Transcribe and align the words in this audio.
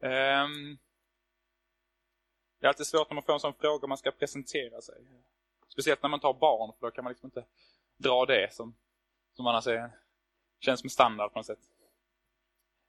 Um, 0.00 0.78
det 2.60 2.66
är 2.66 2.68
alltid 2.68 2.86
svårt 2.86 3.10
när 3.10 3.14
man 3.14 3.24
får 3.24 3.32
en 3.32 3.40
sån 3.40 3.54
fråga 3.54 3.84
om 3.84 3.88
man 3.88 3.98
ska 3.98 4.10
presentera 4.10 4.80
sig. 4.80 4.94
Speciellt 5.68 6.02
när 6.02 6.10
man 6.10 6.20
tar 6.20 6.34
barn, 6.34 6.72
för 6.78 6.86
då 6.86 6.90
kan 6.90 7.04
man 7.04 7.10
liksom 7.10 7.26
inte 7.26 7.44
dra 7.96 8.26
det 8.26 8.54
som, 8.54 8.76
som 9.36 9.46
annars 9.46 9.66
är, 9.66 9.90
känns 10.60 10.80
som 10.80 10.90
standard 10.90 11.32
på 11.32 11.38
något 11.38 11.46
sätt. 11.46 11.58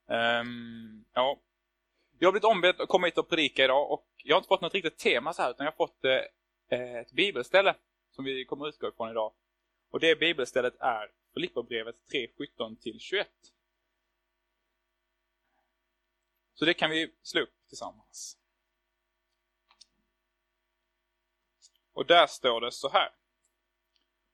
Um, 0.08 1.06
ja. 1.14 1.40
Jag 2.20 2.28
har 2.28 2.32
blivit 2.32 2.46
ombedd 2.46 2.82
att 2.82 2.90
komma 2.90 3.08
hit 3.08 3.18
och 3.18 3.30
predika 3.30 3.64
idag 3.64 3.92
och 3.92 4.08
jag 4.24 4.36
har 4.36 4.40
inte 4.40 4.48
fått 4.48 4.62
något 4.62 4.74
riktigt 4.74 4.98
tema 4.98 5.34
så 5.34 5.42
här 5.42 5.52
utan 5.52 5.66
jag 5.66 5.72
har 5.72 5.88
fått 5.88 6.06
eh, 6.06 6.80
eh 6.80 6.96
ett 6.96 7.12
bibelställe 7.12 7.76
som 8.12 8.26
vi 8.26 8.46
kommer 8.46 8.68
utgå 8.68 8.88
ifrån 8.88 9.10
idag. 9.10 9.34
Och 9.92 10.00
det 10.00 10.20
bibelstället 10.20 10.76
är 10.80 11.12
Filipperbrevet 11.34 11.96
3.17-21. 12.14 13.26
Så 16.62 16.66
det 16.66 16.74
kan 16.74 16.90
vi 16.90 17.12
slå 17.22 17.42
upp 17.42 17.68
tillsammans. 17.68 18.38
Och 21.94 22.06
där 22.06 22.28
står 22.28 22.62
det 22.62 22.72
så 22.72 22.90
här. 22.90 23.10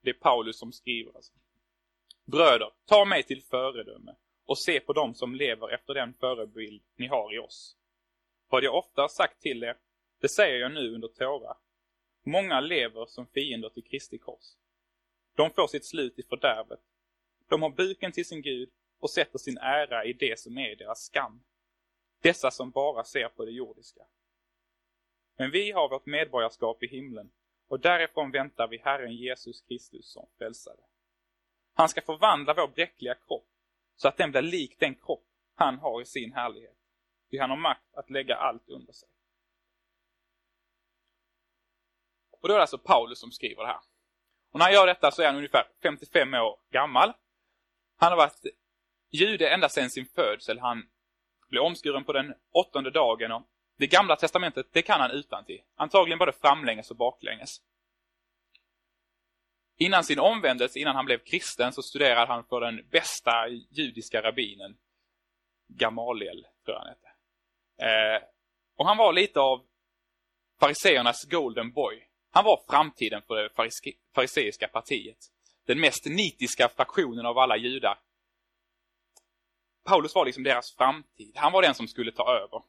Det 0.01 0.09
är 0.09 0.13
Paulus 0.13 0.57
som 0.57 0.71
skriver 0.71 1.15
alltså. 1.15 1.33
Bröder, 2.25 2.71
ta 2.85 3.05
mig 3.05 3.23
till 3.23 3.43
föredöme 3.43 4.15
och 4.45 4.57
se 4.57 4.79
på 4.79 4.93
dem 4.93 5.13
som 5.13 5.35
lever 5.35 5.73
efter 5.73 5.93
den 5.93 6.13
förebild 6.13 6.83
ni 6.95 7.07
har 7.07 7.35
i 7.35 7.39
oss. 7.39 7.77
Vad 8.49 8.63
jag 8.63 8.75
ofta 8.75 9.01
har 9.01 9.09
sagt 9.09 9.41
till 9.41 9.63
er, 9.63 9.77
det 10.21 10.29
säger 10.29 10.59
jag 10.59 10.71
nu 10.71 10.95
under 10.95 11.07
tårar. 11.07 11.57
Många 12.23 12.59
lever 12.59 13.05
som 13.05 13.27
fiender 13.27 13.69
till 13.69 13.83
Kristi 13.83 14.17
kors. 14.17 14.55
De 15.35 15.51
får 15.51 15.67
sitt 15.67 15.85
slut 15.85 16.19
i 16.19 16.23
fördärvet. 16.23 16.81
De 17.49 17.61
har 17.61 17.69
buken 17.69 18.11
till 18.11 18.25
sin 18.25 18.41
Gud 18.41 18.69
och 18.99 19.09
sätter 19.09 19.37
sin 19.37 19.57
ära 19.57 20.05
i 20.05 20.13
det 20.13 20.39
som 20.39 20.57
är 20.57 20.75
deras 20.75 21.05
skam. 21.05 21.43
Dessa 22.21 22.51
som 22.51 22.71
bara 22.71 23.03
ser 23.03 23.29
på 23.29 23.45
det 23.45 23.51
jordiska. 23.51 24.01
Men 25.37 25.51
vi 25.51 25.71
har 25.71 25.89
vårt 25.89 26.05
medborgarskap 26.05 26.83
i 26.83 26.87
himlen 26.87 27.31
och 27.67 27.79
därifrån 27.79 28.31
väntar 28.31 28.67
vi 28.67 28.77
Herren 28.77 29.15
Jesus 29.15 29.61
Kristus 29.61 30.11
som 30.11 30.29
frälsare. 30.37 30.79
Han 31.73 31.89
ska 31.89 32.01
förvandla 32.01 32.53
vår 32.53 32.67
bräckliga 32.67 33.15
kropp 33.15 33.47
så 33.95 34.07
att 34.07 34.17
den 34.17 34.31
blir 34.31 34.41
lik 34.41 34.79
den 34.79 34.95
kropp 34.95 35.25
han 35.55 35.79
har 35.79 36.01
i 36.01 36.05
sin 36.05 36.33
härlighet. 36.33 36.77
Ty 37.31 37.39
han 37.39 37.49
har 37.49 37.57
makt 37.57 37.95
att 37.95 38.09
lägga 38.09 38.35
allt 38.35 38.69
under 38.69 38.93
sig. 38.93 39.09
Och 42.41 42.47
då 42.47 42.53
är 42.53 42.57
det 42.57 42.63
alltså 42.63 42.77
Paulus 42.77 43.19
som 43.19 43.31
skriver 43.31 43.61
det 43.61 43.67
här. 43.67 43.81
Och 44.51 44.59
när 44.59 44.65
han 44.65 44.73
gör 44.73 44.87
detta 44.87 45.11
så 45.11 45.21
är 45.21 45.25
han 45.25 45.35
ungefär 45.35 45.67
55 45.83 46.33
år 46.33 46.59
gammal. 46.69 47.13
Han 47.97 48.11
har 48.11 48.17
varit 48.17 48.45
jude 49.09 49.49
ända 49.49 49.69
sedan 49.69 49.89
sin 49.89 50.05
födsel. 50.05 50.59
Han 50.59 50.89
blev 51.49 51.63
omskuren 51.63 52.03
på 52.03 52.13
den 52.13 52.33
åttonde 52.51 52.91
dagen 52.91 53.31
och 53.31 53.43
det 53.77 53.87
gamla 53.87 54.15
testamentet, 54.15 54.67
det 54.71 54.81
kan 54.81 54.99
han 55.01 55.11
utan 55.11 55.45
till. 55.45 55.61
Antagligen 55.75 56.19
både 56.19 56.31
framlänges 56.31 56.91
och 56.91 56.97
baklänges. 56.97 57.61
Innan 59.77 60.03
sin 60.03 60.19
omvändelse, 60.19 60.79
innan 60.79 60.95
han 60.95 61.05
blev 61.05 61.17
kristen, 61.17 61.73
så 61.73 61.81
studerade 61.81 62.27
han 62.27 62.43
för 62.43 62.61
den 62.61 62.87
bästa 62.91 63.47
judiska 63.69 64.21
rabbinen, 64.21 64.77
Gamaliel, 65.67 66.47
tror 66.65 66.77
jag 66.77 66.79
han 66.79 66.87
hette. 66.87 67.07
Eh, 67.77 68.27
och 68.75 68.85
han 68.85 68.97
var 68.97 69.13
lite 69.13 69.39
av 69.39 69.65
fariseernas 70.59 71.23
golden 71.23 71.71
boy. 71.71 72.07
Han 72.31 72.45
var 72.45 72.63
framtiden 72.69 73.21
för 73.27 73.35
det 73.35 73.49
fariseiska 74.15 74.67
partiet. 74.67 75.17
Den 75.65 75.79
mest 75.79 76.05
nitiska 76.05 76.69
fraktionen 76.69 77.25
av 77.25 77.37
alla 77.37 77.57
judar. 77.57 77.99
Paulus 79.87 80.15
var 80.15 80.25
liksom 80.25 80.43
deras 80.43 80.75
framtid. 80.75 81.31
Han 81.35 81.51
var 81.51 81.61
den 81.61 81.75
som 81.75 81.87
skulle 81.87 82.11
ta 82.11 82.37
över. 82.37 82.61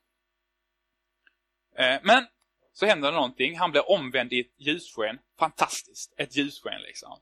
Eh, 1.76 2.00
men 2.02 2.26
så 2.72 2.86
händer 2.86 3.08
det 3.10 3.14
någonting. 3.14 3.58
Han 3.58 3.70
blir 3.70 3.90
omvänd 3.90 4.32
i 4.32 4.40
ett 4.40 4.54
ljussken. 4.56 5.18
Fantastiskt. 5.38 6.14
Ett 6.16 6.36
ljussken 6.36 6.80
liksom. 6.82 7.20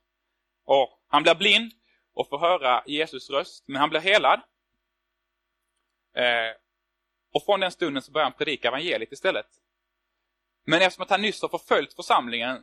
Och 0.65 1.01
han 1.09 1.23
blir 1.23 1.35
blind 1.35 1.73
och 2.15 2.29
får 2.29 2.39
höra 2.39 2.83
Jesus 2.87 3.31
röst. 3.31 3.65
Men 3.69 3.77
han 3.77 3.91
blir 3.91 4.01
helad. 4.01 4.41
Eh, 6.15 6.57
och 7.35 7.45
från 7.45 7.61
den 7.61 7.71
stunden 7.71 8.03
så 8.03 8.13
börjar 8.13 8.25
han 8.25 8.39
predika 8.39 8.69
evangeliet 8.69 9.13
istället. 9.13 9.49
Men 10.65 10.83
eftersom 10.83 11.03
att 11.03 11.11
han 11.11 11.23
nyss 11.23 11.43
har 11.43 11.49
förföljt 11.49 11.95
församlingen 11.95 12.63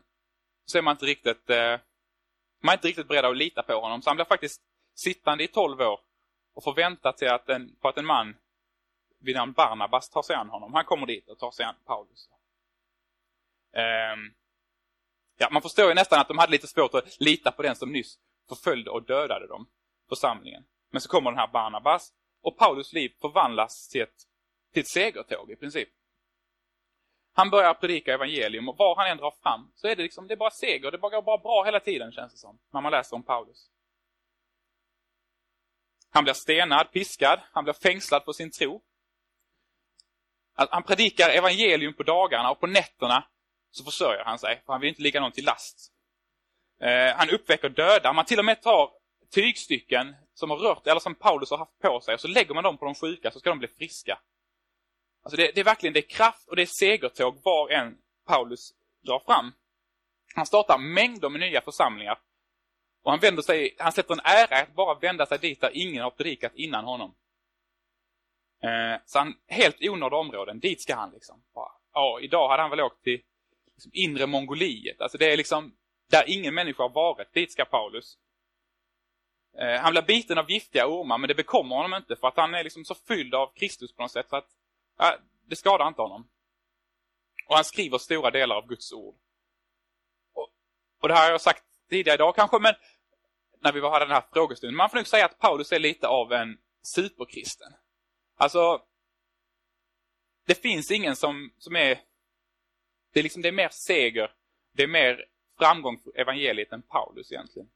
så 0.66 0.78
är 0.78 0.82
man 0.82 0.92
inte 0.92 1.06
riktigt, 1.06 1.50
eh, 1.50 1.80
man 2.62 2.74
är 2.74 2.78
inte 2.78 2.88
riktigt 2.88 3.08
beredd 3.08 3.26
att 3.26 3.38
lita 3.38 3.64
på 3.64 3.74
honom. 3.74 4.02
Så 4.02 4.10
han 4.10 4.18
blir 4.18 4.26
faktiskt 4.26 4.62
sittande 4.96 5.44
i 5.44 5.48
12 5.48 5.82
år 5.82 6.00
och 6.54 6.64
får 6.64 6.74
vänta 6.74 7.14
till 7.14 7.30
att 7.30 7.50
en, 7.50 7.76
på 7.76 7.88
att 7.88 7.98
en 7.98 8.06
man 8.06 8.36
vid 9.20 9.36
namn 9.36 9.54
Barnabas 9.54 10.10
tar 10.10 10.22
sig 10.22 10.36
an 10.36 10.50
honom. 10.50 10.74
Han 10.74 10.86
kommer 10.86 11.08
dit 11.08 11.30
och 11.30 11.40
tar 11.40 11.52
sig 11.52 11.66
an 11.66 11.76
Paulus. 11.86 12.30
Um, 13.74 14.34
ja, 15.38 15.50
man 15.52 15.62
förstår 15.62 15.88
ju 15.88 15.94
nästan 15.94 16.20
att 16.20 16.28
de 16.28 16.38
hade 16.38 16.52
lite 16.52 16.68
svårt 16.68 16.94
att 16.94 17.20
lita 17.20 17.52
på 17.52 17.62
den 17.62 17.76
som 17.76 17.92
nyss 17.92 18.20
förföljde 18.50 18.90
och 18.92 19.04
dödade 19.04 19.48
dem, 19.48 19.68
församlingen. 20.10 20.64
Men 20.92 21.02
så 21.02 21.10
kommer 21.10 21.32
den 21.32 21.40
här 21.40 21.48
Barnabas 21.48 22.14
och 22.42 22.58
Paulus 22.58 22.94
liv 22.94 23.14
förvandlas 23.22 23.90
till 23.90 24.02
ett, 24.02 24.24
till 24.74 24.82
ett 24.82 24.88
segertåg 24.88 25.52
i 25.52 25.56
princip. 25.56 25.90
Han 27.36 27.50
börjar 27.50 27.74
predika 27.74 28.14
evangelium 28.14 28.70
och 28.70 28.78
var 28.78 28.96
han 28.96 29.08
än 29.08 29.18
drar 29.18 29.32
fram 29.32 29.72
så 29.76 29.88
är 29.88 29.96
det 29.96 30.04
liksom, 30.04 30.28
det 30.28 30.34
är 30.34 30.38
bara 30.38 30.52
seger. 30.52 30.92
Det 30.92 30.98
bara 30.98 31.12
går 31.12 31.22
bara 31.22 31.38
bra 31.38 31.64
hela 31.64 31.80
tiden 31.80 32.12
känns 32.12 32.32
det 32.32 32.38
som, 32.38 32.60
när 32.72 32.82
man 32.82 32.92
läser 32.92 33.16
om 33.16 33.24
Paulus. 33.24 33.70
Han 36.14 36.24
blir 36.24 36.34
stenad, 36.34 36.92
piskad, 36.92 37.40
han 37.52 37.64
blir 37.64 37.74
fängslad 37.74 38.24
för 38.26 38.34
sin 38.34 38.52
tro. 38.52 38.82
Han 40.56 40.84
predikar 40.84 41.30
evangelium 41.30 41.94
på 41.94 42.04
dagarna 42.04 42.52
och 42.52 42.60
på 42.60 42.68
nätterna 42.68 43.28
så 43.72 43.84
försörjer 43.84 44.24
han 44.24 44.40
sig, 44.40 44.62
för 44.66 44.74
han 44.74 44.82
vill 44.82 44.90
inte 44.90 45.02
ligga 45.02 45.22
någon 45.22 45.32
till 45.32 45.46
last. 45.46 45.92
Eh, 46.82 47.16
han 47.16 47.30
uppväcker 47.30 47.70
döda. 47.70 48.14
Man 48.14 48.26
till 48.26 48.40
och 48.40 48.46
med 48.46 48.62
tar 48.62 48.92
tygstycken 49.32 50.16
som 50.34 50.50
har 50.50 50.58
rört, 50.58 50.88
eller 50.88 51.00
som 51.00 51.16
Paulus 51.16 51.52
har 51.52 51.58
haft 51.58 51.80
på 51.80 52.02
sig, 52.02 52.14
och 52.14 52.22
så 52.22 52.28
lägger 52.28 52.54
man 52.54 52.64
dem 52.64 52.78
på 52.78 52.86
de 52.86 52.96
sjuka 52.96 53.32
så 53.32 53.40
ska 53.40 53.50
de 53.50 53.60
bli 53.60 53.68
friska. 53.68 54.20
Alltså 55.24 55.38
det, 55.38 55.52
det 55.56 55.60
är 55.60 55.66
verkligen 55.66 55.94
det 55.94 56.00
är 56.00 56.10
kraft 56.10 56.48
och 56.48 56.56
det 56.56 56.62
är 56.62 56.66
segertåg 56.80 57.40
var 57.44 57.70
en 57.70 57.98
Paulus 58.28 58.74
drar 59.06 59.20
fram. 59.20 59.52
Han 60.36 60.46
startar 60.46 60.78
mängder 60.78 61.30
med 61.30 61.40
nya 61.40 61.62
församlingar. 61.62 62.20
Och 63.04 63.12
han 63.12 63.20
vänder 63.20 63.42
sig, 63.42 63.76
han 63.80 63.92
sätter 63.92 64.14
en 64.14 64.22
ära 64.24 64.62
att 64.62 64.76
bara 64.76 65.00
vända 65.00 65.26
sig 65.26 65.40
dit 65.40 65.62
där 65.62 65.72
ingen 65.74 66.04
har 66.04 66.12
predikat 66.12 66.52
innan 66.56 66.86
honom. 66.86 67.16
Eh, 68.64 69.02
så 69.06 69.20
han, 69.20 69.36
helt 69.48 69.78
onådda 69.82 70.16
områden, 70.16 70.60
dit 70.60 70.82
ska 70.82 70.96
han 70.96 71.12
liksom. 71.12 71.44
Ja, 71.94 72.20
idag 72.22 72.50
hade 72.50 72.62
han 72.62 72.70
väl 72.70 72.82
åkt 72.82 73.04
till 73.04 73.22
liksom, 73.74 73.92
inre 73.94 74.28
Mongoliet. 74.28 75.02
Alltså 75.02 75.18
det 75.18 75.34
är 75.34 75.38
liksom, 75.38 75.76
där 76.10 76.24
ingen 76.28 76.54
människa 76.54 76.84
har 76.84 76.90
varit, 76.90 77.34
dit 77.34 77.52
ska 77.52 77.66
Paulus. 77.66 78.18
Eh, 79.58 79.82
han 79.82 79.92
blir 79.92 80.02
biten 80.02 80.38
av 80.38 80.52
giftiga 80.52 80.88
ormar, 80.88 81.18
men 81.18 81.28
det 81.28 81.36
bekommer 81.36 81.76
honom 81.76 81.94
inte 81.94 82.16
för 82.16 82.28
att 82.28 82.38
han 82.38 82.54
är 82.54 82.64
liksom 82.64 82.86
så 82.86 82.96
fylld 82.96 83.36
av 83.36 83.54
Kristus 83.56 83.94
på 83.94 84.02
något 84.02 84.12
sätt. 84.12 84.30
Så 84.30 84.36
att, 84.36 84.48
eh, 85.00 85.20
det 85.46 85.56
skadar 85.56 85.88
inte 85.88 86.02
honom. 86.02 86.30
Och 87.48 87.56
han 87.56 87.64
skriver 87.64 87.98
stora 87.98 88.32
delar 88.32 88.56
av 88.56 88.68
Guds 88.68 88.92
ord. 88.92 89.16
Och, 90.34 90.50
och 91.02 91.08
det 91.08 91.14
här 91.14 91.24
har 91.24 91.32
jag 91.32 91.42
sagt 91.42 91.64
tidigare 91.90 92.16
idag 92.16 92.36
kanske, 92.36 92.60
men 92.60 92.74
när 93.64 93.72
vi 93.72 93.82
hade 93.82 94.06
den 94.06 94.14
här 94.14 94.24
frågestunden. 94.34 94.76
Man 94.76 94.90
får 94.90 94.98
nog 94.98 95.08
säga 95.08 95.26
att 95.26 95.40
Paulus 95.40 95.72
är 95.72 95.80
lite 95.80 96.08
av 96.08 96.34
en 96.34 96.58
superkristen. 96.96 97.74
Alltså, 98.36 98.82
det 100.46 100.56
finns 100.56 100.92
ingen 100.92 101.16
som, 101.16 101.54
som 101.58 101.76
är... 101.76 102.00
Det 103.14 103.20
är 103.20 103.24
liksom, 103.24 103.42
det 103.42 103.48
är 103.48 103.52
mer 103.52 103.70
seger, 103.72 104.32
det 104.72 104.84
är 104.84 104.88
mer 104.88 105.26
framgång 105.58 106.02
för 106.02 106.20
evangeliet 106.20 106.72
än 106.72 106.82
Paulus 106.82 107.32
egentligen. 107.32 107.70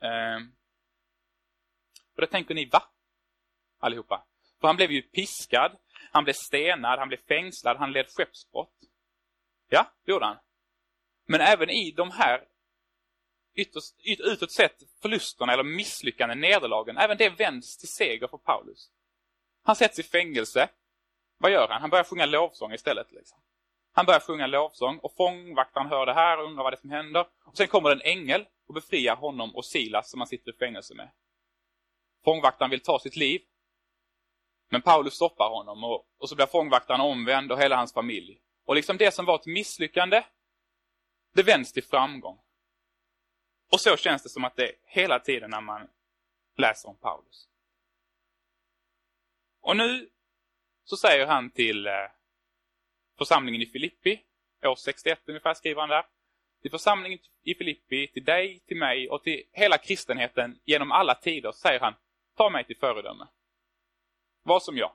Ehm. 0.00 0.52
Och 2.14 2.20
då 2.20 2.26
tänker 2.26 2.54
ni, 2.54 2.64
va? 2.64 2.82
Allihopa. 3.78 4.26
För 4.60 4.66
han 4.66 4.76
blev 4.76 4.90
ju 4.90 5.02
piskad, 5.02 5.76
han 6.10 6.24
blev 6.24 6.34
stenad, 6.34 6.98
han 6.98 7.08
blev 7.08 7.20
fängslad, 7.28 7.76
han 7.76 7.92
led 7.92 8.06
skeppsbrott. 8.08 8.74
Ja, 9.68 9.92
det 10.04 10.12
gjorde 10.12 10.26
han. 10.26 10.38
Men 11.26 11.40
även 11.40 11.70
i 11.70 11.90
de 11.90 12.10
här 12.10 12.48
ytterst, 13.54 13.94
yt, 14.04 14.20
utåt 14.20 14.52
sett 14.52 14.82
förlusterna 15.02 15.52
eller 15.52 15.62
misslyckanden, 15.62 16.40
nederlagen, 16.40 16.96
även 16.96 17.16
det 17.16 17.28
vänds 17.28 17.76
till 17.76 17.88
seger 17.88 18.28
för 18.28 18.38
Paulus. 18.38 18.90
Han 19.62 19.76
sätts 19.76 19.98
i 19.98 20.02
fängelse. 20.02 20.68
Vad 21.38 21.50
gör 21.50 21.68
han? 21.68 21.80
Han 21.80 21.90
börjar 21.90 22.04
sjunga 22.04 22.26
lovsång 22.26 22.72
istället. 22.72 23.12
Liksom. 23.12 23.38
Han 23.92 24.06
börjar 24.06 24.20
sjunga 24.20 24.46
lovsång 24.46 24.98
och 24.98 25.16
fångvaktaren 25.16 25.88
hör 25.88 26.06
det 26.06 26.14
här 26.14 26.38
och 26.38 26.44
undrar 26.44 26.62
vad 26.62 26.72
det 26.72 26.76
är 26.76 26.80
som 26.80 26.90
händer. 26.90 27.26
Och 27.44 27.56
Sen 27.56 27.68
kommer 27.68 27.90
en 27.90 28.00
ängel 28.00 28.46
och 28.68 28.74
befriar 28.74 29.16
honom 29.16 29.56
och 29.56 29.64
Silas 29.64 30.10
som 30.10 30.20
han 30.20 30.26
sitter 30.26 30.52
i 30.52 30.56
fängelse 30.56 30.94
med. 30.94 31.10
Fångvaktaren 32.24 32.70
vill 32.70 32.80
ta 32.80 32.98
sitt 32.98 33.16
liv. 33.16 33.42
Men 34.70 34.82
Paulus 34.82 35.14
stoppar 35.14 35.50
honom 35.50 35.84
och, 35.84 36.06
och 36.18 36.28
så 36.28 36.34
blir 36.34 36.46
fångvaktaren 36.46 37.00
omvänd 37.00 37.52
och 37.52 37.60
hela 37.60 37.76
hans 37.76 37.92
familj. 37.92 38.38
Och 38.64 38.74
liksom 38.74 38.96
det 38.96 39.14
som 39.14 39.24
var 39.24 39.34
ett 39.34 39.46
misslyckande, 39.46 40.24
det 41.34 41.42
vänds 41.42 41.72
till 41.72 41.84
framgång. 41.84 42.38
Och 43.72 43.80
så 43.80 43.96
känns 43.96 44.22
det 44.22 44.28
som 44.28 44.44
att 44.44 44.56
det 44.56 44.68
är 44.68 44.74
hela 44.84 45.18
tiden 45.18 45.50
när 45.50 45.60
man 45.60 45.88
läser 46.56 46.88
om 46.88 46.96
Paulus. 46.96 47.48
Och 49.60 49.76
nu 49.76 50.10
så 50.84 50.96
säger 50.96 51.26
han 51.26 51.50
till 51.50 51.86
eh, 51.86 51.92
församlingen 53.18 53.62
i 53.62 53.66
Filippi, 53.66 54.24
år 54.62 54.74
61 54.74 55.20
ungefär 55.26 55.54
skriver 55.54 55.80
han 55.80 55.88
där. 55.88 56.06
Till 56.62 56.70
församlingen 56.70 57.18
i 57.42 57.54
Filippi, 57.54 58.08
till 58.08 58.24
dig, 58.24 58.60
till 58.60 58.76
mig 58.76 59.08
och 59.08 59.22
till 59.22 59.42
hela 59.52 59.78
kristenheten 59.78 60.60
genom 60.64 60.92
alla 60.92 61.14
tider 61.14 61.52
säger 61.52 61.80
han, 61.80 61.94
ta 62.36 62.50
mig 62.50 62.64
till 62.64 62.76
föredöme. 62.76 63.28
Var 64.42 64.60
som 64.60 64.76
jag. 64.76 64.92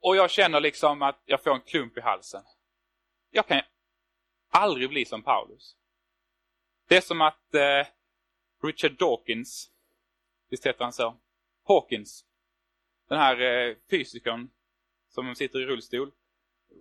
Och 0.00 0.16
jag 0.16 0.30
känner 0.30 0.60
liksom 0.60 1.02
att 1.02 1.22
jag 1.24 1.42
får 1.42 1.54
en 1.54 1.60
klump 1.60 1.96
i 1.96 2.00
halsen. 2.00 2.42
Jag 3.30 3.46
kan 3.46 3.62
aldrig 4.50 4.88
bli 4.88 5.04
som 5.04 5.22
Paulus. 5.22 5.77
Det 6.88 6.96
är 6.96 7.00
som 7.00 7.20
att 7.20 7.54
eh, 7.54 7.86
Richard 8.62 8.98
Dawkins, 8.98 9.70
visst 10.50 10.66
heter 10.66 10.84
han 10.84 10.92
så? 10.92 11.16
Hawkins. 11.68 12.24
Den 13.08 13.18
här 13.18 13.40
eh, 13.40 13.74
fysikern 13.90 14.50
som 15.08 15.34
sitter 15.34 15.58
i 15.58 15.66
rullstol. 15.66 16.12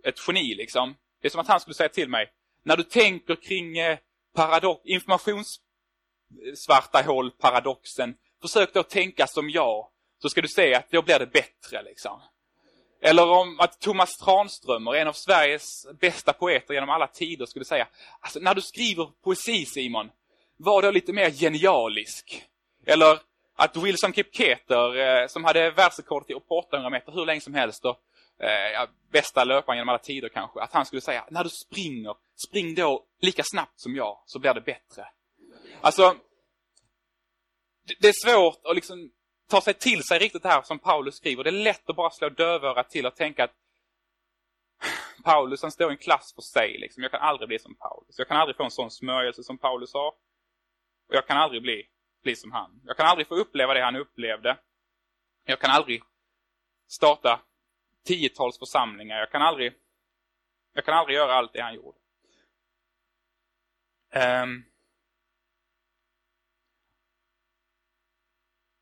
Ett 0.04 0.27
geni 0.27 0.56
liksom. 0.56 0.95
Det 1.21 1.27
är 1.27 1.30
som 1.30 1.42
att 1.42 1.48
han 1.48 1.59
skulle 1.59 1.74
säga 1.74 1.89
till 1.89 2.09
mig, 2.09 2.33
när 2.63 2.77
du 2.77 2.83
tänker 2.83 3.36
kring 3.36 3.77
eh, 3.77 3.98
paradox, 4.33 4.86
informationssvarta 4.86 7.01
hål-paradoxen, 7.06 8.18
försök 8.42 8.74
då 8.74 8.83
tänka 8.83 9.27
som 9.27 9.50
jag, 9.50 9.89
så 10.18 10.30
ska 10.30 10.42
du 10.42 10.48
se 10.48 10.75
att 10.75 10.92
då 10.92 11.01
blir 11.01 11.19
det 11.19 11.27
bättre 11.27 11.83
liksom. 11.83 12.21
Eller 13.01 13.29
om 13.29 13.59
att 13.59 13.79
Thomas 13.79 14.17
Tranströmer, 14.17 14.95
en 14.95 15.07
av 15.07 15.13
Sveriges 15.13 15.88
bästa 15.99 16.33
poeter 16.33 16.73
genom 16.73 16.89
alla 16.89 17.07
tider, 17.07 17.45
skulle 17.45 17.65
säga 17.65 17.88
alltså, 18.19 18.39
när 18.39 18.55
du 18.55 18.61
skriver 18.61 19.09
poesi 19.23 19.65
Simon, 19.65 20.09
var 20.57 20.81
då 20.81 20.91
lite 20.91 21.13
mer 21.13 21.29
genialisk. 21.29 22.44
Eller 22.85 23.19
att 23.55 23.77
Wilson 23.77 24.13
Kipketer, 24.13 24.97
eh, 24.97 25.27
som 25.27 25.44
hade 25.44 25.71
världsrekordet 25.71 26.47
på 26.47 26.59
800 26.59 26.89
meter 26.89 27.11
hur 27.11 27.25
länge 27.25 27.41
som 27.41 27.53
helst 27.53 27.85
och 27.85 27.99
eh, 28.45 28.89
bästa 29.11 29.43
löparen 29.43 29.77
genom 29.77 29.89
alla 29.89 30.00
tider 30.00 30.29
kanske, 30.29 30.61
att 30.61 30.73
han 30.73 30.85
skulle 30.85 31.01
säga 31.01 31.25
när 31.29 31.43
du 31.43 31.50
springer, 31.50 32.15
spring 32.47 32.75
då 32.75 33.05
lika 33.21 33.43
snabbt 33.45 33.79
som 33.79 33.95
jag 33.95 34.19
så 34.25 34.39
blir 34.39 34.53
det 34.53 34.61
bättre. 34.61 35.07
Alltså, 35.81 36.15
det 38.00 38.07
är 38.07 38.25
svårt 38.25 38.65
att 38.65 38.75
liksom 38.75 39.11
ta 39.47 39.61
sig 39.61 39.73
till 39.73 40.03
sig 40.03 40.19
riktigt 40.19 40.44
det 40.44 40.49
här 40.49 40.61
som 40.61 40.79
Paulus 40.79 41.15
skriver. 41.15 41.44
Det 41.44 41.49
är 41.49 41.63
lätt 41.63 41.89
att 41.89 41.95
bara 41.95 42.09
slå 42.09 42.29
dövörat 42.29 42.89
till 42.89 43.05
och 43.05 43.15
tänka 43.15 43.44
att 43.44 43.53
Paulus 45.23 45.61
han 45.61 45.71
står 45.71 45.89
i 45.89 45.94
en 45.94 45.97
klass 45.97 46.33
för 46.35 46.41
sig. 46.41 46.77
Liksom. 46.77 47.03
Jag 47.03 47.11
kan 47.11 47.21
aldrig 47.21 47.47
bli 47.47 47.59
som 47.59 47.75
Paulus. 47.75 48.19
Jag 48.19 48.27
kan 48.27 48.38
aldrig 48.38 48.57
få 48.57 48.63
en 48.63 48.71
sån 48.71 48.91
smörjelse 48.91 49.44
som 49.44 49.57
Paulus 49.57 49.94
har. 49.94 50.07
Och 51.07 51.15
jag 51.15 51.27
kan 51.27 51.38
aldrig 51.38 51.61
bli, 51.61 51.89
bli 52.23 52.35
som 52.35 52.51
han. 52.51 52.81
Jag 52.85 52.97
kan 52.97 53.05
aldrig 53.05 53.27
få 53.27 53.35
uppleva 53.35 53.73
det 53.73 53.83
han 53.83 53.95
upplevde. 53.95 54.57
Jag 55.45 55.59
kan 55.59 55.71
aldrig 55.71 56.03
starta 56.88 57.41
tiotals 58.05 58.59
församlingar. 58.59 59.19
Jag 59.19 59.31
kan 59.31 59.41
aldrig, 59.41 59.73
jag 60.73 60.85
kan 60.85 60.93
aldrig 60.93 61.17
göra 61.17 61.33
allt 61.33 61.53
det 61.53 61.61
han 61.61 61.75
gjorde. 61.75 61.97
Um, 64.15 64.65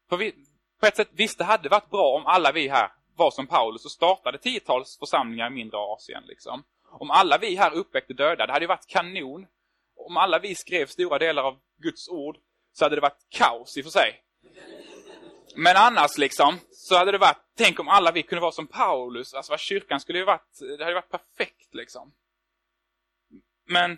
för 0.10 0.18
vi, 0.18 0.46
på 0.86 0.90
ett 0.90 0.96
sätt, 0.96 1.10
visst 1.12 1.38
det 1.38 1.44
hade 1.44 1.70
varit 1.70 1.90
bra 1.90 2.16
om 2.16 2.26
alla 2.26 2.52
vi 2.52 2.68
här 2.68 2.92
var 3.16 3.32
som 3.32 3.48
Paulus 3.48 3.86
och 3.86 3.92
startade 3.92 4.38
tiotals 4.38 4.98
församlingar 5.00 5.48
i 5.48 5.50
mindre 5.50 5.78
Asien. 5.78 6.24
Liksom. 6.26 6.64
Om 6.84 7.12
alla 7.12 7.38
vi 7.38 7.56
här 7.56 7.74
uppväckte 7.74 8.14
döda, 8.14 8.46
det 8.46 8.54
hade 8.54 8.64
ju 8.64 8.68
varit 8.68 8.88
kanon. 8.88 9.48
Om 9.96 10.18
alla 10.18 10.40
vi 10.40 10.56
skrev 10.56 10.86
stora 10.86 11.20
delar 11.20 11.44
av 11.44 11.60
Guds 11.78 12.10
ord 12.10 12.38
så 12.74 12.86
hade 12.86 12.96
det 12.96 13.02
varit 13.02 13.26
kaos 13.30 13.78
i 13.78 13.82
och 13.82 13.86
för 13.86 13.92
sig. 13.92 14.24
Men 15.56 15.76
annars 15.78 16.18
liksom, 16.18 16.60
så 16.72 16.98
hade 16.98 17.12
det 17.12 17.18
varit, 17.18 17.44
tänk 17.58 17.80
om 17.80 17.88
alla 17.88 18.12
vi 18.12 18.24
kunde 18.24 18.42
vara 18.42 18.52
som 18.52 18.68
Paulus. 18.68 19.34
Alltså 19.34 19.52
vad 19.52 19.60
kyrkan 19.60 20.00
skulle 20.00 20.20
ju 20.20 20.26
varit, 20.26 20.60
det 20.78 20.84
hade 20.84 20.96
varit 20.96 21.10
perfekt 21.10 21.74
liksom. 21.74 22.14
Men 23.68 23.98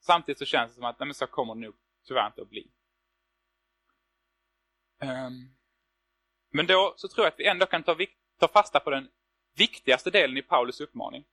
samtidigt 0.00 0.38
så 0.38 0.44
känns 0.44 0.70
det 0.70 0.74
som 0.74 0.84
att, 0.84 0.98
nej 0.98 1.06
men 1.06 1.14
så 1.14 1.26
kommer 1.26 1.54
det 1.54 1.60
nog 1.60 1.74
tyvärr 2.06 2.26
inte 2.26 2.42
att 2.42 2.50
bli. 2.50 2.70
Um, 5.02 5.55
men 6.56 6.66
då 6.66 6.94
så 6.96 7.08
tror 7.08 7.26
jag 7.26 7.32
att 7.32 7.40
vi 7.40 7.46
ändå 7.46 7.66
kan 7.66 7.82
ta, 7.82 7.96
ta 8.40 8.48
fasta 8.48 8.80
på 8.80 8.90
den 8.90 9.08
viktigaste 9.56 10.10
delen 10.10 10.36
i 10.36 10.42
Paulus 10.42 10.80
uppmaning. 10.80 11.24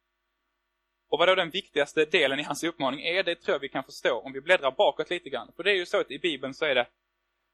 Och 1.10 1.20
vad 1.20 1.28
då 1.28 1.36
den 1.36 1.50
viktigaste 1.50 2.06
delen 2.06 2.40
i 2.40 2.44
hans 2.44 2.64
uppmaning 2.64 3.02
är, 3.06 3.24
det 3.24 3.36
tror 3.36 3.56
jag 3.56 3.60
vi 3.60 3.70
kan 3.70 3.84
förstå 3.84 4.20
om 4.20 4.34
vi 4.34 4.42
bläddrar 4.42 4.72
bakåt 4.72 5.10
lite 5.10 5.30
grann. 5.30 5.52
För 5.56 5.64
det 5.64 5.72
är 5.72 5.76
ju 5.76 5.86
så 5.86 6.00
att 6.00 6.12
i 6.12 6.20
Bibeln 6.20 6.54
så 6.54 6.66
är 6.66 6.76
det, 6.76 6.88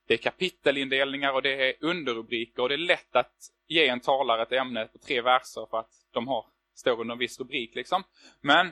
det 0.07 0.13
är 0.13 0.17
kapitelindelningar 0.17 1.33
och 1.33 1.41
det 1.41 1.69
är 1.69 1.75
underrubriker 1.79 2.63
och 2.63 2.69
det 2.69 2.75
är 2.75 2.77
lätt 2.77 3.15
att 3.15 3.33
ge 3.67 3.87
en 3.87 3.99
talare 3.99 4.41
ett 4.41 4.51
ämne 4.51 4.85
på 4.85 4.97
tre 4.97 5.21
verser 5.21 5.67
för 5.69 5.79
att 5.79 5.91
de 6.11 6.27
har, 6.27 6.45
står 6.75 7.01
under 7.01 7.13
en 7.13 7.19
viss 7.19 7.39
rubrik 7.39 7.75
liksom. 7.75 8.03
Men 8.41 8.71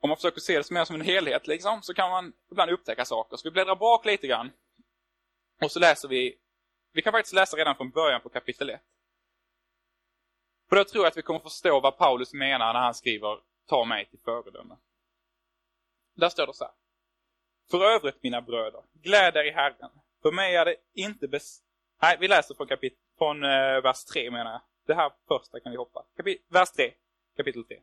om 0.00 0.08
man 0.08 0.16
försöker 0.16 0.40
se 0.40 0.58
det 0.58 0.70
mer 0.70 0.84
som 0.84 0.94
en 0.94 1.06
helhet 1.06 1.46
liksom, 1.46 1.82
så 1.82 1.94
kan 1.94 2.10
man 2.10 2.32
ibland 2.50 2.70
upptäcka 2.70 3.04
saker. 3.04 3.36
Så 3.36 3.48
vi 3.48 3.52
bläddrar 3.52 3.76
bak 3.76 4.06
lite 4.06 4.26
grann. 4.26 4.50
Och 5.62 5.72
så 5.72 5.80
läser 5.80 6.08
vi 6.08 6.38
vi 6.98 7.02
kan 7.02 7.12
faktiskt 7.12 7.34
läsa 7.34 7.56
redan 7.56 7.76
från 7.76 7.90
början 7.90 8.20
på 8.20 8.28
kapitel 8.28 8.70
1. 8.70 8.80
För 10.68 10.76
då 10.76 10.84
tror 10.84 11.04
jag 11.04 11.10
att 11.10 11.16
vi 11.16 11.22
kommer 11.22 11.40
förstå 11.40 11.80
vad 11.80 11.98
Paulus 11.98 12.32
menar 12.32 12.72
när 12.72 12.80
han 12.80 12.94
skriver 12.94 13.40
Ta 13.66 13.84
mig 13.84 14.06
till 14.06 14.18
föredöme. 14.18 14.76
Där 16.14 16.28
står 16.28 16.46
det 16.46 16.54
så 16.54 16.64
här. 16.64 16.72
För 17.70 17.84
övrigt 17.84 18.22
mina 18.22 18.40
bröder, 18.40 18.82
gläd 18.92 19.36
er 19.36 19.44
i 19.44 19.50
Herren. 19.50 19.90
För 20.22 20.32
mig 20.32 20.56
är 20.56 20.64
det 20.64 20.76
inte 20.94 21.28
bes... 21.28 21.62
Nej, 22.02 22.16
vi 22.20 22.28
läser 22.28 22.54
från, 22.54 22.66
kapit... 22.66 22.98
från 23.18 23.44
uh, 23.44 23.82
vers 23.82 24.04
3 24.04 24.30
menar 24.30 24.50
jag. 24.52 24.60
Det 24.86 24.94
här 24.94 25.12
första 25.28 25.60
kan 25.60 25.72
vi 25.72 25.78
hoppa. 25.78 26.06
Kapit... 26.16 26.46
Vers 26.48 26.70
3, 26.70 26.94
kapitel 27.36 27.64
3. 27.64 27.80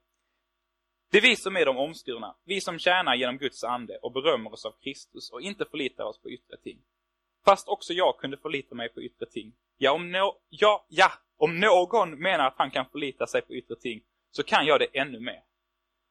Det 1.11 1.17
är 1.17 1.21
vi 1.21 1.35
som 1.35 1.55
är 1.55 1.65
de 1.65 1.77
omskurna, 1.77 2.35
vi 2.43 2.61
som 2.61 2.79
tjänar 2.79 3.15
genom 3.15 3.37
Guds 3.37 3.63
ande 3.63 3.97
och 3.97 4.11
berömmer 4.11 4.53
oss 4.53 4.65
av 4.65 4.75
Kristus 4.83 5.31
och 5.31 5.41
inte 5.41 5.65
förlitar 5.65 6.03
oss 6.03 6.21
på 6.21 6.29
yttre 6.29 6.57
ting. 6.57 6.83
Fast 7.45 7.67
också 7.67 7.93
jag 7.93 8.17
kunde 8.17 8.37
förlita 8.37 8.75
mig 8.75 8.89
på 8.89 9.01
yttre 9.01 9.25
ting. 9.25 9.53
Ja, 9.77 9.91
om, 9.91 10.11
no 10.11 10.35
ja, 10.49 10.85
ja, 10.89 11.11
om 11.37 11.59
någon 11.59 12.19
menar 12.19 12.47
att 12.47 12.57
han 12.57 12.71
kan 12.71 12.85
förlita 12.91 13.27
sig 13.27 13.41
på 13.41 13.53
yttre 13.53 13.75
ting, 13.75 14.03
så 14.31 14.43
kan 14.43 14.65
jag 14.65 14.79
det 14.79 14.99
ännu 14.99 15.19
mer. 15.19 15.43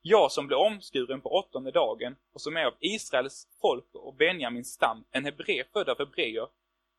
Jag 0.03 0.33
som 0.33 0.47
blev 0.47 0.59
omskuren 0.59 1.21
på 1.21 1.29
åttonde 1.29 1.71
dagen 1.71 2.17
och 2.33 2.41
som 2.41 2.57
är 2.57 2.65
av 2.65 2.75
Israels 2.81 3.49
folk 3.61 3.85
och 3.93 4.15
Benjamins 4.15 4.73
stam, 4.73 5.05
en 5.11 5.25
Hebre 5.25 5.65
född 5.73 5.89
av 5.89 5.99
hebreer, 5.99 6.49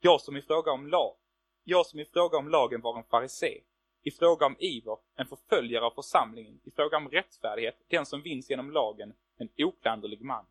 jag 0.02 0.22
som 0.22 0.38
i 0.38 0.42
fråga 0.42 0.72
om 0.72 0.88
lag, 0.88 1.16
jag 1.64 1.86
som 1.86 2.00
i 2.00 2.06
fråga 2.06 2.38
om 2.38 2.50
lagen 2.50 2.82
var 2.82 2.98
en 2.98 3.04
farisé, 3.04 3.62
i 4.04 4.12
fråga 4.12 4.46
om 4.46 4.56
iver, 4.60 4.98
en 5.16 5.28
förföljare 5.28 5.86
av 5.86 5.92
församlingen, 5.92 6.60
i 6.64 6.72
fråga 6.72 6.98
om 6.98 7.10
rättfärdighet, 7.10 7.76
den 7.88 8.06
som 8.06 8.22
vinns 8.22 8.50
genom 8.50 8.72
lagen, 8.72 9.14
en 9.38 9.50
oklanderlig 9.58 10.22
man. 10.22 10.46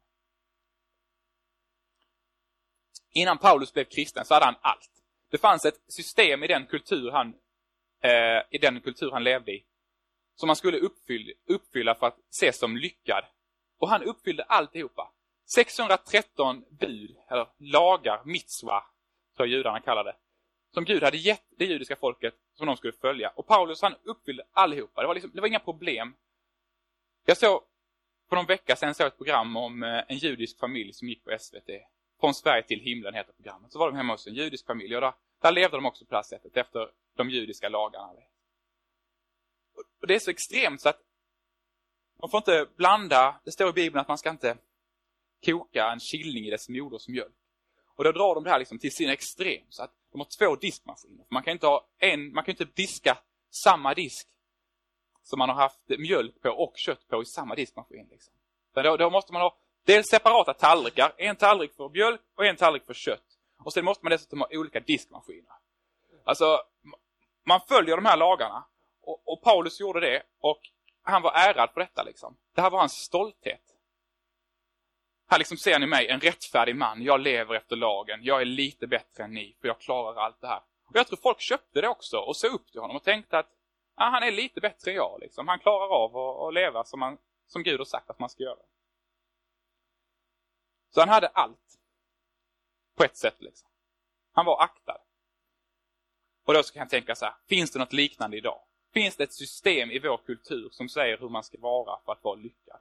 Innan 3.14 3.38
Paulus 3.38 3.72
blev 3.72 3.84
kristen 3.84 4.24
så 4.24 4.34
hade 4.34 4.46
han 4.46 4.56
allt. 4.60 4.90
Det 5.30 5.38
fanns 5.38 5.64
ett 5.64 5.80
system 5.88 6.44
i 6.44 6.46
den 6.46 6.66
kultur 6.66 7.10
han, 7.10 7.34
eh, 8.02 8.42
i 8.50 8.58
den 8.60 8.80
kultur 8.80 9.10
han 9.10 9.24
levde 9.24 9.52
i 9.52 9.64
som 10.36 10.48
han 10.48 10.56
skulle 10.56 10.78
uppfylla, 10.78 11.32
uppfylla 11.46 11.94
för 11.94 12.06
att 12.06 12.18
ses 12.30 12.58
som 12.58 12.76
lyckad. 12.76 13.24
Och 13.78 13.88
han 13.88 14.02
uppfyllde 14.02 14.42
alltihopa. 14.42 15.10
613 15.54 16.64
bud, 16.70 17.16
eller 17.30 17.48
lagar, 17.58 18.22
mitzvah, 18.24 18.82
tror 19.36 19.48
jag 19.48 19.56
judarna 19.56 19.80
kallar 19.80 20.04
det, 20.04 20.16
som 20.74 20.84
Gud 20.84 21.02
hade 21.02 21.16
gett 21.16 21.44
det 21.58 21.64
judiska 21.64 21.96
folket 21.96 22.34
som 22.54 22.66
de 22.66 22.76
skulle 22.76 22.92
följa. 22.92 23.28
Och 23.28 23.46
Paulus 23.46 23.82
han 23.82 23.94
uppfyllde 24.02 24.44
allihopa. 24.52 25.00
Det 25.00 25.06
var, 25.06 25.14
liksom, 25.14 25.30
det 25.34 25.40
var 25.40 25.48
inga 25.48 25.58
problem. 25.58 26.14
Jag 27.26 27.36
såg 27.36 27.62
för 28.28 28.36
någon 28.36 28.46
vecka 28.46 28.76
sedan 28.76 28.94
såg 28.94 29.06
ett 29.06 29.16
program 29.16 29.56
om 29.56 29.82
eh, 29.82 30.02
en 30.08 30.16
judisk 30.16 30.58
familj 30.58 30.92
som 30.92 31.08
gick 31.08 31.24
på 31.24 31.38
SVT. 31.38 31.70
Från 32.20 32.34
Sverige 32.34 32.62
till 32.62 32.80
himlen 32.80 33.14
heter 33.14 33.32
programmet. 33.32 33.72
Så 33.72 33.78
var 33.78 33.90
de 33.90 33.96
hemma 33.96 34.12
hos 34.12 34.26
en 34.26 34.34
judisk 34.34 34.66
familj 34.66 34.94
och 34.94 35.00
där, 35.00 35.12
där 35.40 35.52
levde 35.52 35.76
de 35.76 35.86
också 35.86 36.04
på 36.04 36.10
det 36.10 36.16
här 36.16 36.22
sättet 36.22 36.56
efter 36.56 36.90
de 37.16 37.30
judiska 37.30 37.68
lagarna. 37.68 38.12
Och 40.00 40.06
det 40.06 40.14
är 40.14 40.18
så 40.18 40.30
extremt 40.30 40.80
så 40.80 40.88
att 40.88 41.00
man 42.20 42.30
får 42.30 42.38
inte 42.38 42.66
blanda, 42.76 43.40
det 43.44 43.52
står 43.52 43.68
i 43.68 43.72
Bibeln 43.72 44.00
att 44.00 44.08
man 44.08 44.18
ska 44.18 44.30
inte 44.30 44.56
koka 45.44 45.90
en 45.92 45.98
killing 45.98 46.44
i 46.44 46.50
dess 46.50 46.68
moders 46.68 47.08
mjölk. 47.08 47.34
Och 47.96 48.04
då 48.04 48.12
drar 48.12 48.34
de 48.34 48.44
det 48.44 48.50
här 48.50 48.58
liksom 48.58 48.78
till 48.78 48.92
sin 48.92 49.10
extrem 49.10 49.66
så 49.68 49.82
att 49.82 49.92
de 50.12 50.20
har 50.20 50.28
två 50.38 50.56
diskmaskiner. 50.56 51.26
Man 51.30 51.42
kan 51.42 51.52
inte 51.52 51.66
ha 51.66 51.88
en, 51.98 52.32
man 52.32 52.44
kan 52.44 52.52
inte 52.52 52.64
diska 52.64 53.18
samma 53.50 53.94
disk 53.94 54.28
som 55.22 55.38
man 55.38 55.48
har 55.48 55.56
haft 55.56 55.88
mjölk 55.88 56.42
på 56.42 56.50
och 56.50 56.72
kött 56.76 57.08
på 57.08 57.22
i 57.22 57.26
samma 57.26 57.54
diskmaskin. 57.54 58.08
Liksom. 58.10 58.34
Då, 58.74 58.96
då 58.96 59.10
måste 59.10 59.32
man 59.32 59.42
ha 59.42 59.58
Dels 59.84 60.08
separata 60.08 60.54
tallrikar, 60.54 61.12
en 61.16 61.36
tallrik 61.36 61.74
för 61.76 61.88
mjölk 61.88 62.20
och 62.36 62.46
en 62.46 62.56
tallrik 62.56 62.86
för 62.86 62.94
kött. 62.94 63.24
Och 63.64 63.72
sen 63.72 63.84
måste 63.84 64.04
man 64.04 64.10
dessutom 64.10 64.40
ha 64.40 64.48
olika 64.50 64.80
diskmaskiner. 64.80 65.52
Alltså, 66.24 66.62
man 67.44 67.60
följer 67.68 67.96
de 67.96 68.04
här 68.04 68.16
lagarna. 68.16 68.64
Och, 69.02 69.22
och 69.32 69.42
Paulus 69.42 69.80
gjorde 69.80 70.00
det 70.00 70.22
och 70.40 70.60
han 71.02 71.22
var 71.22 71.32
ärad 71.32 71.74
på 71.74 71.80
detta 71.80 72.02
liksom. 72.02 72.36
Det 72.54 72.60
här 72.60 72.70
var 72.70 72.78
hans 72.78 72.92
stolthet. 72.92 73.60
Här 75.30 75.38
liksom 75.38 75.56
ser 75.56 75.78
ni 75.78 75.86
mig, 75.86 76.08
en 76.08 76.20
rättfärdig 76.20 76.76
man. 76.76 77.02
Jag 77.02 77.20
lever 77.20 77.54
efter 77.54 77.76
lagen. 77.76 78.20
Jag 78.22 78.40
är 78.40 78.44
lite 78.44 78.86
bättre 78.86 79.24
än 79.24 79.34
ni, 79.34 79.56
för 79.60 79.68
jag 79.68 79.80
klarar 79.80 80.20
allt 80.20 80.40
det 80.40 80.46
här. 80.46 80.60
Och 80.86 80.96
jag 80.96 81.06
tror 81.06 81.18
folk 81.22 81.40
köpte 81.40 81.80
det 81.80 81.88
också 81.88 82.16
och 82.16 82.36
såg 82.36 82.52
upp 82.52 82.72
till 82.72 82.80
honom 82.80 82.96
och 82.96 83.04
tänkte 83.04 83.38
att 83.38 83.48
ah, 83.94 84.10
han 84.10 84.22
är 84.22 84.30
lite 84.30 84.60
bättre 84.60 84.90
än 84.90 84.96
jag. 84.96 85.18
Liksom. 85.20 85.48
Han 85.48 85.58
klarar 85.58 85.88
av 85.88 86.16
att, 86.16 86.48
att 86.48 86.54
leva 86.54 86.84
som, 86.84 87.00
man, 87.00 87.18
som 87.46 87.62
Gud 87.62 87.80
har 87.80 87.84
sagt 87.84 88.10
att 88.10 88.18
man 88.18 88.28
ska 88.28 88.42
göra. 88.42 88.58
Så 90.94 91.00
han 91.00 91.08
hade 91.08 91.28
allt. 91.28 91.78
På 92.96 93.04
ett 93.04 93.16
sätt 93.16 93.36
liksom. 93.38 93.68
Han 94.32 94.46
var 94.46 94.62
aktad. 94.62 95.00
Och 96.44 96.54
då 96.54 96.62
så 96.62 96.72
kan 96.72 96.80
jag 96.80 96.90
tänka 96.90 97.14
så 97.14 97.24
här, 97.24 97.34
finns 97.48 97.70
det 97.70 97.78
något 97.78 97.92
liknande 97.92 98.36
idag? 98.36 98.62
Finns 98.92 99.16
det 99.16 99.24
ett 99.24 99.32
system 99.32 99.90
i 99.90 99.98
vår 99.98 100.16
kultur 100.16 100.68
som 100.70 100.88
säger 100.88 101.18
hur 101.18 101.28
man 101.28 101.44
ska 101.44 101.58
vara 101.60 102.00
för 102.04 102.12
att 102.12 102.24
vara 102.24 102.34
lyckad? 102.34 102.80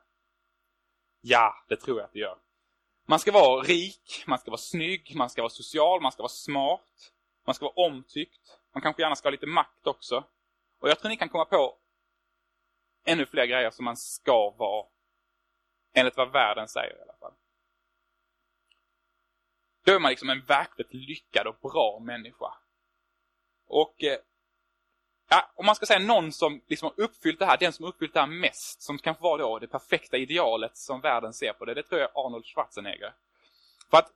Ja, 1.22 1.66
det 1.68 1.76
tror 1.76 1.98
jag 1.98 2.06
att 2.06 2.14
det 2.14 2.20
gör. 2.20 2.38
Man 3.06 3.20
ska 3.20 3.32
vara 3.32 3.62
rik, 3.62 4.24
man 4.28 4.40
ska 4.40 4.52
vara 4.52 4.62
snygg, 4.62 5.16
man 5.16 5.30
ska 5.30 5.42
vara 5.42 5.50
social, 5.50 6.02
man 6.02 6.12
ska 6.12 6.24
vara 6.24 6.30
smart, 6.30 7.14
man 7.46 7.56
ska 7.56 7.66
vara 7.66 7.88
omtyckt. 7.88 8.60
Man 8.74 8.82
kanske 8.82 9.02
gärna 9.02 9.16
ska 9.16 9.28
ha 9.28 9.32
lite 9.32 9.48
makt 9.48 9.88
också. 9.88 10.24
Och 10.80 10.90
jag 10.90 11.00
tror 11.00 11.10
ni 11.10 11.18
kan 11.18 11.30
komma 11.30 11.46
på 11.46 11.78
ännu 13.06 13.26
fler 13.26 13.46
grejer 13.46 13.72
som 13.72 13.86
man 13.86 13.98
ska 13.98 14.50
vara. 14.50 14.88
Enligt 15.94 16.18
vad 16.18 16.32
världen 16.32 16.68
säger 16.68 16.98
i 16.98 17.02
alla 17.02 17.18
fall. 17.20 17.34
Då 19.86 19.92
är 19.92 20.00
man 20.00 20.10
liksom 20.10 20.30
en 20.30 20.42
verkligt 20.42 20.94
lyckad 20.94 21.48
och 21.48 21.60
bra 21.62 22.00
människa. 22.00 22.54
Och 23.68 24.04
eh, 24.04 24.18
ja, 25.30 25.52
om 25.56 25.66
man 25.66 25.76
ska 25.76 25.86
säga 25.86 26.00
någon 26.00 26.32
som 26.32 26.62
liksom 26.68 26.86
har 26.86 27.04
uppfyllt 27.04 27.40
det 27.40 27.46
här, 27.46 27.58
den 27.58 27.74
som 27.74 27.84
har 27.84 27.90
uppfyllt 27.90 28.14
det 28.14 28.20
här 28.20 28.28
mest, 28.28 28.82
som 28.82 28.98
kan 28.98 29.16
var 29.20 29.30
vara 29.30 29.42
då 29.42 29.60
det 29.60 29.68
perfekta 29.68 30.18
idealet 30.18 30.78
som 30.78 31.02
världen 31.02 31.34
ser 31.34 31.54
på 31.54 31.66
det, 31.66 31.74
det 31.74 31.84
tror 31.84 32.02
jag 32.02 32.10
är 32.10 32.26
Arnold 32.26 32.46
Schwarzenegger. 32.46 33.14
För 33.90 33.98
att, 33.98 34.10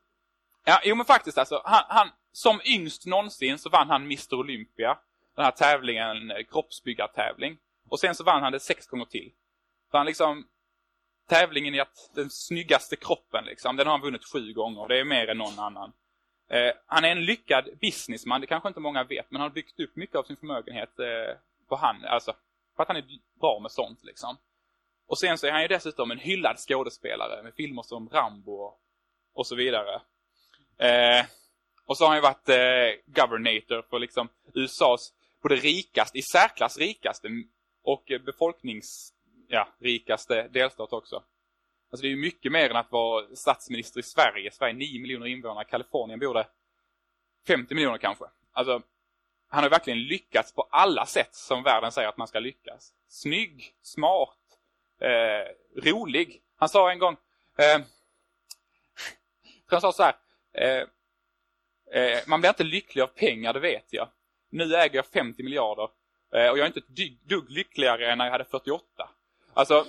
ja, 0.66 0.82
jo 0.84 0.96
men 0.96 1.06
faktiskt 1.06 1.38
alltså, 1.38 1.62
han, 1.66 1.84
han 1.88 2.10
som 2.32 2.62
yngst 2.66 3.06
någonsin 3.06 3.58
så 3.58 3.70
vann 3.70 3.90
han 3.90 4.02
Mr 4.02 4.36
Olympia, 4.36 4.98
den 5.36 5.46
här 5.46 5.52
tävlingen, 5.52 6.32
eh, 6.32 6.44
kroppsbyggartävling. 6.44 7.58
Och 7.90 8.00
sen 8.00 8.16
så 8.16 8.24
vann 8.24 8.44
han 8.44 8.52
det 8.52 8.60
sex 8.60 8.88
gånger 8.88 9.06
till. 9.06 9.32
Så 9.92 9.98
han 9.98 10.06
liksom, 10.06 10.48
tävlingen 11.28 11.76
i 11.76 11.80
att 11.80 12.10
den 12.14 12.30
snyggaste 12.30 12.96
kroppen 12.96 13.46
liksom, 13.46 13.76
den 13.76 13.88
har 13.88 13.94
han 13.94 14.02
vunnit 14.02 14.26
sju 14.34 14.54
gånger. 14.54 14.88
Det 14.88 15.00
är 15.00 15.04
mer 15.04 15.28
än 15.28 15.38
någon 15.38 15.60
annan. 15.60 15.94
Eh, 16.50 16.74
han 16.86 17.06
är 17.06 17.10
en 17.10 17.26
lyckad 17.26 17.70
businessman, 17.82 18.42
det 18.42 18.48
kanske 18.48 18.68
inte 18.68 18.80
många 18.80 19.04
vet, 19.04 19.32
men 19.32 19.42
han 19.42 19.50
har 19.50 19.56
byggt 19.56 19.80
upp 19.80 19.96
mycket 19.96 20.16
av 20.16 20.24
sin 20.24 20.38
förmögenhet 20.38 21.00
eh, 21.00 21.38
på 21.68 21.76
han, 21.76 22.06
alltså, 22.06 22.34
för 22.76 22.84
att 22.84 22.88
han 22.88 22.98
är 22.98 23.06
bra 23.40 23.60
med 23.60 23.72
sånt 23.72 24.00
liksom. 24.04 24.38
Och 25.08 25.20
sen 25.20 25.38
så 25.38 25.48
är 25.48 25.52
han 25.52 25.62
ju 25.62 25.68
dessutom 25.68 26.12
en 26.12 26.20
hyllad 26.20 26.58
skådespelare 26.58 27.44
med 27.44 27.54
filmer 27.54 27.84
som 27.84 28.10
Rambo 28.10 28.74
och, 29.34 29.48
så 29.48 29.56
vidare. 29.56 30.02
Eh, 30.78 31.26
och 31.86 31.98
så 31.98 32.04
har 32.04 32.10
han 32.10 32.18
ju 32.18 32.22
varit 32.22 32.50
eh, 32.50 33.14
governator 33.14 33.86
för 33.90 34.00
liksom 34.00 34.30
USAs 34.54 35.14
både 35.42 35.56
rikaste, 35.56 36.18
i 36.18 36.22
särklass 36.22 36.78
rikaste 36.78 37.28
och 37.84 38.12
eh, 38.12 38.22
befolknings, 38.22 39.14
ja, 39.48 39.68
rikaste 39.80 40.48
delstat 40.48 40.94
också. 40.94 41.24
Alltså 41.92 42.02
det 42.02 42.08
är 42.08 42.10
ju 42.10 42.16
mycket 42.16 42.52
mer 42.52 42.70
än 42.70 42.76
att 42.76 42.92
vara 42.92 43.36
statsminister 43.36 44.00
i 44.00 44.04
Sverige. 44.04 44.52
Sverige 44.52 44.74
är 44.74 44.78
9 44.78 45.02
miljoner 45.02 45.26
invånare. 45.26 45.66
Kalifornien 45.66 46.20
bor 46.20 46.34
det 46.34 46.48
50 47.48 47.76
miljoner 47.76 47.98
kanske. 47.98 48.26
Alltså, 48.52 48.82
han 49.50 49.64
har 49.64 49.70
verkligen 49.70 50.04
lyckats 50.04 50.54
på 50.54 50.68
alla 50.72 51.06
sätt 51.06 51.36
som 51.36 51.64
världen 51.64 51.92
säger 51.92 52.10
att 52.10 52.18
man 52.18 52.28
ska 52.28 52.40
lyckas. 52.40 52.94
Snygg, 53.08 53.76
smart, 53.82 54.38
eh, 55.00 55.82
rolig. 55.82 56.42
Han 56.56 56.70
sa 56.70 56.92
en 56.92 57.00
gång, 57.00 57.18
eh, 57.58 57.82
han 59.66 59.82
sa 59.82 59.92
så 59.92 60.04
här, 60.04 60.16
eh, 60.54 60.84
eh, 62.02 62.20
man 62.28 62.42
blir 62.42 62.50
inte 62.50 62.64
lycklig 62.64 63.02
av 63.02 63.08
pengar, 63.08 63.54
det 63.54 63.60
vet 63.60 63.94
jag. 63.94 64.10
Nu 64.50 64.76
äger 64.76 64.96
jag 64.96 65.06
50 65.06 65.44
miljarder 65.44 65.90
eh, 66.34 66.50
och 66.50 66.58
jag 66.58 66.60
är 66.60 66.68
inte 66.68 66.80
ett 66.80 67.20
dugg 67.24 67.50
lyckligare 67.50 68.12
än 68.12 68.18
när 68.18 68.26
jag 68.26 68.32
hade 68.32 68.46
48. 68.46 69.10
Alltså, 69.58 69.88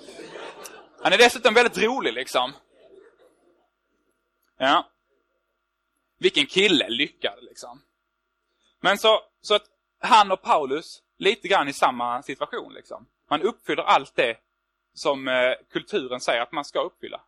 han 1.02 1.12
är 1.12 1.18
dessutom 1.18 1.54
väldigt 1.54 1.78
rolig 1.78 2.12
liksom. 2.12 2.52
Ja. 4.56 4.88
Vilken 6.18 6.46
kille, 6.46 6.88
lyckad 6.88 7.38
liksom. 7.42 7.82
Men 8.80 8.98
så, 8.98 9.22
så 9.40 9.54
att 9.54 9.64
han 9.98 10.32
och 10.32 10.42
Paulus, 10.42 11.02
lite 11.16 11.48
grann 11.48 11.68
i 11.68 11.72
samma 11.72 12.22
situation 12.22 12.72
liksom. 12.72 13.06
Man 13.30 13.42
uppfyller 13.42 13.82
allt 13.82 14.16
det 14.16 14.36
som 14.94 15.28
eh, 15.28 15.52
kulturen 15.70 16.20
säger 16.20 16.42
att 16.42 16.52
man 16.52 16.64
ska 16.64 16.80
uppfylla. 16.80 17.20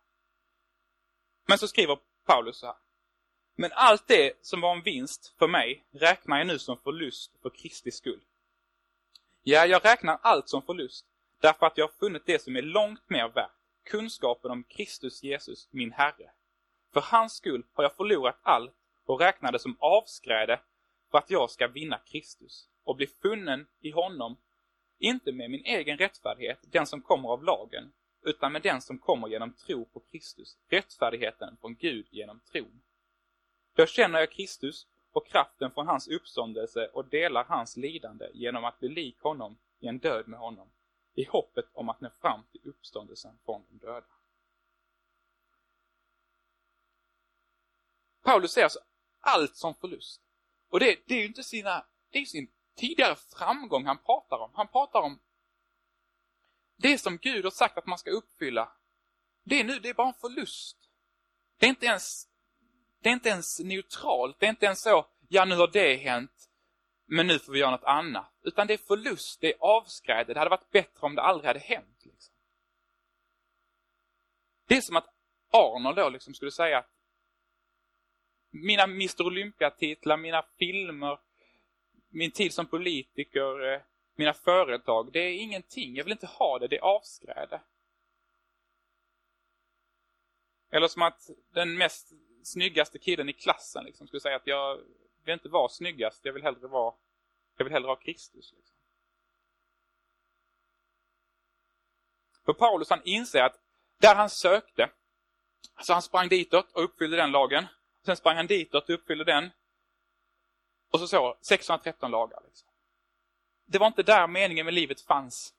Men 1.47 1.57
så 1.57 1.67
skriver 1.67 1.97
Paulus 2.25 2.57
så 2.57 2.65
här. 2.65 2.75
Men 3.55 3.71
allt 3.73 4.07
det 4.07 4.33
som 4.41 4.61
var 4.61 4.75
en 4.75 4.83
vinst 4.83 5.35
för 5.39 5.47
mig 5.47 5.85
räknar 5.91 6.37
jag 6.37 6.47
nu 6.47 6.59
som 6.59 6.77
förlust 6.77 7.31
för 7.41 7.49
Kristi 7.49 7.91
skull. 7.91 8.21
Ja, 9.43 9.65
jag 9.65 9.85
räknar 9.85 10.19
allt 10.21 10.49
som 10.49 10.61
förlust 10.61 11.05
därför 11.41 11.65
att 11.65 11.77
jag 11.77 11.87
har 11.87 11.93
funnit 11.93 12.25
det 12.25 12.41
som 12.41 12.55
är 12.55 12.61
långt 12.61 13.09
mer 13.09 13.27
värt 13.27 13.51
kunskapen 13.83 14.51
om 14.51 14.63
Kristus 14.63 15.23
Jesus, 15.23 15.67
min 15.71 15.91
Herre. 15.91 16.31
För 16.93 17.01
hans 17.01 17.33
skull 17.33 17.65
har 17.73 17.83
jag 17.83 17.95
förlorat 17.95 18.39
allt 18.41 18.75
och 19.05 19.19
räknar 19.19 19.51
det 19.51 19.59
som 19.59 19.77
avskräde 19.79 20.59
för 21.11 21.17
att 21.17 21.29
jag 21.29 21.49
ska 21.49 21.67
vinna 21.67 21.97
Kristus 21.97 22.69
och 22.83 22.95
bli 22.95 23.07
funnen 23.07 23.67
i 23.79 23.91
honom, 23.91 24.37
inte 24.99 25.31
med 25.31 25.51
min 25.51 25.65
egen 25.65 25.97
rättfärdighet, 25.97 26.59
den 26.61 26.85
som 26.85 27.01
kommer 27.01 27.29
av 27.29 27.43
lagen, 27.43 27.93
utan 28.23 28.51
med 28.51 28.61
den 28.61 28.81
som 28.81 28.99
kommer 28.99 29.27
genom 29.27 29.53
tro 29.53 29.85
på 29.85 29.99
Kristus, 29.99 30.57
rättfärdigheten 30.69 31.57
från 31.61 31.75
Gud 31.75 32.07
genom 32.11 32.39
tron. 32.51 32.81
Då 33.75 33.85
känner 33.85 34.19
jag 34.19 34.31
Kristus 34.31 34.87
och 35.11 35.27
kraften 35.27 35.71
från 35.71 35.87
hans 35.87 36.07
uppståndelse 36.07 36.87
och 36.87 37.05
delar 37.05 37.43
hans 37.43 37.77
lidande 37.77 38.25
genom 38.33 38.65
att 38.65 38.79
bli 38.79 38.89
lik 38.89 39.19
honom 39.19 39.57
i 39.79 39.87
en 39.87 39.99
död 39.99 40.27
med 40.27 40.39
honom 40.39 40.71
i 41.13 41.25
hoppet 41.25 41.65
om 41.73 41.89
att 41.89 42.01
nå 42.01 42.09
fram 42.21 42.43
till 42.51 42.61
uppståndelsen 42.63 43.39
från 43.45 43.65
de 43.69 43.85
döda. 43.85 44.07
Paulus 48.23 48.51
ser 48.51 48.63
alltså 48.63 48.79
allt 49.19 49.55
som 49.55 49.75
förlust. 49.75 50.21
Och 50.69 50.79
det, 50.79 50.99
det 51.05 51.13
är 51.13 51.19
ju 51.19 51.25
inte 51.25 51.43
sina, 51.43 51.85
det 52.09 52.19
är 52.19 52.25
sin 52.25 52.51
tidigare 52.75 53.15
framgång 53.15 53.85
han 53.85 53.97
pratar 53.97 54.37
om. 54.37 54.51
Han 54.53 54.67
pratar 54.67 54.99
om 54.99 55.19
det 56.75 56.97
som 56.97 57.17
Gud 57.17 57.43
har 57.43 57.51
sagt 57.51 57.77
att 57.77 57.85
man 57.85 57.97
ska 57.97 58.11
uppfylla. 58.11 58.71
Det 59.43 59.59
är 59.59 59.63
nu, 59.63 59.79
det 59.79 59.89
är 59.89 59.93
bara 59.93 60.07
en 60.07 60.13
förlust. 60.13 60.77
Det 61.57 61.65
är 61.65 61.69
inte 61.69 61.85
ens, 61.85 62.27
det 62.99 63.09
är 63.09 63.13
inte 63.13 63.29
ens 63.29 63.59
neutralt. 63.59 64.39
Det 64.39 64.45
är 64.45 64.49
inte 64.49 64.65
ens 64.65 64.81
så, 64.81 65.05
ja 65.27 65.45
nu 65.45 65.55
har 65.55 65.67
det 65.67 65.95
hänt, 65.95 66.50
men 67.13 67.27
nu 67.27 67.39
får 67.39 67.53
vi 67.53 67.59
göra 67.59 67.71
något 67.71 67.83
annat. 67.83 68.33
Utan 68.41 68.67
det 68.67 68.73
är 68.73 68.77
förlust, 68.77 69.41
det 69.41 69.53
är 69.53 69.57
avskräde. 69.59 70.33
Det 70.33 70.39
hade 70.39 70.49
varit 70.49 70.71
bättre 70.71 70.99
om 71.05 71.15
det 71.15 71.21
aldrig 71.21 71.47
hade 71.47 71.59
hänt. 71.59 72.05
Liksom. 72.05 72.33
Det 74.67 74.77
är 74.77 74.81
som 74.81 74.95
att 74.95 75.13
Arnold 75.49 75.95
då 75.95 76.09
liksom 76.09 76.33
skulle 76.33 76.51
säga 76.51 76.77
att 76.77 76.89
mina 78.49 78.83
Mr 78.83 79.21
Olympia-titlar, 79.21 80.17
mina 80.17 80.45
filmer, 80.57 81.19
min 82.09 82.31
tid 82.31 82.53
som 82.53 82.65
politiker, 82.65 83.73
eh, 83.73 83.81
mina 84.15 84.33
företag, 84.33 85.11
det 85.11 85.19
är 85.19 85.33
ingenting. 85.33 85.95
Jag 85.95 86.03
vill 86.03 86.11
inte 86.11 86.27
ha 86.27 86.59
det, 86.59 86.67
det 86.67 86.77
är 86.77 86.81
avskräde. 86.81 87.61
Eller 90.71 90.87
som 90.87 91.01
att 91.01 91.29
den 91.53 91.77
mest 91.77 92.11
snyggaste 92.43 92.99
killen 92.99 93.29
i 93.29 93.33
klassen 93.33 93.85
liksom 93.85 94.07
skulle 94.07 94.21
säga 94.21 94.35
att 94.35 94.47
jag 94.47 94.79
vill 95.23 95.33
inte 95.33 95.49
vara 95.49 95.69
snyggast, 95.69 96.25
jag 96.25 96.33
vill 96.33 96.43
hellre 96.43 96.67
vara 96.67 96.93
jag 97.57 97.63
vill 97.65 97.73
hellre 97.73 97.87
ha 97.87 97.95
Kristus. 97.95 98.53
Liksom. 98.57 98.75
För 102.45 102.53
Paulus 102.53 102.89
han 102.89 103.01
inser 103.03 103.43
att 103.43 103.59
där 103.97 104.15
han 104.15 104.29
sökte, 104.29 104.89
så 105.81 105.93
han 105.93 106.01
sprang 106.01 106.29
ditåt 106.29 106.71
och 106.71 106.83
uppfyllde 106.83 107.17
den 107.17 107.31
lagen. 107.31 107.67
Sen 108.05 108.17
sprang 108.17 108.35
han 108.35 108.47
ditåt 108.47 108.89
och 108.89 108.95
uppfyllde 108.95 109.23
den. 109.23 109.49
Och 110.91 110.99
så 110.99 111.07
så, 111.07 111.37
613 111.41 112.11
lagar. 112.11 112.41
Liksom. 112.45 112.69
Det 113.65 113.79
var 113.79 113.87
inte 113.87 114.03
där 114.03 114.27
meningen 114.27 114.65
med 114.65 114.73
livet 114.73 115.01
fanns. 115.01 115.53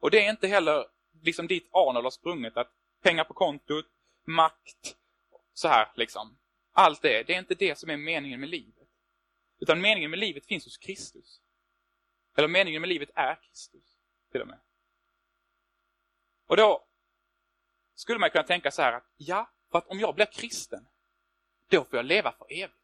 Och 0.00 0.10
det 0.10 0.26
är 0.26 0.30
inte 0.30 0.46
heller 0.46 0.86
liksom 1.22 1.46
dit 1.46 1.68
Arnold 1.72 2.04
har 2.04 2.10
sprungit, 2.10 2.56
att 2.56 2.72
pengar 3.02 3.24
på 3.24 3.34
kontot, 3.34 3.86
makt, 4.24 4.96
så 5.54 5.68
här 5.68 5.92
liksom. 5.94 6.38
Allt 6.72 7.02
det, 7.02 7.22
det 7.22 7.34
är 7.34 7.38
inte 7.38 7.54
det 7.54 7.78
som 7.78 7.90
är 7.90 7.96
meningen 7.96 8.40
med 8.40 8.48
livet. 8.48 8.88
Utan 9.60 9.80
meningen 9.80 10.10
med 10.10 10.18
livet 10.18 10.46
finns 10.46 10.64
hos 10.64 10.76
Kristus. 10.76 11.40
Eller 12.36 12.48
meningen 12.48 12.80
med 12.80 12.88
livet 12.88 13.10
är 13.14 13.42
Kristus, 13.42 13.96
till 14.32 14.40
och 14.40 14.46
med. 14.46 14.60
Och 16.46 16.56
då 16.56 16.84
skulle 17.94 18.18
man 18.18 18.30
kunna 18.30 18.44
tänka 18.44 18.70
så 18.70 18.82
här 18.82 18.92
att, 18.92 19.06
ja, 19.16 19.50
för 19.70 19.78
att 19.78 19.86
om 19.86 20.00
jag 20.00 20.14
blir 20.14 20.26
kristen, 20.26 20.88
då 21.68 21.84
får 21.84 21.96
jag 21.96 22.06
leva 22.06 22.32
för 22.32 22.46
evigt. 22.52 22.74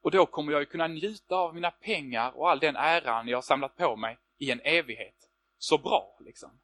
Och 0.00 0.10
då 0.10 0.26
kommer 0.26 0.52
jag 0.52 0.60
ju 0.60 0.66
kunna 0.66 0.86
njuta 0.86 1.36
av 1.36 1.54
mina 1.54 1.70
pengar 1.70 2.36
och 2.36 2.50
all 2.50 2.58
den 2.58 2.76
äran 2.76 3.28
jag 3.28 3.36
har 3.36 3.42
samlat 3.42 3.76
på 3.76 3.96
mig 3.96 4.18
i 4.38 4.50
en 4.50 4.60
evighet. 4.60 5.30
Så 5.58 5.78
bra, 5.78 6.16
liksom. 6.20 6.60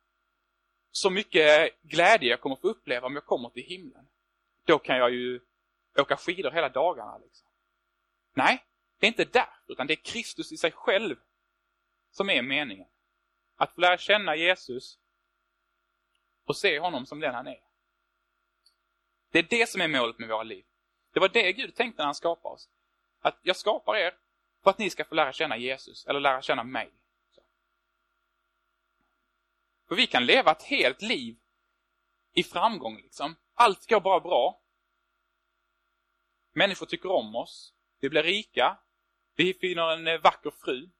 Så 0.90 1.10
mycket 1.10 1.82
glädje 1.82 2.30
jag 2.30 2.40
kommer 2.40 2.56
få 2.56 2.68
uppleva 2.68 3.06
om 3.06 3.14
jag 3.14 3.26
kommer 3.26 3.48
till 3.48 3.62
himlen. 3.62 4.08
Då 4.66 4.78
kan 4.78 4.96
jag 4.96 5.10
ju 5.10 5.40
åka 5.98 6.16
skidor 6.16 6.50
hela 6.50 6.68
dagarna, 6.68 7.18
liksom. 7.18 7.48
Nej, 8.34 8.64
Det 8.98 9.06
är 9.06 9.08
inte 9.08 9.24
därför, 9.24 9.72
utan 9.72 9.86
det 9.86 9.94
är 9.94 10.04
Kristus 10.04 10.52
i 10.52 10.56
sig 10.56 10.72
själv 10.72 11.16
som 12.10 12.30
är 12.30 12.42
meningen. 12.42 12.88
Att 13.56 13.74
få 13.74 13.80
lära 13.80 13.98
känna 13.98 14.36
Jesus 14.36 14.98
och 16.44 16.56
se 16.56 16.78
honom 16.78 17.06
som 17.06 17.20
den 17.20 17.34
han 17.34 17.46
är. 17.46 17.60
Det 19.30 19.38
är 19.38 19.42
det 19.42 19.68
som 19.68 19.80
är 19.80 19.88
målet 19.88 20.18
med 20.18 20.28
våra 20.28 20.42
liv. 20.42 20.64
Det 21.12 21.20
var 21.20 21.28
det 21.28 21.52
Gud 21.52 21.74
tänkte 21.74 22.02
när 22.02 22.06
han 22.06 22.14
skapade 22.14 22.54
oss. 22.54 22.68
Att 23.20 23.38
jag 23.42 23.56
skapar 23.56 23.96
er 23.96 24.14
för 24.62 24.70
att 24.70 24.78
ni 24.78 24.90
ska 24.90 25.04
få 25.04 25.14
lära 25.14 25.32
känna 25.32 25.56
Jesus, 25.56 26.06
eller 26.06 26.20
lära 26.20 26.42
känna 26.42 26.64
mig. 26.64 26.90
För 29.88 29.94
vi 29.94 30.06
kan 30.06 30.26
leva 30.26 30.50
ett 30.50 30.62
helt 30.62 31.02
liv 31.02 31.36
i 32.32 32.42
framgång 32.42 32.96
liksom. 32.96 33.36
Allt 33.54 33.88
går 33.88 34.00
bara 34.00 34.20
bra. 34.20 34.61
Människor 36.52 36.86
tycker 36.86 37.10
om 37.10 37.36
oss. 37.36 37.74
Vi 38.00 38.08
blir 38.08 38.22
rika. 38.22 38.78
Vi 39.36 39.54
finner 39.54 39.92
en 39.92 40.06
eh, 40.06 40.20
vacker 40.20 40.50
fru. 40.50 40.90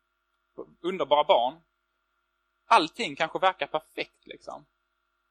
Underbara 0.81 1.25
barn. 1.25 1.63
Allting 2.67 3.17
kanske 3.17 3.39
verkar 3.39 3.67
perfekt 3.67 4.27
liksom. 4.27 4.67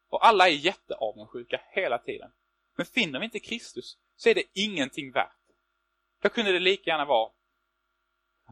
Och 0.10 0.26
alla 0.26 0.50
är 0.50 0.54
jätteavundsjuka 0.54 1.62
hela 1.70 1.98
tiden. 1.98 2.32
Men 2.78 2.86
finner 2.86 3.20
vi 3.20 3.26
inte 3.26 3.40
Kristus 3.40 3.98
så 4.16 4.30
är 4.30 4.36
det 4.36 4.44
ingenting 4.54 5.12
värt. 5.12 5.38
Då 6.22 6.30
kunde 6.30 6.52
det 6.52 6.60
lika 6.60 6.90
gärna 6.90 7.06
vara. 7.06 7.32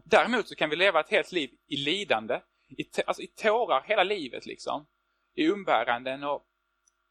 Däremot 0.03 0.47
så 0.47 0.55
kan 0.55 0.69
vi 0.69 0.75
leva 0.75 0.99
ett 0.99 1.09
helt 1.09 1.31
liv 1.31 1.57
i 1.67 1.77
lidande, 1.77 2.41
i, 2.67 2.85
alltså 3.05 3.23
i 3.23 3.27
tårar 3.27 3.81
hela 3.81 4.03
livet 4.03 4.45
liksom. 4.45 4.87
I 5.33 5.47
umbäranden 5.47 6.23
och 6.23 6.45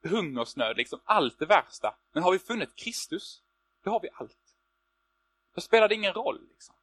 hungersnöd, 0.03 0.77
liksom 0.77 1.01
allt 1.05 1.39
det 1.39 1.47
värsta. 1.47 1.99
Men 2.13 2.23
har 2.23 2.33
vi 2.33 2.39
funnit 2.39 2.77
Kristus, 2.77 3.43
då 3.85 3.91
har 3.91 4.01
vi 4.01 4.09
allt. 4.13 4.48
Då 5.59 5.63
spelar 5.63 5.89
det 5.89 5.95
ingen 5.95 6.13
roll 6.13 6.49
liksom. 6.49 6.75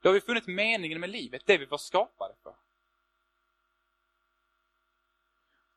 Då 0.00 0.08
har 0.08 0.14
vi 0.14 0.20
funnit 0.20 0.46
meningen 0.46 1.00
med 1.00 1.10
livet, 1.10 1.46
det 1.46 1.58
vi 1.58 1.64
var 1.64 1.78
skapade 1.78 2.34
för. 2.42 2.56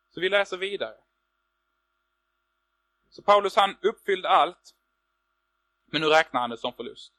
Så 0.10 0.20
vi 0.20 0.30
läser 0.30 0.58
vidare. 0.58 0.98
Så 3.10 3.22
Paulus 3.22 3.56
han 3.56 3.78
uppfyllde 3.82 4.30
allt, 4.30 4.76
men 5.86 6.02
nu 6.02 6.08
räknar 6.08 6.42
han 6.42 6.50
det 6.50 6.58
som 6.58 6.74
förlust. 6.74 7.14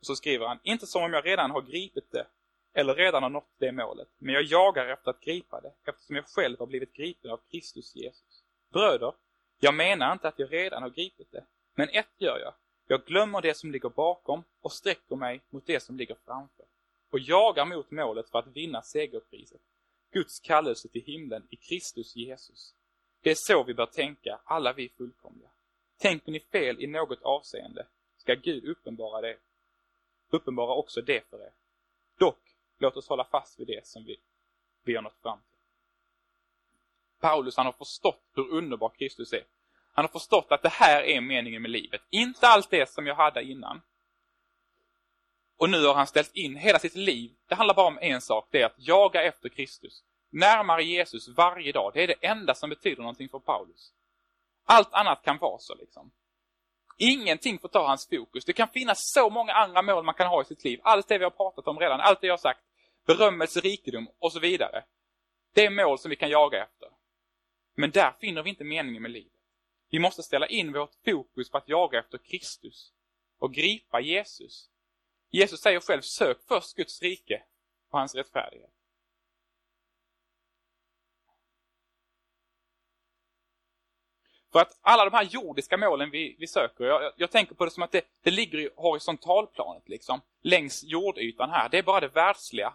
Och 0.00 0.06
så 0.06 0.16
skriver 0.16 0.46
han, 0.46 0.58
inte 0.62 0.86
som 0.86 1.02
om 1.02 1.12
jag 1.12 1.26
redan 1.26 1.50
har 1.50 1.62
gripit 1.62 2.10
det 2.10 2.26
eller 2.72 2.94
redan 2.94 3.22
har 3.22 3.30
nått 3.30 3.54
det 3.58 3.72
målet, 3.72 4.08
men 4.18 4.34
jag 4.34 4.42
jagar 4.42 4.86
efter 4.86 5.10
att 5.10 5.20
gripa 5.20 5.60
det 5.60 5.74
eftersom 5.84 6.16
jag 6.16 6.26
själv 6.26 6.58
har 6.58 6.66
blivit 6.66 6.92
gripen 6.92 7.30
av 7.30 7.40
Kristus 7.50 7.96
Jesus. 7.96 8.44
Bröder, 8.72 9.14
jag 9.58 9.74
menar 9.74 10.12
inte 10.12 10.28
att 10.28 10.38
jag 10.38 10.52
redan 10.52 10.82
har 10.82 10.90
gripit 10.90 11.32
det, 11.32 11.44
men 11.74 11.88
ett 11.88 12.14
gör 12.18 12.38
jag. 12.38 12.54
Jag 12.90 13.04
glömmer 13.04 13.40
det 13.42 13.56
som 13.56 13.72
ligger 13.72 13.88
bakom 13.88 14.44
och 14.60 14.72
sträcker 14.72 15.16
mig 15.16 15.40
mot 15.50 15.66
det 15.66 15.80
som 15.80 15.96
ligger 15.96 16.14
framför 16.14 16.66
och 17.10 17.18
jagar 17.18 17.64
mot 17.64 17.90
målet 17.90 18.30
för 18.30 18.38
att 18.38 18.46
vinna 18.46 18.82
segerpriset, 18.82 19.60
Guds 20.12 20.40
kallelse 20.40 20.88
till 20.88 21.02
himlen 21.02 21.46
i 21.50 21.56
Kristus 21.56 22.16
Jesus. 22.16 22.74
Det 23.20 23.30
är 23.30 23.34
så 23.34 23.64
vi 23.64 23.74
bör 23.74 23.86
tänka, 23.86 24.40
alla 24.44 24.72
vi 24.72 24.88
fullkomliga. 24.88 25.50
Tänker 25.98 26.32
ni 26.32 26.40
fel 26.40 26.82
i 26.82 26.86
något 26.86 27.22
avseende, 27.22 27.86
ska 28.16 28.34
Gud 28.34 28.64
uppenbara 28.64 29.20
det, 29.20 29.38
uppenbara 30.30 30.74
också 30.74 31.00
det 31.00 31.28
för 31.30 31.42
er. 31.42 31.52
Dock, 32.18 32.56
låt 32.78 32.96
oss 32.96 33.08
hålla 33.08 33.24
fast 33.24 33.60
vid 33.60 33.66
det 33.66 33.86
som 33.86 34.04
vi, 34.04 34.20
vi 34.82 34.94
har 34.94 35.02
nått 35.02 35.22
fram 35.22 35.38
till. 35.38 35.58
Paulus, 37.20 37.56
han 37.56 37.66
har 37.66 37.72
förstått 37.72 38.22
hur 38.34 38.48
underbar 38.48 38.88
Kristus 38.88 39.32
är. 39.32 39.44
Han 39.92 40.04
har 40.04 40.12
förstått 40.12 40.46
att 40.52 40.62
det 40.62 40.68
här 40.68 41.02
är 41.02 41.20
meningen 41.20 41.62
med 41.62 41.70
livet. 41.70 42.00
Inte 42.10 42.48
allt 42.48 42.70
det 42.70 42.90
som 42.90 43.06
jag 43.06 43.14
hade 43.14 43.42
innan. 43.42 43.82
Och 45.56 45.70
nu 45.70 45.86
har 45.86 45.94
han 45.94 46.06
ställt 46.06 46.36
in 46.36 46.56
hela 46.56 46.78
sitt 46.78 46.94
liv. 46.94 47.30
Det 47.48 47.54
handlar 47.54 47.74
bara 47.74 47.86
om 47.86 47.98
en 48.00 48.20
sak, 48.20 48.48
det 48.50 48.62
är 48.62 48.66
att 48.66 48.74
jaga 48.78 49.22
efter 49.22 49.48
Kristus 49.48 50.02
närmare 50.30 50.84
Jesus 50.84 51.28
varje 51.28 51.72
dag. 51.72 51.90
Det 51.94 52.02
är 52.02 52.06
det 52.06 52.26
enda 52.26 52.54
som 52.54 52.70
betyder 52.70 53.02
någonting 53.02 53.28
för 53.28 53.38
Paulus. 53.38 53.92
Allt 54.64 54.92
annat 54.92 55.22
kan 55.22 55.38
vara 55.38 55.58
så 55.58 55.74
liksom. 55.74 56.10
Ingenting 56.96 57.58
får 57.58 57.68
ta 57.68 57.86
hans 57.86 58.08
fokus. 58.08 58.44
Det 58.44 58.52
kan 58.52 58.68
finnas 58.68 58.98
så 59.00 59.30
många 59.30 59.52
andra 59.52 59.82
mål 59.82 60.04
man 60.04 60.14
kan 60.14 60.26
ha 60.26 60.42
i 60.42 60.44
sitt 60.44 60.64
liv. 60.64 60.80
Allt 60.82 61.08
det 61.08 61.18
vi 61.18 61.24
har 61.24 61.30
pratat 61.30 61.68
om 61.68 61.78
redan, 61.78 62.00
allt 62.00 62.20
det 62.20 62.26
jag 62.26 62.34
har 62.34 62.38
sagt. 62.38 62.60
Berömmelse, 63.06 63.60
rikedom 63.60 64.08
och 64.18 64.32
så 64.32 64.40
vidare. 64.40 64.84
Det 65.54 65.66
är 65.66 65.70
mål 65.70 65.98
som 65.98 66.10
vi 66.10 66.16
kan 66.16 66.30
jaga 66.30 66.62
efter. 66.62 66.88
Men 67.74 67.90
där 67.90 68.12
finner 68.20 68.42
vi 68.42 68.50
inte 68.50 68.64
meningen 68.64 69.02
med 69.02 69.10
livet. 69.10 69.32
Vi 69.90 69.98
måste 69.98 70.22
ställa 70.22 70.46
in 70.46 70.72
vårt 70.72 70.94
fokus 71.04 71.50
på 71.50 71.58
att 71.58 71.68
jaga 71.68 71.98
efter 71.98 72.18
Kristus 72.18 72.92
och 73.38 73.54
gripa 73.54 74.00
Jesus. 74.00 74.70
Jesus 75.30 75.60
säger 75.60 75.80
själv, 75.80 76.02
sök 76.02 76.38
först 76.48 76.76
Guds 76.76 77.02
rike 77.02 77.42
och 77.90 77.98
hans 77.98 78.14
rättfärdighet. 78.14 78.70
För 84.52 84.60
att 84.60 84.78
alla 84.80 85.04
de 85.04 85.16
här 85.16 85.24
jordiska 85.24 85.76
målen 85.76 86.10
vi, 86.10 86.36
vi 86.38 86.46
söker, 86.46 86.84
jag, 86.84 87.12
jag, 87.16 87.30
tänker 87.30 87.54
på 87.54 87.64
det 87.64 87.70
som 87.70 87.82
att 87.82 87.92
det, 87.92 88.04
det 88.22 88.30
ligger 88.30 88.58
i 88.58 88.70
horisontalplanet 88.76 89.88
liksom, 89.88 90.20
längs 90.42 90.84
jordytan 90.84 91.50
här. 91.50 91.68
Det 91.68 91.78
är 91.78 91.82
bara 91.82 92.00
det 92.00 92.08
världsliga. 92.08 92.74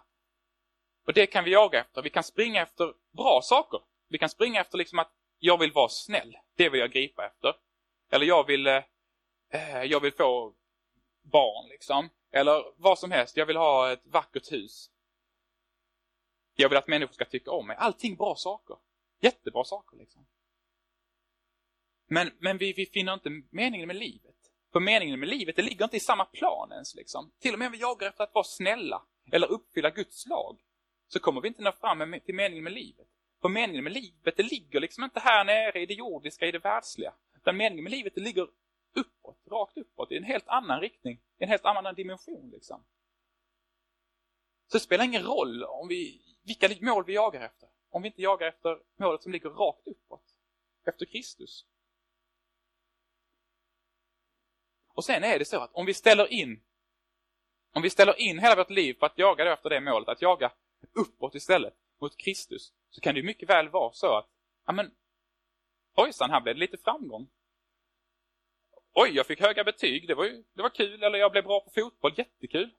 Och 1.06 1.12
det 1.12 1.26
kan 1.26 1.44
vi 1.44 1.52
jaga 1.52 1.80
efter. 1.80 2.02
Vi 2.02 2.10
kan 2.10 2.22
springa 2.22 2.62
efter 2.62 2.94
bra 3.10 3.40
saker. 3.42 3.80
Vi 4.08 4.18
kan 4.18 4.28
springa 4.28 4.60
efter 4.60 4.78
liksom 4.78 4.98
att 4.98 5.12
jag 5.38 5.58
vill 5.58 5.72
vara 5.72 5.88
snäll. 5.88 6.36
Det 6.56 6.68
vill 6.68 6.80
jag 6.80 6.92
gripa 6.92 7.26
efter. 7.26 7.54
Eller 8.10 8.26
jag 8.26 8.46
vill, 8.46 8.66
eh, 8.66 8.82
eh, 9.50 9.82
jag 9.82 10.00
vill 10.00 10.12
få 10.12 10.54
barn 11.22 11.68
liksom. 11.68 12.08
Eller 12.32 12.64
vad 12.76 12.98
som 12.98 13.10
helst. 13.10 13.36
Jag 13.36 13.46
vill 13.46 13.56
ha 13.56 13.92
ett 13.92 14.06
vackert 14.06 14.52
hus. 14.52 14.90
Jag 16.56 16.68
vill 16.68 16.78
att 16.78 16.88
människor 16.88 17.12
ska 17.12 17.24
tycka 17.24 17.50
om 17.50 17.66
mig. 17.66 17.76
Allting 17.76 18.16
bra 18.16 18.34
saker. 18.36 18.76
Jättebra 19.20 19.64
saker 19.64 19.96
liksom. 19.96 20.26
Men, 22.08 22.30
men 22.38 22.58
vi, 22.58 22.72
vi 22.72 22.86
finner 22.86 23.14
inte 23.14 23.42
meningen 23.50 23.86
med 23.86 23.96
livet. 23.96 24.36
För 24.72 24.80
meningen 24.80 25.20
med 25.20 25.28
livet, 25.28 25.56
det 25.56 25.62
ligger 25.62 25.84
inte 25.84 25.96
i 25.96 26.00
samma 26.00 26.24
plan 26.24 26.72
ens 26.72 26.94
liksom. 26.94 27.32
Till 27.38 27.52
och 27.52 27.58
med 27.58 27.66
om 27.66 27.72
vi 27.72 27.78
jagar 27.78 28.08
efter 28.08 28.24
att 28.24 28.34
vara 28.34 28.44
snälla 28.44 29.02
eller 29.32 29.46
uppfylla 29.46 29.90
Guds 29.90 30.26
lag, 30.26 30.58
så 31.08 31.20
kommer 31.20 31.40
vi 31.40 31.48
inte 31.48 31.62
nå 31.62 31.72
fram 31.72 32.20
till 32.24 32.34
meningen 32.34 32.64
med 32.64 32.72
livet. 32.72 33.06
För 33.46 33.50
meningen 33.50 33.84
med 33.84 33.92
livet, 33.92 34.36
det 34.36 34.42
ligger 34.42 34.80
liksom 34.80 35.04
inte 35.04 35.20
här 35.20 35.44
nere 35.44 35.80
i 35.80 35.86
det 35.86 35.94
jordiska, 35.94 36.46
i 36.46 36.52
det 36.52 36.58
världsliga. 36.58 37.14
Utan 37.36 37.56
meningen 37.56 37.84
med 37.84 37.90
livet, 37.90 38.14
det 38.14 38.20
ligger 38.20 38.48
uppåt, 38.94 39.38
rakt 39.50 39.76
uppåt, 39.76 40.12
i 40.12 40.16
en 40.16 40.24
helt 40.24 40.48
annan 40.48 40.80
riktning, 40.80 41.20
i 41.38 41.42
en 41.42 41.48
helt 41.48 41.64
annan 41.64 41.94
dimension 41.94 42.50
liksom. 42.50 42.84
Så 44.66 44.76
det 44.76 44.80
spelar 44.80 45.04
ingen 45.04 45.22
roll 45.22 45.64
om 45.64 45.88
vi, 45.88 46.22
vilka 46.42 46.68
mål 46.80 47.04
vi 47.04 47.14
jagar 47.14 47.40
efter. 47.40 47.68
Om 47.90 48.02
vi 48.02 48.08
inte 48.08 48.22
jagar 48.22 48.46
efter 48.46 48.78
målet 48.96 49.22
som 49.22 49.32
ligger 49.32 49.50
rakt 49.50 49.86
uppåt, 49.86 50.34
efter 50.86 51.06
Kristus. 51.06 51.66
Och 54.88 55.04
sen 55.04 55.24
är 55.24 55.38
det 55.38 55.44
så 55.44 55.60
att 55.60 55.74
om 55.74 55.86
vi 55.86 55.94
ställer 55.94 56.32
in 56.32 56.62
om 57.72 57.82
vi 57.82 57.90
ställer 57.90 58.20
in 58.20 58.38
hela 58.38 58.56
vårt 58.56 58.70
liv 58.70 58.94
på 58.94 59.06
att 59.06 59.18
jaga 59.18 59.52
efter 59.52 59.70
det 59.70 59.80
målet, 59.80 60.08
att 60.08 60.22
jaga 60.22 60.52
uppåt 60.92 61.34
istället, 61.34 61.74
mot 62.00 62.16
Kristus, 62.16 62.72
så 62.96 63.00
kan 63.00 63.14
det 63.14 63.22
mycket 63.22 63.48
väl 63.48 63.68
vara 63.68 63.92
så 63.92 64.16
att, 64.16 64.28
ja 64.66 64.72
men, 64.72 64.94
ojsan, 65.94 66.30
här 66.30 66.40
blev 66.40 66.54
det 66.54 66.60
lite 66.60 66.76
framgång. 66.78 67.28
Oj, 68.92 69.10
jag 69.14 69.26
fick 69.26 69.40
höga 69.40 69.64
betyg, 69.64 70.08
det 70.08 70.14
var 70.14 70.24
ju, 70.24 70.44
det 70.52 70.62
var 70.62 70.70
kul, 70.70 71.02
eller 71.02 71.18
jag 71.18 71.32
blev 71.32 71.44
bra 71.44 71.60
på 71.60 71.70
fotboll, 71.70 72.14
jättekul. 72.16 72.74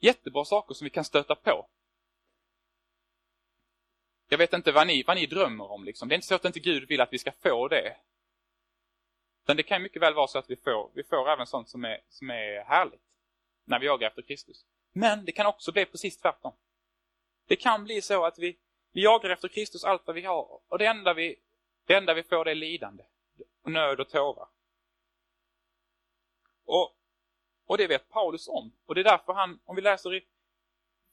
Jättebra 0.00 0.44
saker 0.44 0.74
som 0.74 0.84
vi 0.84 0.90
kan 0.90 1.04
stöta 1.04 1.34
på. 1.34 1.68
Jag 4.28 4.38
vet 4.38 4.52
inte 4.52 4.72
vad 4.72 4.86
ni, 4.86 5.02
vad 5.02 5.16
ni 5.16 5.26
drömmer 5.26 5.70
om 5.70 5.84
liksom. 5.84 6.08
Det 6.08 6.12
är 6.12 6.16
inte 6.16 6.26
så 6.26 6.34
att 6.34 6.44
inte 6.44 6.60
Gud 6.60 6.88
vill 6.88 7.00
att 7.00 7.12
vi 7.12 7.18
ska 7.18 7.32
få 7.32 7.68
det. 7.68 7.96
Utan 9.48 9.56
det 9.56 9.62
kan 9.62 9.82
mycket 9.82 10.02
väl 10.02 10.14
vara 10.14 10.26
så 10.26 10.38
att 10.38 10.50
vi 10.50 10.56
får, 10.56 10.90
vi 10.94 11.04
får 11.04 11.30
även 11.30 11.46
sånt 11.46 11.68
som 11.68 11.84
är, 11.84 12.00
som 12.08 12.30
är 12.30 12.64
härligt. 12.64 13.02
När 13.64 13.78
vi 13.78 13.86
jagar 13.86 14.08
efter 14.08 14.22
Kristus. 14.22 14.66
Men 14.92 15.24
det 15.24 15.32
kan 15.32 15.46
också 15.46 15.72
bli 15.72 15.84
precis 15.84 16.16
tvärtom. 16.16 16.52
Det 17.46 17.56
kan 17.56 17.84
bli 17.84 18.02
så 18.02 18.24
att 18.24 18.38
vi, 18.38 18.58
vi 18.92 19.02
jagar 19.02 19.30
efter 19.30 19.48
Kristus 19.48 19.84
allt 19.84 20.02
vad 20.06 20.16
vi 20.16 20.22
har. 20.22 20.60
Och 20.68 20.78
det 20.78 20.86
enda 20.86 21.14
vi, 21.14 21.36
det 21.86 21.94
enda 21.94 22.14
vi 22.14 22.22
får 22.22 22.44
det 22.44 22.50
är 22.50 22.54
lidande. 22.54 23.04
Och 23.62 23.72
nöd 23.72 24.00
och 24.00 24.08
tårar. 24.08 24.48
Och, 26.64 26.96
och 27.66 27.78
det 27.78 27.86
vet 27.86 28.08
Paulus 28.08 28.48
om. 28.48 28.72
Och 28.86 28.94
det 28.94 29.00
är 29.00 29.04
därför 29.04 29.32
han, 29.32 29.60
om 29.64 29.76
vi 29.76 29.82
läser 29.82 30.14
i 30.14 30.26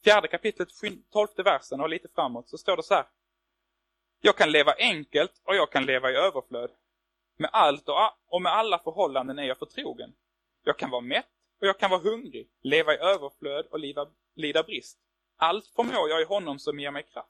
fjärde 0.03 0.27
kapitlet, 0.27 0.69
tolfte 1.09 1.43
versen 1.43 1.81
och 1.81 1.89
lite 1.89 2.07
framåt 2.15 2.49
så 2.49 2.57
står 2.57 2.77
det 2.77 2.83
så 2.83 2.93
här. 2.93 3.05
Jag 4.21 4.37
kan 4.37 4.51
leva 4.51 4.73
enkelt 4.77 5.41
och 5.43 5.55
jag 5.55 5.71
kan 5.71 5.85
leva 5.85 6.11
i 6.11 6.15
överflöd. 6.15 6.71
Med 7.37 7.49
allt 7.53 7.89
och 8.27 8.41
med 8.41 8.51
alla 8.51 8.79
förhållanden 8.79 9.39
är 9.39 9.43
jag 9.43 9.57
förtrogen. 9.57 10.15
Jag 10.63 10.79
kan 10.79 10.89
vara 10.89 11.01
mätt 11.01 11.29
och 11.61 11.67
jag 11.67 11.79
kan 11.79 11.91
vara 11.91 12.01
hungrig, 12.01 12.49
leva 12.61 12.93
i 12.93 12.97
överflöd 12.97 13.65
och 13.65 13.79
lida, 13.79 14.07
lida 14.35 14.63
brist. 14.63 14.99
Allt 15.37 15.67
förmår 15.67 16.09
jag 16.09 16.21
i 16.21 16.25
honom 16.25 16.59
som 16.59 16.79
ger 16.79 16.91
mig 16.91 17.03
kraft. 17.03 17.29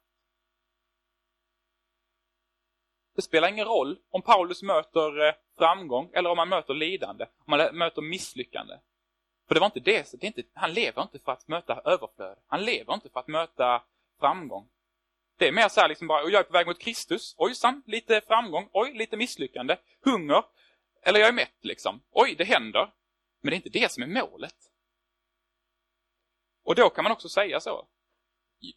Det 3.15 3.21
spelar 3.21 3.47
ingen 3.47 3.65
roll 3.65 3.99
om 4.09 4.21
Paulus 4.21 4.63
möter 4.63 5.27
eh, 5.27 5.33
framgång 5.57 6.11
eller 6.13 6.29
om 6.29 6.37
han 6.37 6.49
möter 6.49 6.73
lidande, 6.73 7.25
om 7.45 7.53
han 7.53 7.77
möter 7.77 8.01
misslyckande. 8.01 8.79
För 9.47 9.55
det 9.55 9.59
var 9.59 9.65
inte 9.67 9.79
det, 9.79 10.11
det 10.11 10.25
är 10.25 10.27
inte, 10.27 10.43
han 10.53 10.73
lever 10.73 11.01
inte 11.01 11.19
för 11.19 11.31
att 11.31 11.47
möta 11.47 11.81
överflöd. 11.85 12.37
Han 12.47 12.65
lever 12.65 12.93
inte 12.93 13.09
för 13.09 13.19
att 13.19 13.27
möta 13.27 13.83
framgång. 14.19 14.69
Det 15.37 15.47
är 15.47 15.51
mer 15.51 15.69
så 15.69 15.81
här 15.81 15.89
liksom 15.89 16.07
bara, 16.07 16.21
jag 16.21 16.39
är 16.39 16.43
på 16.43 16.53
väg 16.53 16.67
mot 16.67 16.79
Kristus, 16.79 17.35
ojsan, 17.37 17.83
lite 17.85 18.21
framgång, 18.21 18.69
oj, 18.73 18.93
lite 18.93 19.17
misslyckande, 19.17 19.77
hunger, 20.01 20.43
eller 21.01 21.19
jag 21.19 21.29
är 21.29 21.33
mätt 21.33 21.57
liksom. 21.61 22.01
Oj, 22.11 22.35
det 22.35 22.43
händer. 22.43 22.93
Men 23.41 23.49
det 23.49 23.55
är 23.55 23.57
inte 23.57 23.79
det 23.79 23.91
som 23.91 24.03
är 24.03 24.07
målet. 24.07 24.55
Och 26.63 26.75
då 26.75 26.89
kan 26.89 27.03
man 27.03 27.11
också 27.11 27.29
säga 27.29 27.59
så. 27.59 27.87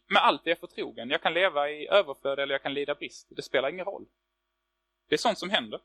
Med 0.07 0.23
allt 0.23 0.45
är 0.45 0.49
jag 0.49 0.59
förtrogen. 0.59 1.09
Jag 1.09 1.21
kan 1.21 1.33
leva 1.33 1.69
i 1.69 1.87
överflöd 1.87 2.39
eller 2.39 2.53
jag 2.53 2.63
kan 2.63 2.73
lida 2.73 2.95
brist. 2.95 3.27
Det 3.29 3.41
spelar 3.41 3.69
ingen 3.69 3.85
roll. 3.85 4.05
Det 5.07 5.15
är 5.15 5.17
sånt 5.17 5.39
som 5.39 5.49
händer. 5.49 5.81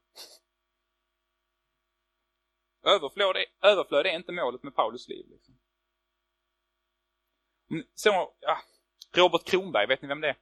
Överflöd 2.83 3.37
är, 3.37 3.47
överflöd 3.69 4.07
är 4.07 4.17
inte 4.17 4.33
målet 4.33 4.63
med 4.63 4.75
Paulus 4.75 5.09
liv. 5.09 5.27
Liksom. 5.31 5.59
Så, 7.95 8.35
ja, 8.41 8.59
Robert 9.13 9.45
Kronberg, 9.45 9.87
vet 9.87 10.03
ni 10.03 10.09
vem 10.09 10.21
det 10.21 10.29
är? 10.29 10.37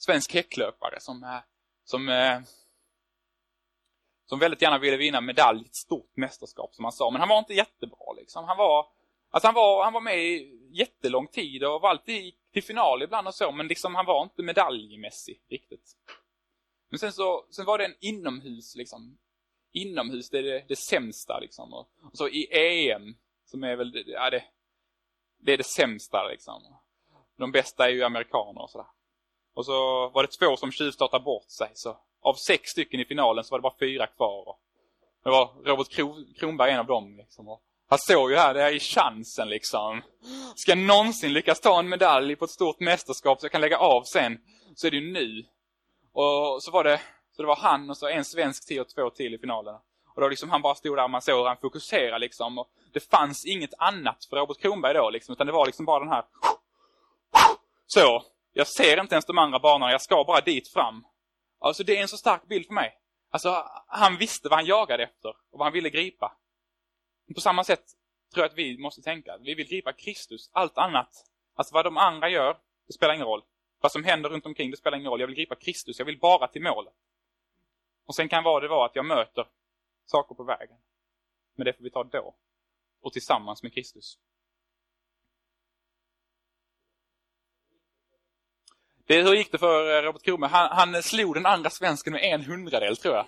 Svensk 0.00 0.34
häcklöpare 0.34 1.00
som, 1.00 1.24
eh, 1.24 1.38
som, 1.84 2.08
eh, 2.08 2.40
som 4.26 4.38
väldigt 4.38 4.62
gärna 4.62 4.78
ville 4.78 4.96
vinna 4.96 5.20
medalj 5.20 5.62
i 5.62 5.66
ett 5.66 5.74
stort 5.74 6.16
mästerskap 6.16 6.74
som 6.74 6.84
han 6.84 6.92
sa. 6.92 7.10
Men 7.10 7.20
han 7.20 7.28
var 7.28 7.38
inte 7.38 7.54
jättebra 7.54 8.12
liksom. 8.16 8.44
Han 8.44 8.56
var, 8.56 8.86
alltså 9.30 9.48
han 9.48 9.54
var, 9.54 9.84
han 9.84 9.92
var 9.92 10.00
med 10.00 10.18
i 10.18 10.58
jättelång 10.70 11.26
tid 11.26 11.64
och 11.64 11.80
var 11.80 11.90
alltid 11.90 12.34
till 12.52 12.62
final 12.62 13.02
ibland 13.02 13.28
och 13.28 13.34
så. 13.34 13.52
Men 13.52 13.68
liksom 13.68 13.94
han 13.94 14.06
var 14.06 14.22
inte 14.22 14.42
medaljmässig 14.42 15.42
riktigt. 15.48 15.96
Men 16.88 16.98
sen 16.98 17.12
så, 17.12 17.46
sen 17.50 17.64
var 17.64 17.78
det 17.78 17.84
en 17.84 17.96
inomhus 18.00 18.76
liksom. 18.76 19.18
Inomhus, 19.72 20.30
det 20.30 20.38
är 20.38 20.42
det, 20.42 20.64
det 20.68 20.76
sämsta 20.76 21.38
liksom. 21.38 21.72
Och, 21.74 21.88
och, 22.02 22.16
så 22.16 22.28
i 22.28 22.48
EM, 22.90 23.16
som 23.44 23.64
är 23.64 23.76
väl, 23.76 24.04
ja 24.06 24.30
det, 24.30 24.44
det 25.38 25.52
är 25.52 25.56
det 25.56 25.66
sämsta 25.66 26.28
liksom. 26.28 26.62
De 27.36 27.52
bästa 27.52 27.84
är 27.84 27.90
ju 27.90 28.02
amerikaner 28.02 28.62
och 28.62 28.70
sådär. 28.70 28.86
Och 29.54 29.66
så 29.66 30.08
var 30.08 30.22
det 30.22 30.28
två 30.28 30.56
som 30.56 30.72
tjuvstartade 30.72 31.24
bort 31.24 31.50
sig. 31.50 31.70
Så 31.74 31.96
av 32.22 32.34
sex 32.34 32.70
stycken 32.70 33.00
i 33.00 33.04
finalen 33.04 33.44
så 33.44 33.50
var 33.50 33.58
det 33.58 33.62
bara 33.62 33.78
fyra 33.78 34.06
kvar. 34.06 34.48
Och 34.48 34.60
det 35.24 35.30
var 35.30 35.50
Robert 35.64 35.88
Kronberg 36.38 36.70
en 36.70 36.78
av 36.78 36.86
dem. 36.86 37.16
Liksom. 37.16 37.48
Och 37.48 37.62
han 37.88 37.98
såg 37.98 38.30
ju 38.30 38.36
här, 38.36 38.54
det 38.54 38.62
är 38.62 38.78
chansen 38.78 39.48
liksom. 39.48 40.02
Ska 40.54 40.70
jag 40.70 40.78
någonsin 40.78 41.32
lyckas 41.32 41.60
ta 41.60 41.78
en 41.78 41.88
medalj 41.88 42.36
på 42.36 42.44
ett 42.44 42.50
stort 42.50 42.80
mästerskap 42.80 43.40
så 43.40 43.44
jag 43.44 43.52
kan 43.52 43.60
lägga 43.60 43.78
av 43.78 44.02
sen, 44.02 44.38
så 44.74 44.86
är 44.86 44.90
det 44.90 44.96
ju 44.96 45.12
nu. 45.12 45.44
Och 46.12 46.62
så 46.62 46.70
var 46.70 46.84
det, 46.84 47.00
så 47.36 47.42
det 47.42 47.48
var 47.48 47.56
han 47.56 47.90
och 47.90 47.96
så 47.96 48.08
en 48.08 48.24
svensk 48.24 48.68
till 48.68 48.80
och 48.80 48.88
två 48.88 49.10
till 49.10 49.34
i 49.34 49.38
finalen. 49.38 49.74
Och 50.14 50.20
då 50.20 50.28
liksom 50.28 50.50
han 50.50 50.62
bara 50.62 50.74
stod 50.74 50.96
där 50.96 51.04
och 51.04 51.10
man 51.10 51.22
såg 51.22 51.46
han 51.46 51.56
fokusera 51.56 52.18
liksom. 52.18 52.58
Och 52.58 52.68
det 52.92 53.10
fanns 53.10 53.46
inget 53.46 53.74
annat 53.78 54.24
för 54.30 54.36
Robert 54.36 54.58
Kronberg 54.58 54.94
då 54.94 55.10
liksom, 55.10 55.32
utan 55.32 55.46
det 55.46 55.52
var 55.52 55.66
liksom 55.66 55.84
bara 55.86 56.00
den 56.00 56.12
här 56.12 56.24
så. 57.86 58.22
Jag 58.52 58.66
ser 58.66 59.00
inte 59.00 59.14
ens 59.14 59.26
de 59.26 59.38
andra 59.38 59.58
banorna, 59.58 59.92
jag 59.92 60.02
ska 60.02 60.24
bara 60.24 60.40
dit 60.40 60.68
fram. 60.68 61.06
Alltså 61.58 61.84
det 61.84 61.96
är 61.96 62.02
en 62.02 62.08
så 62.08 62.16
stark 62.16 62.48
bild 62.48 62.66
för 62.66 62.74
mig. 62.74 62.98
Alltså 63.30 63.64
han 63.86 64.16
visste 64.16 64.48
vad 64.48 64.58
han 64.58 64.66
jagade 64.66 65.02
efter 65.02 65.28
och 65.28 65.58
vad 65.58 65.62
han 65.62 65.72
ville 65.72 65.90
gripa. 65.90 66.36
På 67.34 67.40
samma 67.40 67.64
sätt 67.64 67.84
tror 68.34 68.44
jag 68.44 68.50
att 68.50 68.58
vi 68.58 68.78
måste 68.78 69.02
tänka. 69.02 69.38
Vi 69.38 69.54
vill 69.54 69.68
gripa 69.68 69.92
Kristus, 69.92 70.50
allt 70.52 70.78
annat. 70.78 71.26
Alltså 71.54 71.74
vad 71.74 71.84
de 71.84 71.96
andra 71.96 72.28
gör, 72.28 72.58
det 72.86 72.92
spelar 72.92 73.14
ingen 73.14 73.26
roll. 73.26 73.42
Vad 73.80 73.92
som 73.92 74.04
händer 74.04 74.30
runt 74.30 74.46
omkring, 74.46 74.70
det 74.70 74.76
spelar 74.76 74.98
ingen 74.98 75.10
roll. 75.10 75.20
Jag 75.20 75.26
vill 75.26 75.36
gripa 75.36 75.54
Kristus, 75.54 75.98
jag 75.98 76.06
vill 76.06 76.18
bara 76.18 76.48
till 76.48 76.62
målet. 76.62 76.94
Och 78.06 78.14
sen 78.14 78.28
kan 78.28 78.44
vad 78.44 78.62
det 78.62 78.68
vara 78.68 78.86
att 78.86 78.96
jag 78.96 79.06
möter 79.06 79.46
saker 80.06 80.34
på 80.34 80.44
vägen. 80.44 80.76
Men 81.54 81.64
det 81.64 81.72
får 81.72 81.84
vi 81.84 81.90
ta 81.90 82.04
då. 82.04 82.34
Och 83.00 83.12
tillsammans 83.12 83.62
med 83.62 83.74
Kristus. 83.74 84.18
Det, 89.10 89.22
hur 89.22 89.34
gick 89.34 89.52
det 89.52 89.58
för 89.58 89.96
eh, 89.96 90.02
Robert 90.02 90.22
Kronberg? 90.22 90.50
Han, 90.50 90.92
han 90.92 91.02
slog 91.02 91.34
den 91.34 91.46
andra 91.46 91.70
svensken 91.70 92.12
med 92.12 92.22
en 92.22 92.44
hundradel 92.44 92.96
tror 92.96 93.14
jag. 93.14 93.26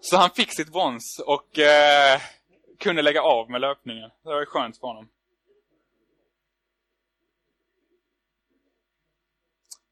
Så 0.00 0.16
han 0.16 0.30
fick 0.30 0.52
sitt 0.52 0.72
brons 0.72 1.22
och 1.26 1.58
eh, 1.58 2.20
kunde 2.78 3.02
lägga 3.02 3.22
av 3.22 3.50
med 3.50 3.60
löpningen. 3.60 4.10
Det 4.22 4.28
var 4.28 4.44
skönt 4.44 4.78
för 4.78 4.86
honom. 4.86 5.08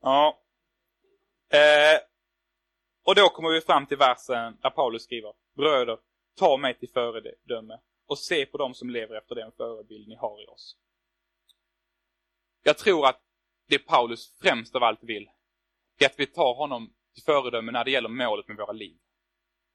Ja. 0.02 0.38
Eh, 1.48 2.00
och 3.04 3.14
då 3.14 3.28
kommer 3.28 3.50
vi 3.50 3.60
fram 3.60 3.86
till 3.86 3.98
versen 3.98 4.58
där 4.62 4.70
Paulus 4.70 5.02
skriver. 5.02 5.32
Bröder, 5.56 5.98
ta 6.38 6.56
mig 6.56 6.74
till 6.74 6.88
föredöme 6.88 7.78
och 8.06 8.18
se 8.18 8.46
på 8.46 8.58
dem 8.58 8.74
som 8.74 8.90
lever 8.90 9.16
efter 9.16 9.34
den 9.34 9.52
förebild 9.52 10.08
ni 10.08 10.14
har 10.14 10.42
i 10.42 10.46
oss. 10.46 10.76
Jag 12.62 12.78
tror 12.78 13.06
att 13.06 13.25
det 13.66 13.78
Paulus 13.78 14.34
främst 14.40 14.74
av 14.74 14.82
allt 14.82 15.02
vill, 15.02 15.30
det 15.98 16.04
är 16.04 16.08
att 16.08 16.20
vi 16.20 16.26
tar 16.26 16.54
honom 16.54 16.94
till 17.14 17.22
föredöme 17.22 17.72
när 17.72 17.84
det 17.84 17.90
gäller 17.90 18.08
målet 18.08 18.48
med 18.48 18.56
våra 18.56 18.72
liv. 18.72 18.98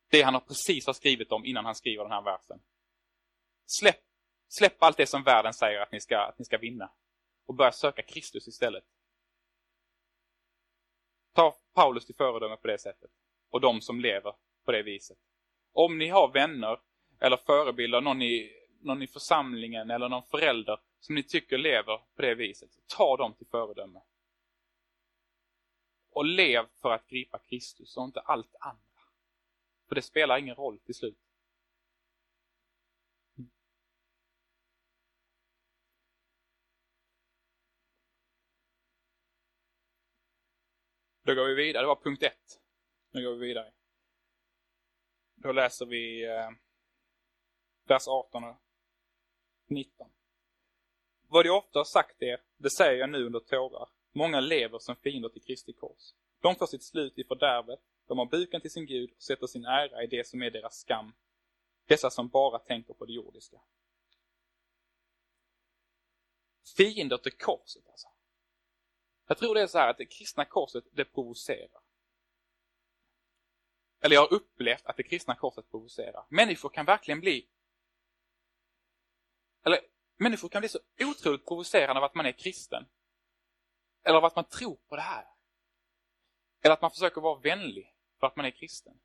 Det 0.09 0.21
han 0.21 0.33
har 0.33 0.41
precis 0.41 0.85
har 0.85 0.93
skrivit 0.93 1.31
om 1.31 1.45
innan 1.45 1.65
han 1.65 1.75
skriver 1.75 2.03
den 2.03 2.11
här 2.11 2.21
versen. 2.21 2.59
Släpp, 3.65 3.99
släpp 4.47 4.83
allt 4.83 4.97
det 4.97 5.07
som 5.07 5.23
världen 5.23 5.53
säger 5.53 5.79
att 5.79 5.91
ni, 5.91 6.01
ska, 6.01 6.19
att 6.19 6.39
ni 6.39 6.45
ska 6.45 6.57
vinna 6.57 6.91
och 7.45 7.55
börja 7.55 7.71
söka 7.71 8.01
Kristus 8.01 8.47
istället. 8.47 8.83
Ta 11.33 11.55
Paulus 11.73 12.05
till 12.05 12.15
föredöme 12.15 12.57
på 12.57 12.67
det 12.67 12.77
sättet 12.77 13.11
och 13.49 13.61
de 13.61 13.81
som 13.81 13.99
lever 13.99 14.33
på 14.65 14.71
det 14.71 14.83
viset. 14.83 15.17
Om 15.73 15.97
ni 15.97 16.07
har 16.07 16.31
vänner 16.31 16.79
eller 17.19 17.37
förebilder, 17.37 18.01
någon 18.01 18.21
i, 18.21 18.51
någon 18.81 19.01
i 19.01 19.07
församlingen 19.07 19.91
eller 19.91 20.09
någon 20.09 20.23
förälder 20.23 20.79
som 21.01 21.15
ni 21.15 21.23
tycker 21.23 21.57
lever 21.57 21.97
på 22.15 22.21
det 22.21 22.35
viset, 22.35 22.69
ta 22.87 23.17
dem 23.17 23.33
till 23.33 23.47
föredöme. 23.47 24.01
Och 26.09 26.25
lev 26.25 26.67
för 26.81 26.91
att 26.91 27.07
gripa 27.07 27.39
Kristus 27.39 27.97
och 27.97 28.03
inte 28.03 28.19
allt 28.19 28.55
andra. 28.59 29.01
För 29.87 29.95
det 29.95 30.01
spelar 30.01 30.37
ingen 30.37 30.55
roll 30.55 30.79
till 30.79 30.95
slut. 30.95 31.17
Då 41.23 41.35
går 41.35 41.45
vi 41.45 41.55
vidare. 41.55 41.83
Det 41.83 41.87
var 41.87 42.03
punkt 42.03 42.23
ett. 42.23 42.61
Nu 43.11 43.23
går 43.23 43.35
vi 43.35 43.47
vidare. 43.47 43.73
Då 45.35 45.51
läser 45.51 45.85
vi 45.85 46.25
eh, 46.25 46.49
vers 47.87 48.07
18 48.07 48.43
och 48.43 48.61
19. 49.67 50.11
Vad 51.31 51.45
jag 51.45 51.57
ofta 51.57 51.79
har 51.79 51.83
sagt 51.83 52.21
er, 52.21 52.41
det 52.57 52.69
säger 52.69 52.99
jag 52.99 53.09
nu 53.09 53.25
under 53.25 53.39
tårar. 53.39 53.89
Många 54.11 54.39
lever 54.39 54.79
som 54.79 54.95
fiender 54.95 55.29
till 55.29 55.41
Kristi 55.41 55.73
kors. 55.73 56.13
De 56.39 56.55
får 56.55 56.65
sitt 56.65 56.83
slut 56.83 57.17
i 57.17 57.23
fördärvet, 57.23 57.79
de 58.07 58.17
har 58.17 58.25
buken 58.25 58.61
till 58.61 58.71
sin 58.71 58.85
Gud 58.85 59.11
och 59.15 59.23
sätter 59.23 59.47
sin 59.47 59.65
ära 59.65 60.03
i 60.03 60.07
det 60.07 60.27
som 60.27 60.41
är 60.43 60.51
deras 60.51 60.79
skam. 60.79 61.13
Dessa 61.85 62.09
som 62.09 62.27
bara 62.27 62.59
tänker 62.59 62.93
på 62.93 63.05
det 63.05 63.13
jordiska. 63.13 63.61
Fiender 66.77 67.17
till 67.17 67.37
korset 67.37 67.87
alltså. 67.87 68.07
Jag 69.27 69.37
tror 69.37 69.55
det 69.55 69.61
är 69.61 69.67
så 69.67 69.77
här 69.77 69.89
att 69.89 69.97
det 69.97 70.05
kristna 70.05 70.45
korset, 70.45 70.83
det 70.91 71.05
provocerar. 71.05 71.81
Eller 74.01 74.15
jag 74.15 74.21
har 74.21 74.33
upplevt 74.33 74.85
att 74.85 74.97
det 74.97 75.03
kristna 75.03 75.35
korset 75.35 75.71
provocerar. 75.71 76.25
Människor 76.29 76.69
kan 76.69 76.85
verkligen 76.85 77.19
bli 77.19 77.47
eller 79.63 79.79
människor 80.21 80.49
kan 80.49 80.61
bli 80.61 80.69
så 80.69 80.79
otroligt 80.99 81.45
provocerade 81.45 81.99
av 81.99 82.03
att 82.03 82.15
man 82.15 82.25
är 82.25 82.31
kristen. 82.31 82.85
Eller 84.03 84.17
av 84.17 84.25
att 84.25 84.35
man 84.35 84.45
tror 84.45 84.75
på 84.75 84.95
det 84.95 85.01
här. 85.01 85.25
Eller 86.61 86.73
att 86.73 86.81
man 86.81 86.91
försöker 86.91 87.21
vara 87.21 87.39
vänlig 87.39 87.95
för 88.19 88.27
att 88.27 88.35
man 88.35 88.45
är 88.45 88.51
kristen. 88.51 88.99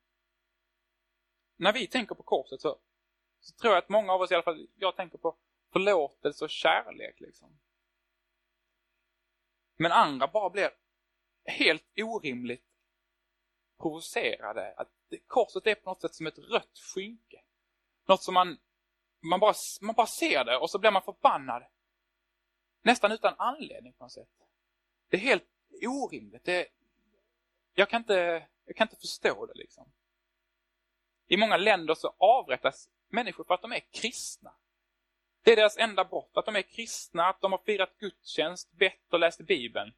När 1.56 1.72
vi 1.72 1.86
tänker 1.86 2.14
på 2.14 2.22
korset 2.22 2.60
så, 2.60 2.78
så 3.40 3.54
tror 3.54 3.72
jag 3.72 3.82
att 3.82 3.88
många 3.88 4.12
av 4.12 4.20
oss, 4.20 4.30
i 4.30 4.34
alla 4.34 4.42
fall 4.42 4.68
jag 4.74 4.96
tänker 4.96 5.18
på 5.18 5.36
förlåtelse 5.72 6.44
och 6.44 6.50
kärlek. 6.50 7.20
liksom. 7.20 7.58
Men 9.76 9.92
andra 9.92 10.28
bara 10.28 10.50
blir 10.50 10.70
helt 11.44 11.92
orimligt 11.96 12.66
provocerade. 13.80 14.74
Att 14.76 14.92
korset 15.26 15.66
är 15.66 15.74
på 15.74 15.90
något 15.90 16.00
sätt 16.00 16.14
som 16.14 16.26
ett 16.26 16.38
rött 16.38 16.78
skynke. 16.78 17.42
Något 18.08 18.22
som 18.22 18.34
man 18.34 18.58
man 19.28 19.40
bara, 19.40 19.54
man 19.80 19.94
bara 19.94 20.06
ser 20.06 20.44
det 20.44 20.56
och 20.56 20.70
så 20.70 20.78
blir 20.78 20.90
man 20.90 21.02
förbannad. 21.02 21.62
Nästan 22.82 23.12
utan 23.12 23.34
anledning 23.38 23.92
på 23.92 24.04
något 24.04 24.12
sätt. 24.12 24.28
Det 25.08 25.16
är 25.16 25.20
helt 25.20 25.44
orimligt. 25.82 26.44
Det, 26.44 26.68
jag, 27.74 27.88
kan 27.88 28.00
inte, 28.00 28.46
jag 28.64 28.76
kan 28.76 28.84
inte 28.84 29.00
förstå 29.00 29.46
det 29.46 29.54
liksom. 29.54 29.92
I 31.26 31.36
många 31.36 31.56
länder 31.56 31.94
så 31.94 32.14
avrättas 32.18 32.88
människor 33.08 33.44
för 33.44 33.54
att 33.54 33.62
de 33.62 33.72
är 33.72 33.80
kristna. 33.80 34.52
Det 35.42 35.52
är 35.52 35.56
deras 35.56 35.76
enda 35.76 36.04
brott, 36.04 36.30
att 36.34 36.46
de 36.46 36.56
är 36.56 36.62
kristna, 36.62 37.26
att 37.26 37.40
de 37.40 37.52
har 37.52 37.58
firat 37.58 37.98
gudstjänst, 37.98 38.72
bett 38.72 39.12
och 39.12 39.18
läst 39.18 39.40
Bibeln. 39.40 39.94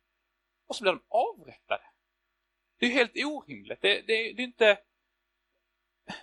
Och 0.66 0.76
så 0.76 0.82
blir 0.82 0.92
de 0.92 1.02
avrättade. 1.08 1.84
Det 2.78 2.86
är 2.86 2.90
helt 2.90 3.16
orimligt. 3.16 3.80
Det, 3.80 3.94
det, 3.94 4.32
det, 4.32 4.42
är 4.42 4.46
inte, 4.46 4.78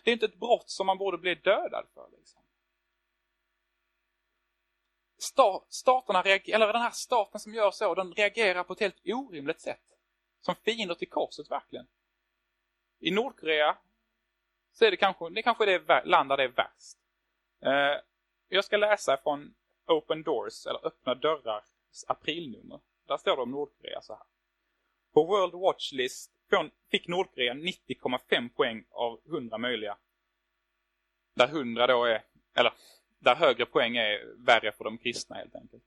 det 0.03 0.11
är 0.11 0.13
inte 0.13 0.25
ett 0.25 0.39
brott 0.39 0.69
som 0.69 0.87
man 0.87 0.97
borde 0.97 1.17
bli 1.17 1.35
dödad 1.35 1.87
för. 1.93 2.09
Liksom 2.17 2.41
staterna 5.69 6.21
reagerar, 6.21 6.55
eller 6.55 6.73
den 6.73 6.81
här 6.81 6.91
staten 6.91 7.39
som 7.39 7.53
gör 7.53 7.71
så, 7.71 7.95
den 7.95 8.13
reagerar 8.13 8.63
på 8.63 8.73
ett 8.73 8.79
helt 8.79 9.01
orimligt 9.05 9.61
sätt. 9.61 9.81
Som 10.41 10.55
fiender 10.55 10.95
till 10.95 11.09
korset 11.09 11.51
verkligen. 11.51 11.87
I 12.99 13.11
Nordkorea 13.11 13.77
så 14.71 14.85
är 14.85 14.91
det 14.91 14.97
kanske 14.97 15.29
det 15.29 15.41
kanske 15.41 15.65
det 15.65 16.05
land 16.05 16.29
där 16.29 16.37
det 16.37 16.43
är 16.43 16.47
värst. 16.47 16.97
Eh, 17.61 18.01
jag 18.49 18.65
ska 18.65 18.77
läsa 18.77 19.17
från 19.23 19.55
Open 19.87 20.23
Doors, 20.23 20.65
eller 20.65 20.87
Öppna 20.87 21.15
dörrars 21.15 21.65
aprilnummer. 22.07 22.79
Där 23.07 23.17
står 23.17 23.35
det 23.35 23.41
om 23.41 23.51
Nordkorea 23.51 24.01
så 24.01 24.13
här. 24.13 24.23
På 25.13 25.23
World 25.23 25.53
Watch 25.53 25.91
List 25.91 26.31
fick 26.91 27.07
Nordkorea 27.07 27.53
90,5 27.53 28.49
poäng 28.49 28.85
av 28.89 29.21
100 29.25 29.57
möjliga. 29.57 29.97
Där 31.35 31.47
100 31.47 31.87
då 31.87 32.05
är, 32.05 32.23
eller 32.55 32.73
där 33.25 33.35
högre 33.35 33.65
poäng 33.65 33.97
är 33.97 34.33
värre 34.37 34.71
för 34.71 34.83
de 34.83 34.97
kristna 34.97 35.35
helt 35.35 35.55
enkelt. 35.55 35.83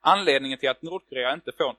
Anledningen 0.00 0.58
till 0.58 0.68
att 0.68 0.82
Nordkorea 0.82 1.34
inte 1.34 1.52
får 1.52 1.76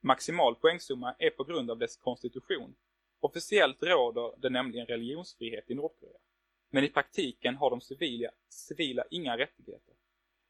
maximal 0.00 0.54
poängsumma 0.54 1.14
är 1.18 1.30
på 1.30 1.44
grund 1.44 1.70
av 1.70 1.78
dess 1.78 1.96
konstitution. 1.96 2.74
Officiellt 3.20 3.82
råder 3.82 4.34
det 4.38 4.50
nämligen 4.50 4.86
religionsfrihet 4.86 5.70
i 5.70 5.74
Nordkorea. 5.74 6.18
Men 6.70 6.84
i 6.84 6.88
praktiken 6.88 7.56
har 7.56 7.70
de 7.70 7.80
civila, 7.80 8.30
civila 8.48 9.04
inga 9.10 9.38
rättigheter. 9.38 9.94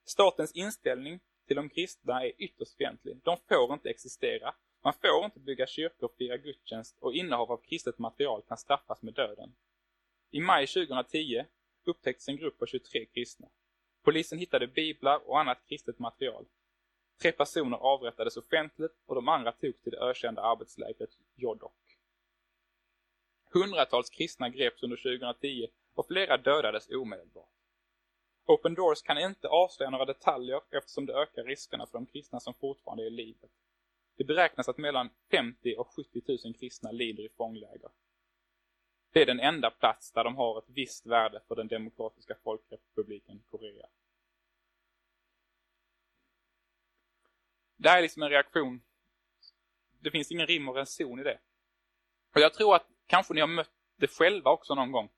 Statens 0.04 0.52
inställning 0.52 1.20
till 1.46 1.56
de 1.56 1.68
kristna 1.68 2.24
är 2.24 2.32
ytterst 2.38 2.76
fientlig. 2.76 3.20
De 3.24 3.36
får 3.48 3.72
inte 3.72 3.90
existera. 3.90 4.54
Man 4.84 4.92
får 4.92 5.24
inte 5.24 5.40
bygga 5.40 5.66
kyrkor, 5.66 6.10
fira 6.18 6.36
gudstjänst 6.36 6.96
och 7.00 7.14
innehav 7.14 7.52
av 7.52 7.56
kristet 7.56 7.98
material 7.98 8.42
kan 8.48 8.58
straffas 8.58 9.02
med 9.02 9.14
döden. 9.14 9.54
I 10.30 10.40
maj 10.40 10.66
2010 10.66 11.44
upptäcktes 11.88 12.28
en 12.28 12.36
grupp 12.36 12.58
på 12.58 12.66
23 12.66 13.06
kristna. 13.06 13.48
Polisen 14.02 14.38
hittade 14.38 14.66
biblar 14.66 15.28
och 15.28 15.40
annat 15.40 15.58
kristet 15.68 15.98
material. 15.98 16.46
Tre 17.22 17.32
personer 17.32 17.76
avrättades 17.76 18.36
offentligt 18.36 19.02
och 19.06 19.14
de 19.14 19.28
andra 19.28 19.52
togs 19.52 19.82
till 19.82 19.92
det 19.92 19.98
ökända 19.98 20.42
arbetslägret 20.42 21.10
Jodok. 21.34 21.98
Hundratals 23.52 24.10
kristna 24.10 24.48
greps 24.48 24.82
under 24.82 24.96
2010 24.96 25.66
och 25.94 26.06
flera 26.06 26.36
dödades 26.36 26.88
omedelbart. 26.90 27.50
Open 28.46 28.74
Doors 28.74 29.02
kan 29.02 29.18
inte 29.18 29.48
avslöja 29.48 29.90
några 29.90 30.04
detaljer 30.04 30.60
eftersom 30.70 31.06
det 31.06 31.12
ökar 31.12 31.44
riskerna 31.44 31.86
för 31.86 31.98
de 31.98 32.06
kristna 32.06 32.40
som 32.40 32.54
fortfarande 32.54 33.02
är 33.02 33.06
i 33.06 33.10
livet. 33.10 33.50
Det 34.16 34.24
beräknas 34.24 34.68
att 34.68 34.78
mellan 34.78 35.10
50 35.30 35.76
och 35.76 35.88
70 35.88 36.22
000 36.44 36.54
kristna 36.54 36.90
lider 36.90 37.22
i 37.22 37.28
fångläger. 37.28 37.90
Det 39.14 39.22
är 39.22 39.26
den 39.26 39.40
enda 39.40 39.70
plats 39.70 40.12
där 40.12 40.24
de 40.24 40.36
har 40.36 40.58
ett 40.58 40.64
visst 40.68 41.06
värde 41.06 41.40
för 41.48 41.56
den 41.56 41.68
demokratiska 41.68 42.34
folkrepubliken 42.44 43.42
Korea. 43.50 43.86
Det 47.76 47.88
här 47.88 47.98
är 47.98 48.02
liksom 48.02 48.22
en 48.22 48.28
reaktion. 48.28 48.82
Det 50.00 50.10
finns 50.10 50.32
ingen 50.32 50.46
rim 50.46 50.68
och 50.68 50.74
reson 50.74 51.20
i 51.20 51.22
det. 51.22 51.38
Och 52.34 52.40
jag 52.40 52.54
tror 52.54 52.76
att 52.76 52.86
kanske 53.06 53.34
ni 53.34 53.40
har 53.40 53.48
mött 53.48 53.70
det 53.96 54.06
själva 54.06 54.50
också 54.50 54.74
någon 54.74 54.92
gång. 54.92 55.08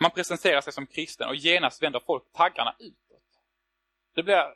Man 0.00 0.10
presenterar 0.10 0.60
sig 0.60 0.72
som 0.72 0.86
kristen 0.86 1.28
och 1.28 1.36
genast 1.36 1.82
vänder 1.82 2.00
folk 2.00 2.32
taggarna 2.32 2.76
utåt. 2.78 3.42
Det 4.14 4.22
blir, 4.22 4.54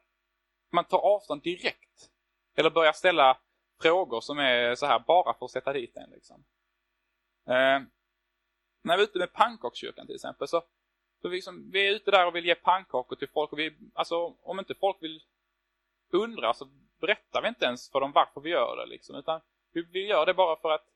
man 0.70 0.84
tar 0.84 0.98
avstånd 0.98 1.42
direkt. 1.42 2.10
Eller 2.54 2.70
börjar 2.70 2.92
ställa 2.92 3.40
frågor 3.80 4.20
som 4.20 4.38
är 4.38 4.74
så 4.74 4.86
här 4.86 4.98
bara 4.98 5.34
för 5.34 5.44
att 5.44 5.52
sätta 5.52 5.72
dit 5.72 5.96
en 5.96 6.10
liksom. 6.10 6.44
Eh, 7.46 7.82
när 8.82 8.96
vi 8.96 9.02
är 9.02 9.08
ute 9.08 9.18
med 9.18 9.32
pannkakskyrkan 9.32 10.06
till 10.06 10.14
exempel 10.14 10.48
så, 10.48 10.62
så 11.22 11.28
vi, 11.28 11.36
liksom, 11.36 11.70
vi 11.70 11.88
är 11.88 11.92
ute 11.92 12.10
där 12.10 12.26
och 12.26 12.36
vill 12.36 12.46
ge 12.46 12.54
pannkakor 12.54 13.16
till 13.16 13.28
folk 13.28 13.52
och 13.52 13.58
vi, 13.58 13.76
alltså 13.94 14.36
om 14.42 14.58
inte 14.58 14.74
folk 14.74 15.02
vill 15.02 15.22
undra 16.10 16.54
så 16.54 16.68
berättar 17.00 17.42
vi 17.42 17.48
inte 17.48 17.64
ens 17.64 17.90
för 17.90 18.00
dem 18.00 18.12
varför 18.12 18.40
vi 18.40 18.50
gör 18.50 18.76
det 18.76 18.86
liksom, 18.86 19.16
utan 19.16 19.40
vi, 19.72 19.82
vi 19.82 20.06
gör 20.06 20.26
det 20.26 20.34
bara 20.34 20.56
för 20.56 20.70
att 20.70 20.86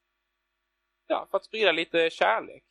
ja, 1.06 1.26
för 1.30 1.36
att 1.36 1.44
sprida 1.44 1.72
lite 1.72 2.10
kärlek. 2.10 2.64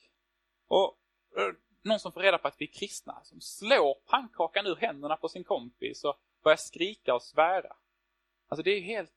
Och 0.67 0.97
eh, 1.37 1.53
någon 1.81 1.99
som 1.99 2.11
får 2.11 2.21
reda 2.21 2.37
på 2.37 2.47
att 2.47 2.61
vi 2.61 2.65
är 2.65 2.79
kristna, 2.79 3.23
som 3.23 3.41
slår 3.41 3.93
pannkakan 3.93 4.67
ur 4.67 4.75
händerna 4.75 5.17
på 5.17 5.29
sin 5.29 5.43
kompis 5.43 6.03
och 6.03 6.19
börjar 6.43 6.57
skrika 6.57 7.15
och 7.15 7.21
svära. 7.23 7.75
Alltså 8.47 8.63
det 8.63 8.71
är 8.71 8.81
helt, 8.81 9.13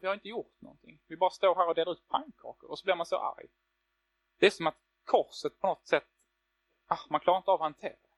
vi 0.00 0.06
har 0.06 0.14
inte 0.14 0.28
gjort 0.28 0.60
någonting. 0.60 1.00
Vi 1.06 1.16
bara 1.16 1.30
står 1.30 1.54
här 1.54 1.68
och 1.68 1.74
delar 1.74 1.92
ut 1.92 2.08
pannkakor 2.08 2.70
och 2.70 2.78
så 2.78 2.84
blir 2.84 2.94
man 2.94 3.06
så 3.06 3.16
arg. 3.16 3.46
Det 4.38 4.46
är 4.46 4.50
som 4.50 4.66
att 4.66 4.78
korset 5.04 5.60
på 5.60 5.66
något 5.66 5.86
sätt, 5.86 6.06
ah, 6.86 6.98
man 7.08 7.20
klarar 7.20 7.38
inte 7.38 7.50
av 7.50 7.54
att 7.54 7.60
hantera 7.60 7.90
det. 7.90 8.08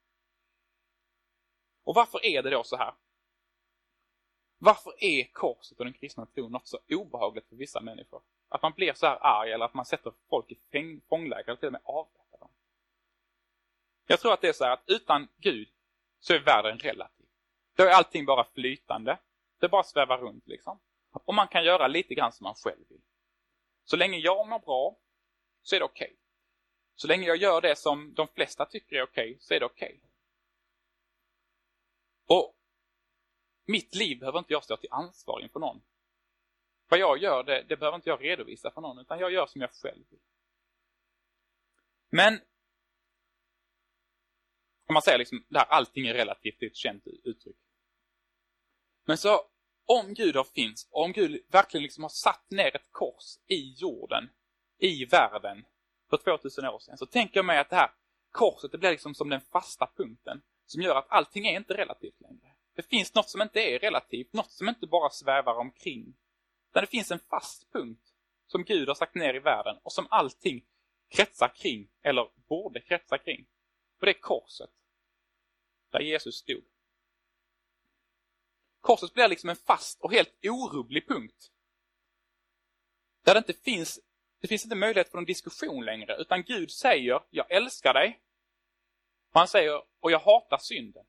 Och 1.84 1.94
varför 1.94 2.24
är 2.24 2.42
det 2.42 2.50
då 2.50 2.64
så 2.64 2.76
här? 2.76 2.94
Varför 4.58 5.04
är 5.04 5.32
korset 5.32 5.78
och 5.78 5.84
den 5.84 5.94
kristna 5.94 6.26
tron 6.26 6.52
något 6.52 6.66
så 6.66 6.78
obehagligt 6.88 7.48
för 7.48 7.56
vissa 7.56 7.80
människor? 7.80 8.22
Att 8.48 8.62
man 8.62 8.72
blir 8.72 8.92
så 8.92 9.06
här 9.06 9.18
arg 9.26 9.52
eller 9.52 9.64
att 9.64 9.74
man 9.74 9.84
sätter 9.84 10.12
folk 10.28 10.52
i 10.52 11.00
fångläger 11.08 11.44
eller 11.44 11.56
till 11.56 11.66
och 11.66 11.72
med 11.72 11.82
avrättar 11.84 12.38
dem. 12.38 12.50
Jag 14.06 14.20
tror 14.20 14.32
att 14.32 14.40
det 14.40 14.48
är 14.48 14.52
så 14.52 14.64
här 14.64 14.72
att 14.72 14.84
utan 14.86 15.28
Gud 15.36 15.68
så 16.20 16.34
är 16.34 16.38
världen 16.38 16.78
relativ. 16.78 17.26
Då 17.74 17.82
är 17.82 17.90
allting 17.90 18.24
bara 18.24 18.44
flytande. 18.44 19.18
Det 19.58 19.68
bara 19.68 19.82
svävar 19.82 20.18
runt 20.18 20.46
liksom. 20.46 20.80
Och 21.12 21.34
man 21.34 21.48
kan 21.48 21.64
göra 21.64 21.86
lite 21.86 22.14
grann 22.14 22.32
som 22.32 22.44
man 22.44 22.54
själv 22.54 22.84
vill. 22.88 23.00
Så 23.84 23.96
länge 23.96 24.18
jag 24.18 24.48
mår 24.48 24.58
bra 24.58 24.96
så 25.62 25.76
är 25.76 25.80
det 25.80 25.84
okej. 25.84 26.06
Okay. 26.06 26.16
Så 26.94 27.06
länge 27.06 27.26
jag 27.26 27.36
gör 27.36 27.60
det 27.60 27.76
som 27.76 28.14
de 28.14 28.28
flesta 28.28 28.66
tycker 28.66 28.96
är 28.96 29.02
okej 29.02 29.30
okay, 29.30 29.40
så 29.40 29.54
är 29.54 29.60
det 29.60 29.66
okej. 29.66 29.88
Okay. 29.88 30.10
Och 32.26 32.56
mitt 33.66 33.94
liv 33.94 34.18
behöver 34.18 34.38
inte 34.38 34.52
jag 34.52 34.64
stå 34.64 34.76
till 34.76 34.92
ansvar 34.92 35.40
inför 35.40 35.60
någon. 35.60 35.82
Vad 36.88 37.00
jag 37.00 37.18
gör, 37.18 37.42
det, 37.44 37.62
det 37.68 37.76
behöver 37.76 37.96
inte 37.96 38.08
jag 38.08 38.24
redovisa 38.24 38.70
för 38.70 38.80
någon, 38.80 38.98
utan 38.98 39.18
jag 39.18 39.32
gör 39.32 39.46
som 39.46 39.60
jag 39.60 39.70
själv 39.70 40.04
vill. 40.10 40.20
Men 42.10 42.40
om 44.86 44.94
man 44.94 45.02
säger 45.02 45.18
liksom, 45.18 45.44
det 45.48 45.58
här 45.58 45.66
allting 45.66 46.06
är 46.06 46.14
relativt, 46.14 46.56
det 46.60 46.66
är 46.66 46.70
ett 46.70 46.76
känt 46.76 47.06
uttryck. 47.06 47.56
Men 49.04 49.18
så, 49.18 49.40
om 49.84 50.14
Gud 50.14 50.36
har 50.36 50.44
finns, 50.44 50.88
om 50.90 51.12
Gud 51.12 51.44
verkligen 51.48 51.82
liksom 51.82 52.04
har 52.04 52.08
satt 52.08 52.50
ner 52.50 52.76
ett 52.76 52.88
kors 52.90 53.38
i 53.46 53.74
jorden, 53.76 54.30
i 54.80 55.04
världen, 55.04 55.64
för 56.10 56.16
2000 56.16 56.66
år 56.66 56.78
sedan, 56.78 56.98
så 56.98 57.06
tänker 57.06 57.38
jag 57.38 57.44
mig 57.44 57.58
att 57.58 57.70
det 57.70 57.76
här 57.76 57.90
korset, 58.30 58.72
det 58.72 58.78
blir 58.78 58.90
liksom 58.90 59.14
som 59.14 59.28
den 59.28 59.40
fasta 59.40 59.90
punkten, 59.96 60.42
som 60.66 60.82
gör 60.82 60.96
att 60.96 61.10
allting 61.10 61.46
är 61.46 61.56
inte 61.56 61.74
relativt 61.74 62.20
längre. 62.20 62.54
Det 62.74 62.82
finns 62.82 63.14
något 63.14 63.30
som 63.30 63.42
inte 63.42 63.60
är 63.60 63.78
relativt, 63.78 64.32
något 64.32 64.52
som 64.52 64.68
inte 64.68 64.86
bara 64.86 65.10
svävar 65.10 65.54
omkring. 65.54 66.16
Utan 66.70 66.82
det 66.82 66.86
finns 66.86 67.10
en 67.10 67.18
fast 67.18 67.72
punkt 67.72 68.14
som 68.46 68.64
Gud 68.64 68.88
har 68.88 68.94
sagt 68.94 69.14
ner 69.14 69.34
i 69.34 69.38
världen 69.38 69.76
och 69.82 69.92
som 69.92 70.06
allting 70.10 70.64
kretsar 71.08 71.48
kring, 71.48 71.88
eller 72.02 72.30
borde 72.48 72.80
kretsa 72.80 73.18
kring. 73.18 73.46
Och 74.00 74.06
det 74.06 74.12
är 74.12 74.20
korset. 74.20 74.70
Där 75.90 76.00
Jesus 76.00 76.34
stod. 76.34 76.64
Korset 78.80 79.14
blir 79.14 79.28
liksom 79.28 79.50
en 79.50 79.56
fast 79.56 80.00
och 80.00 80.12
helt 80.12 80.38
orubblig 80.42 81.08
punkt. 81.08 81.52
Där 83.24 83.34
det 83.34 83.38
inte 83.38 83.52
finns, 83.52 84.00
det 84.40 84.48
finns 84.48 84.64
inte 84.64 84.76
möjlighet 84.76 85.10
för 85.10 85.18
någon 85.18 85.24
diskussion 85.24 85.84
längre, 85.84 86.16
utan 86.16 86.42
Gud 86.42 86.70
säger, 86.70 87.20
jag 87.30 87.50
älskar 87.50 87.94
dig. 87.94 88.20
Och 89.32 89.40
han 89.40 89.48
säger, 89.48 89.82
och 90.00 90.10
jag 90.10 90.18
hatar 90.18 90.58
synden. 90.58 91.04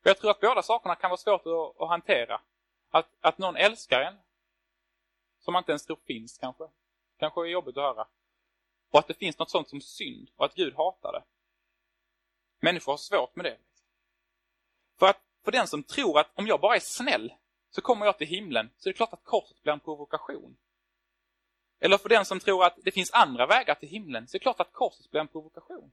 Och 0.00 0.06
jag 0.06 0.18
tror 0.18 0.30
att 0.30 0.40
båda 0.40 0.62
sakerna 0.62 0.96
kan 0.96 1.10
vara 1.10 1.18
svårt 1.18 1.46
att, 1.46 1.80
att 1.82 1.88
hantera. 1.88 2.40
Att, 2.90 3.08
att 3.20 3.38
någon 3.38 3.56
älskar 3.56 4.00
en, 4.00 4.18
som 5.40 5.52
man 5.52 5.60
inte 5.60 5.72
ens 5.72 5.86
tror 5.86 5.98
finns 6.06 6.38
kanske. 6.38 6.64
Kanske 7.18 7.40
är 7.40 7.44
jobbigt 7.44 7.76
att 7.76 7.82
höra. 7.82 8.08
Och 8.90 8.98
att 8.98 9.06
det 9.08 9.14
finns 9.14 9.38
något 9.38 9.50
sånt 9.50 9.68
som 9.68 9.80
synd 9.80 10.30
och 10.36 10.44
att 10.44 10.54
Gud 10.54 10.74
hatar 10.74 11.12
det. 11.12 11.22
Människor 12.60 12.92
har 12.92 12.96
svårt 12.96 13.36
med 13.36 13.44
det. 13.44 13.58
För 14.98 15.06
att 15.06 15.20
för 15.44 15.52
den 15.52 15.66
som 15.66 15.82
tror 15.82 16.18
att 16.18 16.30
om 16.34 16.46
jag 16.46 16.60
bara 16.60 16.76
är 16.76 16.80
snäll 16.80 17.34
så 17.70 17.80
kommer 17.80 18.06
jag 18.06 18.18
till 18.18 18.26
himlen 18.26 18.70
så 18.78 18.88
är 18.88 18.92
det 18.92 18.96
klart 18.96 19.12
att 19.12 19.24
korset 19.24 19.62
blir 19.62 19.72
en 19.72 19.80
provokation. 19.80 20.56
Eller 21.84 21.98
för 21.98 22.08
den 22.08 22.24
som 22.24 22.40
tror 22.40 22.64
att 22.64 22.78
det 22.84 22.90
finns 22.90 23.12
andra 23.12 23.46
vägar 23.46 23.74
till 23.74 23.88
himlen 23.88 24.28
så 24.28 24.36
är 24.36 24.38
det 24.38 24.42
klart 24.42 24.60
att 24.60 24.72
korset 24.72 25.10
blir 25.10 25.20
en 25.20 25.28
provokation. 25.28 25.92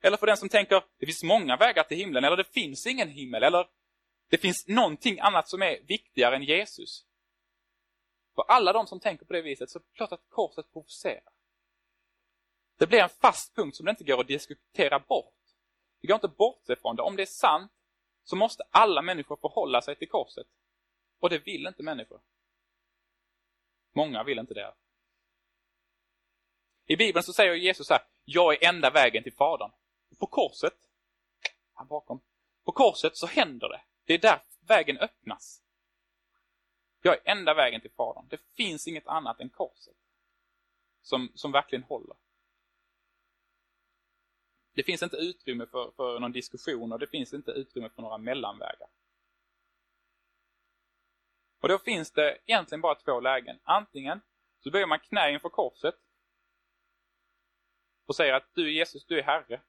Eller 0.00 0.16
för 0.16 0.26
den 0.26 0.36
som 0.36 0.48
tänker 0.48 0.84
det 0.98 1.06
finns 1.06 1.22
många 1.22 1.56
vägar 1.56 1.82
till 1.82 1.96
himlen 1.96 2.24
eller 2.24 2.36
det 2.36 2.52
finns 2.52 2.86
ingen 2.86 3.08
himmel 3.08 3.42
eller 3.42 3.68
det 4.28 4.38
finns 4.38 4.68
någonting 4.68 5.20
annat 5.20 5.48
som 5.48 5.62
är 5.62 5.80
viktigare 5.86 6.36
än 6.36 6.42
Jesus. 6.42 7.04
För 8.34 8.42
alla 8.48 8.72
de 8.72 8.86
som 8.86 9.00
tänker 9.00 9.24
på 9.24 9.32
det 9.32 9.42
viset 9.42 9.70
så 9.70 9.78
är 9.78 9.82
det 9.82 9.96
klart 9.96 10.12
att 10.12 10.28
korset 10.28 10.72
provocerar. 10.72 11.32
Det 12.78 12.86
blir 12.86 13.02
en 13.02 13.08
fast 13.08 13.54
punkt 13.54 13.76
som 13.76 13.86
det 13.86 13.90
inte 13.90 14.04
går 14.04 14.20
att 14.20 14.28
diskutera 14.28 14.98
bort. 14.98 15.34
Det 16.00 16.06
går 16.06 16.14
inte 16.14 16.26
att 16.26 16.36
bortse 16.36 16.76
från 16.76 16.96
det. 16.96 17.02
Om 17.02 17.16
det 17.16 17.22
är 17.22 17.26
sant 17.40 17.72
så 18.24 18.36
måste 18.36 18.62
alla 18.70 19.02
människor 19.02 19.36
förhålla 19.36 19.82
sig 19.82 19.96
till 19.96 20.08
korset. 20.08 20.46
Och 21.20 21.30
det 21.30 21.38
vill 21.38 21.66
inte 21.66 21.82
människor. 21.82 22.20
Många 23.92 24.24
vill 24.24 24.38
inte 24.38 24.54
det. 24.54 24.74
I 26.90 26.96
Bibeln 26.96 27.22
så 27.22 27.32
säger 27.32 27.54
Jesus 27.54 27.86
så 27.86 27.94
här, 27.94 28.02
jag 28.24 28.54
är 28.54 28.68
enda 28.68 28.90
vägen 28.90 29.22
till 29.22 29.32
Fadern. 29.32 29.70
På 30.18 30.26
korset, 30.26 30.74
här 31.74 31.84
bakom, 31.84 32.20
på 32.64 32.72
korset 32.72 33.16
så 33.16 33.26
händer 33.26 33.68
det. 33.68 33.80
Det 34.04 34.14
är 34.14 34.18
där 34.18 34.42
vägen 34.60 34.98
öppnas. 34.98 35.62
Jag 37.02 37.14
är 37.14 37.20
enda 37.24 37.54
vägen 37.54 37.80
till 37.80 37.90
Fadern. 37.90 38.28
Det 38.28 38.40
finns 38.56 38.88
inget 38.88 39.06
annat 39.06 39.40
än 39.40 39.48
korset. 39.48 39.96
Som, 41.02 41.32
som 41.34 41.52
verkligen 41.52 41.82
håller. 41.82 42.16
Det 44.74 44.82
finns 44.82 45.02
inte 45.02 45.16
utrymme 45.16 45.66
för, 45.66 45.90
för 45.90 46.20
någon 46.20 46.32
diskussion 46.32 46.92
och 46.92 46.98
det 46.98 47.06
finns 47.06 47.32
inte 47.34 47.50
utrymme 47.50 47.88
för 47.88 48.02
några 48.02 48.18
mellanvägar. 48.18 48.88
Och 51.60 51.68
då 51.68 51.78
finns 51.78 52.10
det 52.10 52.38
egentligen 52.46 52.80
bara 52.80 52.94
två 52.94 53.20
lägen. 53.20 53.58
Antingen 53.62 54.20
så 54.60 54.70
böjer 54.70 54.86
man 54.86 54.98
knä 54.98 55.32
inför 55.32 55.48
korset 55.48 55.94
och 58.08 58.16
säger 58.16 58.34
att 58.34 58.54
du 58.54 58.72
Jesus, 58.72 59.06
du 59.06 59.18
är 59.18 59.22
Herre. 59.22 59.62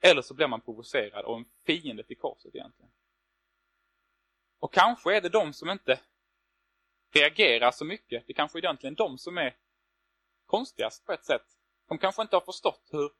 Eller 0.00 0.22
så 0.22 0.34
blir 0.34 0.46
man 0.46 0.60
provocerad 0.60 1.24
och 1.24 1.36
en 1.36 1.44
fiende 1.66 2.02
till 2.02 2.18
korset 2.18 2.54
egentligen. 2.54 2.92
Och 4.58 4.72
kanske 4.72 5.16
är 5.16 5.20
det 5.20 5.28
de 5.28 5.52
som 5.52 5.70
inte 5.70 6.00
reagerar 7.14 7.70
så 7.70 7.84
mycket. 7.84 8.26
Det 8.26 8.32
kanske 8.32 8.58
är 8.58 8.64
egentligen 8.64 8.94
de 8.94 9.18
som 9.18 9.38
är 9.38 9.56
konstigast 10.46 11.06
på 11.06 11.12
ett 11.12 11.24
sätt. 11.24 11.46
De 11.88 11.98
kanske 11.98 12.22
inte 12.22 12.36
har 12.36 12.40
förstått 12.40 12.88
hur, 12.90 13.10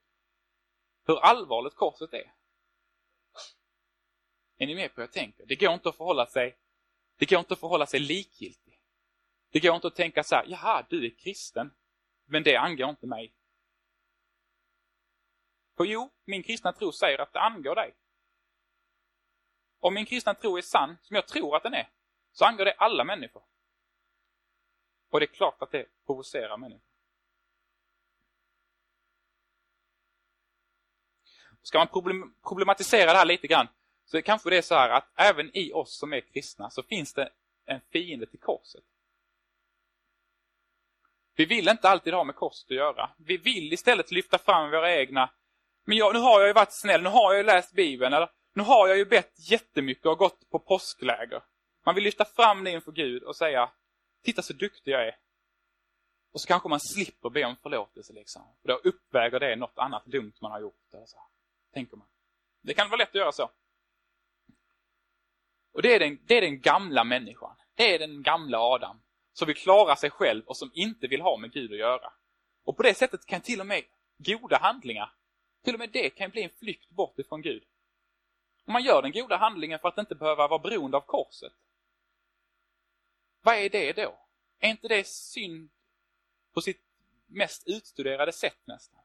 hur 1.07 1.18
allvarligt 1.18 1.75
korset 1.75 2.12
är. 2.12 2.35
Är 4.57 4.66
ni 4.66 4.75
med 4.75 4.94
på 4.94 5.01
hur 5.01 5.03
jag 5.03 5.12
tänker? 5.12 5.47
Det 5.47 5.57
går 5.57 5.73
inte 5.73 5.88
att 5.88 5.97
förhålla 5.97 6.27
sig 6.27 6.59
det 7.18 7.31
går 7.31 7.38
inte 7.38 7.55
att 7.55 7.61
förhålla 7.61 7.87
sig 7.87 8.01
likgiltig. 8.01 8.81
Det 9.51 9.61
går 9.61 9.75
inte 9.75 9.87
att 9.87 9.97
tänka 9.97 10.25
så 10.25 10.35
här, 10.35 10.47
jaha, 10.49 10.87
du 10.90 11.07
är 11.07 11.11
kristen, 11.11 11.71
men 12.25 12.42
det 12.42 12.57
angår 12.57 12.90
inte 12.90 13.07
mig. 13.07 13.35
För 15.79 15.85
jo, 15.85 16.11
min 16.25 16.43
kristna 16.43 16.73
tro 16.73 16.93
säger 16.93 17.19
att 17.19 17.33
det 17.33 17.41
angår 17.41 17.75
dig. 17.75 17.95
Om 19.81 19.95
min 19.95 20.07
kristna 20.07 20.35
tro 20.35 20.57
är 20.57 20.62
sann, 20.62 20.97
som 21.03 21.17
jag 21.17 21.29
tror 21.29 21.57
att 21.57 21.62
den 21.62 21.75
är, 21.75 21.91
så 22.33 22.45
angår 22.45 22.64
det 22.64 22.73
alla 22.73 23.05
människor. 23.05 23.43
Och 25.11 25.21
det 25.21 25.25
är 25.25 25.35
klart 25.35 25.62
att 25.62 25.71
det 25.71 25.87
provocerar 26.07 26.57
människor. 26.57 26.83
Ska 31.62 31.79
man 31.79 32.33
problematisera 32.43 33.12
det 33.12 33.19
här 33.19 33.25
lite 33.25 33.47
grann 33.47 33.69
så 34.05 34.23
kanske 34.23 34.51
det 34.51 34.59
är 34.59 34.62
så 34.62 34.75
här 34.75 34.91
att 34.91 35.12
även 35.14 35.57
i 35.57 35.73
oss 35.73 35.99
som 35.99 36.12
är 36.12 36.21
kristna 36.21 36.71
så 36.71 36.83
finns 36.83 37.14
det 37.14 37.33
en 37.64 37.81
fiende 37.81 38.27
till 38.27 38.41
korset. 38.41 38.85
Vi 41.35 41.45
vill 41.45 41.69
inte 41.69 41.88
alltid 41.88 42.14
ha 42.14 42.25
med 42.25 42.37
korset 42.37 42.71
att 42.71 42.77
göra. 42.77 43.11
Vi 43.19 43.37
vill 43.37 43.73
istället 43.73 44.11
lyfta 44.11 44.38
fram 44.38 44.71
våra 44.71 44.95
egna 44.97 45.31
men 45.88 45.96
jag, 45.96 46.14
nu 46.14 46.20
har 46.20 46.40
jag 46.40 46.46
ju 46.46 46.53
varit 46.53 46.72
snäll, 46.81 47.03
nu 47.03 47.09
har 47.09 47.33
jag 47.33 47.38
ju 47.38 47.46
läst 47.46 47.72
Bibeln, 47.72 48.14
eller 48.14 48.31
nu 48.55 48.62
har 48.62 48.88
jag 48.88 48.96
ju 48.98 49.05
bett 49.05 49.51
jättemycket 49.51 50.07
och 50.07 50.18
gått 50.18 50.51
på 50.51 50.59
påskläger. 50.59 51.42
Man 51.87 51.94
vill 51.94 52.05
lyfta 52.05 52.24
fram 52.24 52.64
det 52.64 52.70
inför 52.70 52.92
Gud 52.92 53.22
och 53.22 53.37
säga, 53.37 53.70
titta 54.24 54.42
så 54.42 54.53
duktig 54.53 54.92
jag 54.92 55.09
är. 55.09 55.16
Och 56.33 56.40
så 56.40 56.46
kanske 56.46 56.68
man 56.68 56.81
slipper 56.81 57.31
be 57.31 57.44
om 57.44 57.57
förlåtelse 57.57 58.12
liksom. 58.12 58.42
För 58.62 58.68
då 58.68 58.74
uppväger 58.74 59.40
det 59.40 59.57
något 59.57 59.79
annat 59.79 60.07
dumt 60.07 60.33
man 60.40 60.51
har 60.51 60.61
gjort. 60.61 60.94
Eller 60.94 61.07
så. 61.07 61.18
Tänker 61.74 61.96
man. 61.96 62.09
Det 62.62 62.74
kan 62.74 62.88
vara 62.88 62.98
lätt 62.98 63.09
att 63.09 63.14
göra 63.14 63.33
så. 63.33 63.51
Och 65.72 65.83
det 65.83 65.94
är, 65.94 65.98
den, 65.98 66.18
det 66.27 66.37
är 66.37 66.40
den 66.40 66.61
gamla 66.61 67.05
människan. 67.05 67.57
Det 67.74 67.94
är 67.94 67.98
den 67.98 68.22
gamla 68.22 68.59
Adam. 68.61 69.03
Som 69.33 69.46
vill 69.46 69.57
klara 69.57 69.96
sig 69.96 70.11
själv 70.11 70.44
och 70.46 70.57
som 70.57 70.70
inte 70.74 71.07
vill 71.07 71.20
ha 71.20 71.37
med 71.37 71.53
Gud 71.53 71.72
att 71.72 71.79
göra. 71.79 72.12
Och 72.64 72.77
på 72.77 72.83
det 72.83 72.94
sättet 72.94 73.27
kan 73.27 73.40
till 73.40 73.61
och 73.61 73.66
med 73.66 73.83
goda 74.18 74.59
handlingar, 74.59 75.12
till 75.62 75.75
och 75.75 75.81
med 75.81 75.90
det 75.90 76.11
kan 76.11 76.31
bli 76.31 76.42
en 76.42 76.51
flykt 76.51 76.90
bort 76.90 77.18
ifrån 77.18 77.42
Gud. 77.42 77.64
Om 78.64 78.73
man 78.73 78.83
gör 78.83 79.03
den 79.03 79.12
goda 79.12 79.37
handlingen 79.37 79.79
för 79.79 79.88
att 79.88 79.99
inte 79.99 80.14
behöva 80.14 80.49
vara 80.49 80.59
beroende 80.59 80.97
av 80.97 81.01
korset. 81.01 81.53
Vad 83.40 83.55
är 83.55 83.71
det 83.71 83.92
då? 83.92 84.18
Är 84.59 84.71
inte 84.71 84.88
det 84.88 85.07
synd 85.07 85.71
på 86.53 86.61
sitt 86.61 86.83
mest 87.27 87.68
utstuderade 87.68 88.33
sätt 88.33 88.59
nästan? 88.64 89.01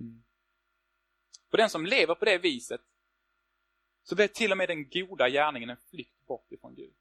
Mm. 0.00 0.24
För 1.50 1.56
den 1.56 1.70
som 1.70 1.86
lever 1.86 2.14
på 2.14 2.24
det 2.24 2.38
viset 2.38 2.80
så 4.02 4.14
blir 4.14 4.28
till 4.28 4.52
och 4.52 4.58
med 4.58 4.68
den 4.68 4.88
goda 4.88 5.28
gärningen 5.28 5.70
en 5.70 5.76
flykt 5.90 6.26
bort 6.26 6.52
ifrån 6.52 6.74
Gud. 6.74 6.94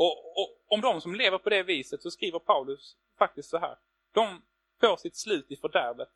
Och, 0.00 0.40
och, 0.40 0.56
om 0.66 0.80
de 0.80 1.00
som 1.00 1.14
lever 1.14 1.38
på 1.38 1.50
det 1.50 1.62
viset 1.62 2.02
så 2.02 2.10
skriver 2.10 2.38
Paulus 2.38 2.96
faktiskt 3.18 3.50
så 3.50 3.58
här. 3.58 3.78
De 4.12 4.42
får 4.80 4.96
sitt 4.96 5.16
slut 5.16 5.50
i 5.50 5.56
fördärvet. 5.56 6.08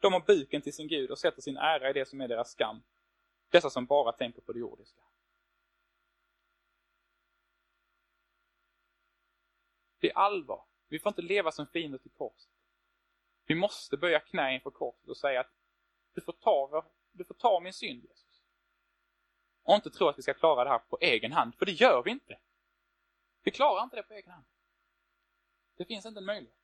De 0.00 0.12
har 0.12 0.20
buken 0.20 0.62
till 0.62 0.72
sin 0.72 0.88
Gud 0.88 1.10
och 1.10 1.18
sätter 1.18 1.42
sin 1.42 1.56
ära 1.56 1.90
i 1.90 1.92
det 1.92 2.08
som 2.08 2.20
är 2.20 2.28
deras 2.28 2.50
skam. 2.50 2.82
Dessa 3.50 3.70
som 3.70 3.86
bara 3.86 4.12
tänker 4.12 4.40
på 4.40 4.52
det 4.52 4.58
jordiska. 4.58 5.02
Det 9.98 10.10
är 10.10 10.16
allvar. 10.16 10.64
Vi 10.88 10.98
får 10.98 11.10
inte 11.10 11.22
leva 11.22 11.52
som 11.52 11.66
fiender 11.66 11.98
till 11.98 12.10
korset. 12.10 12.50
Vi 13.46 13.54
måste 13.54 13.96
böja 13.96 14.20
knä 14.20 14.54
inför 14.54 14.70
korset 14.70 15.08
och 15.08 15.16
säga 15.16 15.40
att 15.40 15.52
du 16.14 16.20
får 16.20 16.32
ta, 16.32 16.84
du 17.12 17.24
får 17.24 17.34
ta 17.34 17.60
min 17.60 17.72
synd 17.72 18.04
Jesus. 18.04 18.42
Och 19.62 19.74
inte 19.74 19.90
tro 19.90 20.08
att 20.08 20.18
vi 20.18 20.22
ska 20.22 20.34
klara 20.34 20.64
det 20.64 20.70
här 20.70 20.78
på 20.78 20.98
egen 21.00 21.32
hand, 21.32 21.54
för 21.54 21.66
det 21.66 21.72
gör 21.72 22.02
vi 22.02 22.10
inte. 22.10 22.38
Vi 23.42 23.50
klarar 23.50 23.84
inte 23.84 23.96
det 23.96 24.02
på 24.02 24.14
egen 24.14 24.30
hand. 24.30 24.46
Det 25.76 25.84
finns 25.84 26.06
inte 26.06 26.20
en 26.20 26.24
möjlighet. 26.24 26.58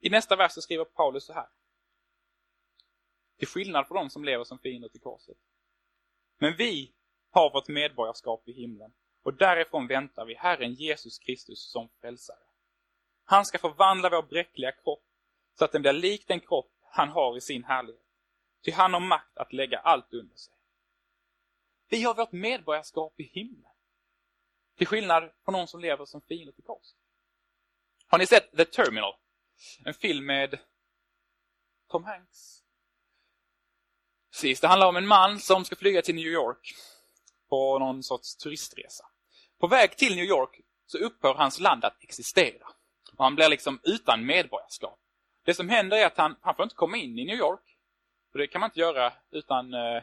I 0.00 0.10
nästa 0.10 0.36
vers 0.36 0.52
så 0.52 0.62
skriver 0.62 0.84
Paulus 0.84 1.24
så 1.24 1.32
här. 1.32 1.48
Till 3.36 3.48
skillnad 3.48 3.88
från 3.88 3.96
de 3.96 4.10
som 4.10 4.24
lever 4.24 4.44
som 4.44 4.58
fiender 4.58 4.88
till 4.88 5.00
korset. 5.00 5.36
Men 6.38 6.56
vi 6.56 6.94
har 7.30 7.52
vårt 7.52 7.68
medborgarskap 7.68 8.48
i 8.48 8.52
himlen 8.52 8.92
och 9.22 9.34
därifrån 9.34 9.86
väntar 9.86 10.24
vi 10.24 10.34
Herren 10.34 10.74
Jesus 10.74 11.18
Kristus 11.18 11.70
som 11.70 11.88
frälsare. 12.00 12.44
Han 13.24 13.44
ska 13.44 13.58
förvandla 13.58 14.10
vår 14.10 14.22
bräckliga 14.22 14.72
kropp 14.72 15.04
så 15.54 15.64
att 15.64 15.72
den 15.72 15.82
blir 15.82 15.92
lik 15.92 16.28
den 16.28 16.40
kropp 16.40 16.70
han 16.82 17.08
har 17.08 17.36
i 17.36 17.40
sin 17.40 17.64
härlighet. 17.64 18.06
Ty 18.62 18.70
han 18.70 18.92
har 18.92 19.00
makt 19.00 19.38
att 19.38 19.52
lägga 19.52 19.78
allt 19.78 20.12
under 20.12 20.36
sig. 20.36 20.53
Vi 21.94 22.02
har 22.02 22.14
vårt 22.14 22.32
medborgarskap 22.32 23.20
i 23.20 23.22
himlen. 23.22 23.70
Till 24.78 24.86
skillnad 24.86 25.30
från 25.44 25.52
någon 25.52 25.68
som 25.68 25.80
lever 25.80 26.04
som 26.04 26.20
fiende 26.20 26.52
till 26.52 26.64
kors. 26.64 26.86
Har 28.06 28.18
ni 28.18 28.26
sett 28.26 28.56
The 28.56 28.64
Terminal? 28.64 29.14
En 29.84 29.94
film 29.94 30.26
med 30.26 30.58
Tom 31.90 32.04
Hanks. 32.04 32.62
Precis, 34.32 34.60
det 34.60 34.68
handlar 34.68 34.86
om 34.86 34.96
en 34.96 35.06
man 35.06 35.40
som 35.40 35.64
ska 35.64 35.76
flyga 35.76 36.02
till 36.02 36.14
New 36.14 36.26
York 36.26 36.74
på 37.48 37.78
någon 37.78 38.02
sorts 38.02 38.36
turistresa. 38.36 39.04
På 39.58 39.66
väg 39.66 39.96
till 39.96 40.16
New 40.16 40.24
York 40.24 40.60
så 40.86 40.98
upphör 40.98 41.34
hans 41.34 41.60
land 41.60 41.84
att 41.84 42.02
existera. 42.02 42.66
Och 43.16 43.24
han 43.24 43.34
blir 43.34 43.48
liksom 43.48 43.80
utan 43.82 44.26
medborgarskap. 44.26 45.00
Det 45.44 45.54
som 45.54 45.68
händer 45.68 45.96
är 45.96 46.06
att 46.06 46.18
han, 46.18 46.36
han 46.40 46.54
får 46.54 46.62
inte 46.62 46.74
komma 46.74 46.96
in 46.96 47.18
i 47.18 47.24
New 47.24 47.38
York. 47.38 47.78
För 48.32 48.38
det 48.38 48.46
kan 48.46 48.60
man 48.60 48.70
inte 48.70 48.80
göra 48.80 49.12
utan, 49.30 49.74
eh, 49.74 50.02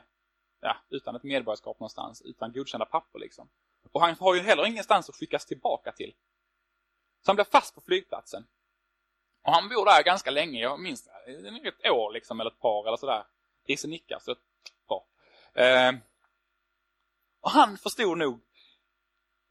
ja, 0.61 0.77
utan 0.89 1.15
ett 1.15 1.23
medborgarskap 1.23 1.79
någonstans, 1.79 2.21
utan 2.21 2.51
godkända 2.51 2.85
papper 2.85 3.19
liksom. 3.19 3.49
Och 3.91 4.01
han 4.01 4.15
har 4.19 4.35
ju 4.35 4.41
heller 4.41 4.65
ingenstans 4.65 5.09
att 5.09 5.15
skickas 5.15 5.45
tillbaka 5.45 5.91
till. 5.91 6.15
Så 7.21 7.29
han 7.29 7.35
blir 7.35 7.45
fast 7.45 7.75
på 7.75 7.81
flygplatsen. 7.81 8.47
Och 9.43 9.53
han 9.53 9.69
bor 9.69 9.85
där 9.85 10.03
ganska 10.03 10.31
länge, 10.31 10.61
jag 10.61 10.79
minns 10.79 11.03
det, 11.03 11.67
ett 11.67 11.91
år 11.91 12.13
liksom, 12.13 12.39
eller 12.39 12.51
ett 12.51 12.59
par 12.59 12.87
eller 12.87 12.97
sådär. 12.97 13.25
Risse 13.67 13.87
nickar, 13.87 14.19
så 14.19 14.31
ett 14.31 14.37
par. 14.87 15.03
Eh, 15.53 15.93
och 17.41 17.51
han 17.51 17.77
förstod 17.77 18.17
nog 18.17 18.41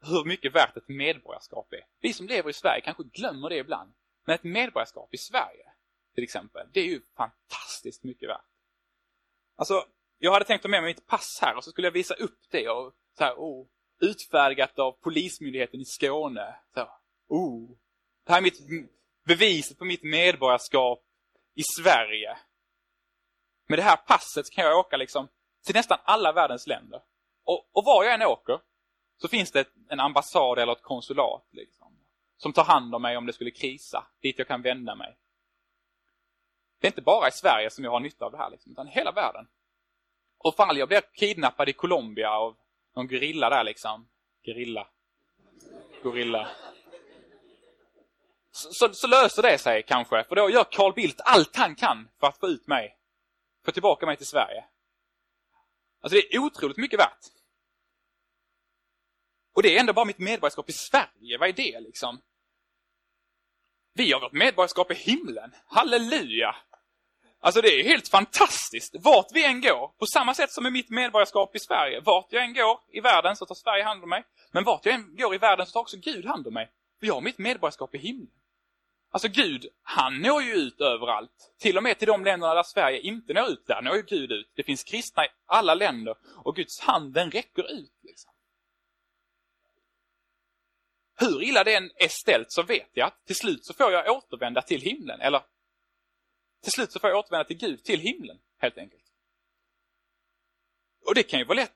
hur 0.01 0.25
mycket 0.25 0.55
värt 0.55 0.77
ett 0.77 0.87
medborgarskap 0.87 1.73
är. 1.73 1.85
Vi 1.99 2.13
som 2.13 2.27
lever 2.27 2.49
i 2.49 2.53
Sverige 2.53 2.81
kanske 2.81 3.03
glömmer 3.03 3.49
det 3.49 3.57
ibland. 3.57 3.93
Men 4.25 4.35
ett 4.35 4.43
medborgarskap 4.43 5.13
i 5.13 5.17
Sverige, 5.17 5.71
till 6.15 6.23
exempel, 6.23 6.67
det 6.73 6.79
är 6.79 6.85
ju 6.85 7.01
fantastiskt 7.17 8.03
mycket 8.03 8.29
värt. 8.29 8.45
Alltså, 9.55 9.85
jag 10.23 10.31
hade 10.31 10.45
tänkt 10.45 10.61
ta 10.61 10.67
med 10.67 10.81
mig 10.81 10.93
mitt 10.93 11.07
pass 11.07 11.39
här 11.41 11.55
och 11.55 11.63
så 11.63 11.71
skulle 11.71 11.87
jag 11.87 11.91
visa 11.91 12.13
upp 12.13 12.39
det 12.51 12.69
och 12.69 12.93
så 13.17 13.23
här, 13.23 13.33
oh, 13.33 13.67
utfärdigat 14.01 14.79
av 14.79 14.91
Polismyndigheten 14.91 15.81
i 15.81 15.85
Skåne. 15.85 16.55
Så, 16.73 16.89
oh, 17.27 17.69
det 18.25 18.31
här 18.31 18.37
är 18.37 18.41
mitt 18.41 18.59
beviset 19.25 19.77
på 19.77 19.85
mitt 19.85 20.03
medborgarskap 20.03 21.03
i 21.55 21.61
Sverige. 21.77 22.37
Med 23.67 23.79
det 23.79 23.83
här 23.83 23.95
passet 23.95 24.51
kan 24.51 24.65
jag 24.65 24.79
åka 24.79 24.97
liksom 24.97 25.27
till 25.65 25.75
nästan 25.75 25.97
alla 26.03 26.31
världens 26.31 26.67
länder. 26.67 27.01
Och, 27.43 27.69
och 27.71 27.85
var 27.85 28.03
jag 28.03 28.13
än 28.13 28.21
åker 28.21 28.59
så 29.17 29.27
finns 29.27 29.51
det 29.51 29.67
en 29.89 29.99
ambassad 29.99 30.59
eller 30.59 30.71
ett 30.71 30.81
konsulat 30.81 31.47
liksom, 31.51 31.97
som 32.37 32.53
tar 32.53 32.63
hand 32.63 32.95
om 32.95 33.01
mig 33.01 33.17
om 33.17 33.25
det 33.25 33.33
skulle 33.33 33.51
krisa, 33.51 34.07
dit 34.21 34.39
jag 34.39 34.47
kan 34.47 34.61
vända 34.61 34.95
mig. 34.95 35.17
Det 36.79 36.87
är 36.87 36.91
inte 36.91 37.01
bara 37.01 37.27
i 37.27 37.31
Sverige 37.31 37.69
som 37.69 37.83
jag 37.83 37.91
har 37.91 37.99
nytta 37.99 38.25
av 38.25 38.31
det 38.31 38.37
här, 38.37 38.49
liksom, 38.49 38.71
utan 38.71 38.87
hela 38.87 39.11
världen. 39.11 39.47
Och 40.43 40.55
fall 40.55 40.77
jag 40.77 40.87
blir 40.87 41.01
kidnappad 41.13 41.69
i 41.69 41.73
Colombia 41.73 42.31
av 42.31 42.57
någon 42.95 43.07
gorilla 43.07 43.49
där 43.49 43.63
liksom. 43.63 44.07
Gorilla. 44.45 44.87
Gorilla. 46.03 46.49
Så, 48.51 48.73
så, 48.73 48.93
så, 48.93 49.07
löser 49.07 49.41
det 49.41 49.57
sig 49.57 49.83
kanske, 49.83 50.23
för 50.23 50.35
då 50.35 50.49
gör 50.49 50.63
Carl 50.63 50.93
Bildt 50.93 51.21
allt 51.25 51.55
han 51.55 51.75
kan 51.75 52.09
för 52.19 52.27
att 52.27 52.37
få 52.37 52.47
ut 52.47 52.67
mig. 52.67 52.97
Få 53.65 53.71
tillbaka 53.71 54.05
mig 54.05 54.17
till 54.17 54.27
Sverige. 54.27 54.65
Alltså 56.01 56.15
det 56.15 56.35
är 56.35 56.39
otroligt 56.39 56.77
mycket 56.77 56.99
värt. 56.99 57.19
Och 59.53 59.63
det 59.63 59.75
är 59.75 59.79
ändå 59.79 59.93
bara 59.93 60.05
mitt 60.05 60.19
medborgarskap 60.19 60.69
i 60.69 60.73
Sverige, 60.73 61.37
vad 61.39 61.49
är 61.49 61.53
det 61.53 61.79
liksom? 61.79 62.21
Vi 63.93 64.11
har 64.11 64.19
vårt 64.19 64.31
medborgarskap 64.31 64.91
i 64.91 64.93
himlen, 64.93 65.55
halleluja! 65.65 66.55
Alltså 67.43 67.61
det 67.61 67.79
är 67.79 67.83
helt 67.83 68.07
fantastiskt. 68.07 68.95
Vart 68.99 69.27
vi 69.33 69.45
än 69.45 69.61
går, 69.61 69.87
på 69.87 70.05
samma 70.05 70.33
sätt 70.33 70.51
som 70.51 70.63
med 70.63 70.73
mitt 70.73 70.89
medborgarskap 70.89 71.55
i 71.55 71.59
Sverige. 71.59 72.01
Vart 72.01 72.27
jag 72.29 72.43
än 72.43 72.53
går 72.53 72.79
i 72.91 72.99
världen 72.99 73.35
så 73.35 73.45
tar 73.45 73.55
Sverige 73.55 73.83
hand 73.83 74.03
om 74.03 74.09
mig. 74.09 74.23
Men 74.51 74.63
vart 74.63 74.85
jag 74.85 74.95
än 74.95 75.15
går 75.15 75.35
i 75.35 75.37
världen 75.37 75.65
så 75.65 75.71
tar 75.71 75.79
också 75.79 75.97
Gud 75.97 76.25
hand 76.25 76.47
om 76.47 76.53
mig. 76.53 76.71
För 76.99 77.07
jag 77.07 77.13
har 77.13 77.21
mitt 77.21 77.37
medborgarskap 77.37 77.95
i 77.95 77.97
himlen. 77.97 78.29
Alltså 79.11 79.27
Gud, 79.27 79.65
han 79.83 80.21
når 80.21 80.43
ju 80.43 80.53
ut 80.53 80.81
överallt. 80.81 81.53
Till 81.59 81.77
och 81.77 81.83
med 81.83 81.97
till 81.97 82.07
de 82.07 82.23
länderna 82.23 82.53
där 82.53 82.63
Sverige 82.63 82.99
inte 82.99 83.33
når 83.33 83.49
ut, 83.49 83.67
där 83.67 83.81
når 83.81 83.95
ju 83.95 84.01
Gud 84.01 84.31
ut. 84.31 84.51
Det 84.55 84.63
finns 84.63 84.83
kristna 84.83 85.25
i 85.25 85.27
alla 85.45 85.75
länder 85.75 86.15
och 86.35 86.55
Guds 86.55 86.79
hand 86.79 87.13
den 87.13 87.31
räcker 87.31 87.71
ut. 87.71 87.93
Liksom. 88.03 88.31
Hur 91.19 91.43
illa 91.43 91.63
det 91.63 91.75
än 91.75 91.91
är 91.95 92.07
ställt 92.07 92.51
så 92.51 92.63
vet 92.63 92.89
jag 92.93 93.07
att 93.07 93.25
till 93.25 93.35
slut 93.35 93.65
så 93.65 93.73
får 93.73 93.91
jag 93.91 94.17
återvända 94.17 94.61
till 94.61 94.81
himlen. 94.81 95.21
Eller 95.21 95.41
till 96.61 96.71
slut 96.71 96.91
så 96.91 96.99
får 96.99 97.09
jag 97.09 97.19
återvända 97.19 97.43
till 97.43 97.57
Gud, 97.57 97.83
till 97.83 97.99
himlen, 97.99 98.39
helt 98.57 98.77
enkelt. 98.77 99.03
Och 101.05 101.15
det 101.15 101.23
kan 101.23 101.39
ju 101.39 101.45
vara 101.45 101.55
lätt. 101.55 101.75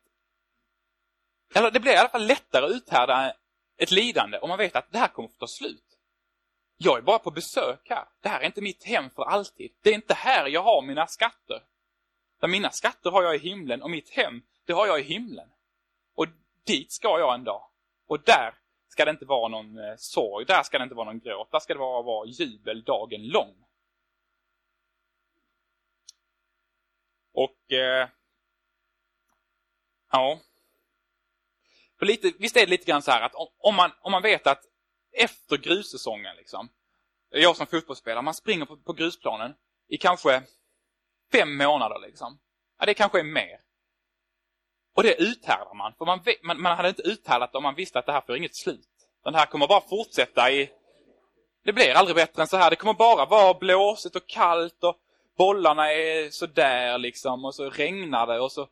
Eller 1.56 1.72
det 1.72 1.80
blir 1.80 1.94
i 1.94 1.98
alla 1.98 2.10
fall 2.10 2.28
lättare 2.28 2.66
att 2.66 2.72
uthärda 2.72 3.34
ett 3.78 3.92
lidande 3.92 4.38
om 4.40 4.50
man 4.50 4.58
vet 4.58 4.76
att 4.76 4.92
det 4.92 4.98
här 4.98 5.08
kommer 5.08 5.30
att 5.30 5.40
ta 5.40 5.48
slut. 5.48 5.98
Jag 6.78 6.98
är 6.98 7.02
bara 7.02 7.20
på 7.20 7.32
besök 7.32 7.90
här. 7.90 8.08
Det 8.22 8.30
här 8.30 8.42
är 8.42 8.46
inte 8.46 8.62
mitt 8.62 8.84
hem 8.84 9.10
för 9.10 9.24
alltid. 9.24 9.72
Det 9.82 9.90
är 9.90 9.94
inte 9.94 10.14
här 10.14 10.48
jag 10.48 10.64
har 10.64 10.82
mina 10.82 11.08
skatter. 11.08 11.64
För 12.40 12.48
mina 12.48 12.72
skatter 12.72 13.12
har 13.12 13.24
jag 13.24 13.36
i 13.36 13.40
himlen 13.40 13.82
och 13.82 13.90
mitt 13.90 14.10
hem, 14.10 14.42
det 14.66 14.74
har 14.74 14.88
jag 14.88 15.00
i 15.00 15.04
himlen. 15.04 15.50
Och 16.16 16.28
dit 16.64 16.92
ska 16.94 17.20
jag 17.20 17.34
en 17.34 17.44
dag. 17.44 17.70
Och 18.08 18.20
där 18.20 18.54
ska 18.88 19.06
det 19.06 19.12
inte 19.12 19.26
vara 19.26 19.48
någon 19.48 19.78
eh, 19.78 19.94
sorg, 19.98 20.46
där 20.46 20.64
ska 20.64 20.78
det 20.78 20.84
inte 20.84 20.96
vara 20.96 21.06
någon 21.06 21.20
gråt. 21.20 21.52
Där 21.52 21.60
ska 21.60 21.74
det 21.74 21.80
vara, 21.80 22.02
vara 22.02 22.28
jubel 22.28 22.84
dagen 22.84 23.28
lång. 23.28 23.66
Och... 27.34 27.55
Eh, 27.70 28.10
ja. 30.12 30.40
För 32.00 32.06
lite, 32.06 32.32
visst 32.40 32.58
är 32.58 32.60
det 32.60 32.70
lite 32.70 32.86
grann 32.86 33.02
så 33.02 33.12
här 33.12 33.22
att 33.22 33.36
om, 33.58 33.76
man, 33.76 33.92
om 34.02 34.12
man 34.12 34.22
vet 34.22 34.48
att 34.48 34.62
efter 35.12 35.58
grussäsongen 35.58 36.36
liksom. 36.36 36.70
Jag 37.30 37.56
som 37.56 37.68
fotbollsspelare, 37.68 38.22
man 38.22 38.34
springer 38.34 38.66
på, 38.66 38.78
på 38.78 38.94
grusplanen 38.94 39.54
i 39.88 39.98
kanske 39.98 40.44
fem 41.32 41.58
månader 41.58 42.00
liksom. 42.00 42.40
Ja, 42.80 42.86
det 42.86 42.94
kanske 42.94 43.20
är 43.20 43.24
mer. 43.24 43.60
Och 44.96 45.04
det 45.04 45.22
uthärdar 45.22 45.74
man. 45.74 45.94
För 45.98 46.06
man, 46.06 46.20
man, 46.44 46.62
man 46.62 46.78
hade 46.78 46.90
inte 46.90 47.02
uthärdat 47.02 47.52
det 47.52 47.58
om 47.58 47.64
man 47.64 47.76
visste 47.76 48.00
att 48.00 48.06
det 48.06 48.12
här 48.12 48.22
får 48.22 48.38
inget 48.38 48.56
slut. 48.56 48.88
Den 49.24 49.36
här 49.36 49.46
kommer 49.46 49.68
bara 49.68 49.82
fortsätta 49.82 50.52
i... 50.52 50.72
Det 51.64 51.74
blir 51.74 51.94
aldrig 51.94 52.16
bättre 52.16 52.42
än 52.42 52.48
så 52.48 52.58
här. 52.58 52.70
Det 52.70 52.76
kommer 52.76 52.94
bara 52.94 53.26
vara 53.26 53.54
blåsigt 53.54 54.16
och 54.16 54.28
kallt 54.28 54.84
och 54.84 54.98
bollarna 55.38 55.92
är 55.92 56.30
sådär 56.30 56.98
liksom 56.98 57.46
och 57.46 57.56
så 57.56 57.70
regnar 57.70 58.28
det 58.28 58.40
och 58.40 58.52
så, 58.52 58.68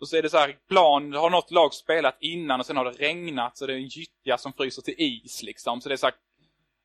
och 0.00 0.08
så 0.08 0.16
är 0.16 0.22
det 0.22 0.30
så 0.30 0.38
här 0.38 0.56
plan, 0.68 1.12
har 1.12 1.30
något 1.30 1.50
lag 1.50 1.74
spelat 1.74 2.16
innan 2.20 2.60
och 2.60 2.66
sen 2.66 2.76
har 2.76 2.84
det 2.84 2.90
regnat 2.90 3.58
så 3.58 3.66
det 3.66 3.72
är 3.72 3.76
en 3.76 3.88
gyttja 3.88 4.38
som 4.38 4.52
fryser 4.52 4.82
till 4.82 4.94
is 4.98 5.42
liksom. 5.42 5.80
Så 5.80 5.88
det 5.88 5.94
är 5.94 5.96
så 5.96 6.06
här, 6.06 6.14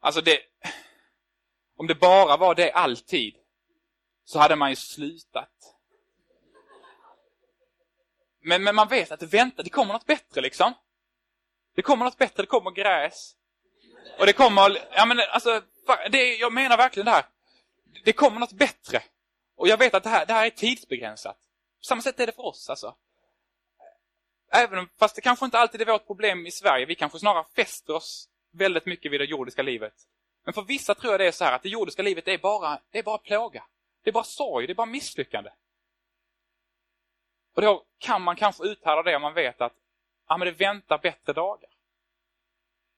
alltså 0.02 0.22
det... 0.22 0.40
Om 1.78 1.88
det 1.88 1.96
bara 1.96 2.38
var 2.38 2.56
det 2.56 2.72
alltid 2.72 3.36
så 4.26 4.40
hade 4.40 4.56
man 4.56 4.70
ju 4.70 4.76
slutat. 4.76 5.50
Men, 8.42 8.64
men 8.64 8.76
man 8.76 8.88
vet 8.88 9.12
att 9.12 9.20
det 9.20 9.26
väntar, 9.26 9.64
det 9.64 9.70
kommer 9.70 9.94
något 9.94 10.06
bättre 10.06 10.42
liksom. 10.42 10.74
Det 11.76 11.82
kommer 11.82 12.06
något 12.06 12.18
bättre, 12.18 12.44
det 12.44 12.48
kommer 12.48 12.72
gräs. 12.72 13.36
Och 14.20 14.26
det 14.26 14.34
kommer, 14.34 14.78
ja 14.92 15.06
men 15.06 15.20
alltså, 15.30 15.62
det, 16.12 16.36
jag 16.36 16.54
menar 16.54 16.78
verkligen 16.78 17.06
det 17.06 17.12
här. 17.12 17.26
Det 18.04 18.14
kommer 18.14 18.40
något 18.40 18.54
bättre. 18.54 19.04
Och 19.56 19.68
jag 19.68 19.78
vet 19.78 19.93
att 19.93 20.04
det 20.04 20.10
här, 20.10 20.26
det 20.26 20.34
här 20.34 20.45
är 20.45 20.49
tidsbegränsat. 20.49 21.38
På 21.80 21.86
samma 21.86 22.01
sätt 22.01 22.20
är 22.20 22.26
det 22.26 22.36
för 22.36 22.45
oss 22.45 22.70
alltså. 22.70 22.95
Även 24.51 24.80
om, 24.80 24.89
fast 24.99 25.16
det 25.16 25.22
kanske 25.22 25.45
inte 25.45 25.60
alltid 25.60 25.82
är 25.82 25.86
vårt 25.86 26.08
problem 26.08 26.47
i 26.47 26.51
Sverige. 26.51 26.86
Vi 26.86 26.95
kanske 26.95 27.20
snarare 27.20 27.45
fäster 27.56 27.95
oss 27.95 28.30
väldigt 28.51 28.86
mycket 28.86 29.12
vid 29.12 29.20
det 29.20 29.26
jordiska 29.26 29.62
livet. 29.62 29.93
Men 30.43 30.54
för 30.54 30.62
vissa 30.62 30.95
tror 30.95 31.14
jag 31.14 31.20
det 31.20 31.28
är 31.28 31.32
så 31.32 31.43
här 31.43 31.56
att 31.56 31.64
det 31.64 31.70
jordiska 31.70 32.01
livet 32.01 32.28
är 32.28 32.38
bara, 32.38 32.80
det 32.91 32.99
är 32.99 33.04
bara 33.04 33.18
plåga. 33.18 33.64
Det 34.04 34.10
är 34.10 34.14
bara 34.14 34.24
sorg, 34.24 34.68
det 34.68 34.74
är 34.74 34.76
bara 34.76 34.86
misslyckande. 34.86 35.49
Och 37.54 37.62
då 37.62 37.86
kan 37.97 38.22
man 38.22 38.36
kanske 38.36 38.64
uthärda 38.64 39.04
det 39.04 39.16
om 39.16 39.22
man 39.22 39.34
vet 39.34 39.62
att 39.62 39.74
ja, 40.28 40.38
men 40.38 40.45
det 40.45 40.51
väntar 40.51 40.97
bättre 40.97 41.34
dagar. 41.34 41.70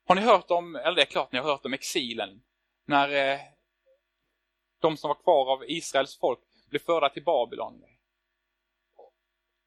Har 0.06 0.16
ni 0.16 0.22
hört 0.22 0.52
om, 0.52 0.76
eller 0.76 0.96
det 0.96 1.02
är 1.02 1.06
klart 1.06 1.32
ni 1.32 1.40
har 1.40 1.46
hört 1.46 1.66
om 1.66 1.74
exilen. 1.74 2.44
När 2.86 3.10
eh, 3.10 3.40
de 4.80 4.98
som 4.98 5.08
var 5.08 5.16
kvar 5.16 5.52
av 5.52 5.64
Israels 5.68 6.18
folk 6.20 6.40
bli 6.70 6.80
förda 6.80 7.10
till 7.10 7.24
Babylon. 7.24 7.84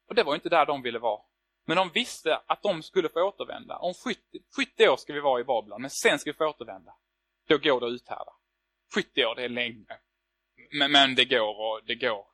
Och 0.09 0.15
det 0.15 0.23
var 0.23 0.35
inte 0.35 0.49
där 0.49 0.67
de 0.67 0.83
ville 0.83 0.99
vara. 0.99 1.23
Men 1.65 1.77
de 1.77 1.91
visste 1.95 2.37
att 2.47 2.63
de 2.63 2.83
skulle 2.83 3.09
få 3.09 3.23
återvända. 3.23 3.77
Om 3.77 3.95
70, 3.95 4.21
70 4.57 4.89
år 4.89 4.97
ska 4.97 5.13
vi 5.13 5.21
vara 5.21 5.41
i 5.41 5.45
Babylon, 5.45 5.81
men 5.81 5.91
sen 5.91 6.19
ska 6.19 6.31
vi 6.31 6.37
få 6.37 6.47
återvända. 6.47 6.95
Då 7.49 7.59
går 7.59 7.81
det 7.81 7.87
att 7.87 7.93
uthärda. 7.93 8.33
70 8.95 9.25
år, 9.25 9.35
det 9.35 9.45
är 9.45 9.49
länge. 9.49 9.99
Men, 10.73 10.93
men 10.93 11.15
det 11.15 11.25
går 11.25 11.61
och 11.61 11.81
det 11.85 11.95
går. 11.95 12.27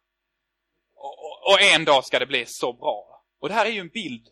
Och, 0.94 1.18
och, 1.18 1.52
och, 1.52 1.62
en 1.74 1.84
dag 1.84 2.04
ska 2.04 2.18
det 2.18 2.26
bli 2.26 2.46
så 2.46 2.72
bra. 2.72 3.24
Och 3.38 3.48
det 3.48 3.54
här 3.54 3.66
är 3.66 3.70
ju 3.70 3.80
en 3.80 3.88
bild 3.88 4.28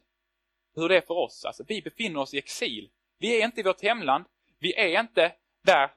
hur 0.74 0.88
det 0.88 0.96
är 0.96 1.00
för 1.00 1.14
oss. 1.14 1.44
Alltså, 1.44 1.64
vi 1.68 1.82
befinner 1.82 2.20
oss 2.20 2.34
i 2.34 2.38
exil. 2.38 2.90
Vi 3.18 3.40
är 3.40 3.44
inte 3.44 3.60
i 3.60 3.64
vårt 3.64 3.82
hemland. 3.82 4.24
Vi 4.58 4.74
är 4.74 5.00
inte 5.00 5.32
där 5.62 5.90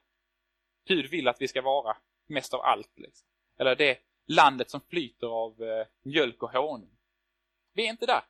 Gud 0.87 1.09
vill 1.09 1.27
att 1.27 1.41
vi 1.41 1.47
ska 1.47 1.61
vara 1.61 1.97
mest 2.27 2.53
av 2.53 2.61
allt. 2.61 2.91
Liksom. 2.95 3.27
Eller 3.59 3.75
det 3.75 3.97
landet 4.25 4.69
som 4.69 4.81
flyter 4.81 5.27
av 5.27 5.63
eh, 5.63 5.87
mjölk 6.01 6.43
och 6.43 6.51
honung. 6.51 6.97
Vi 7.73 7.85
är 7.85 7.89
inte 7.89 8.05
där. 8.05 8.23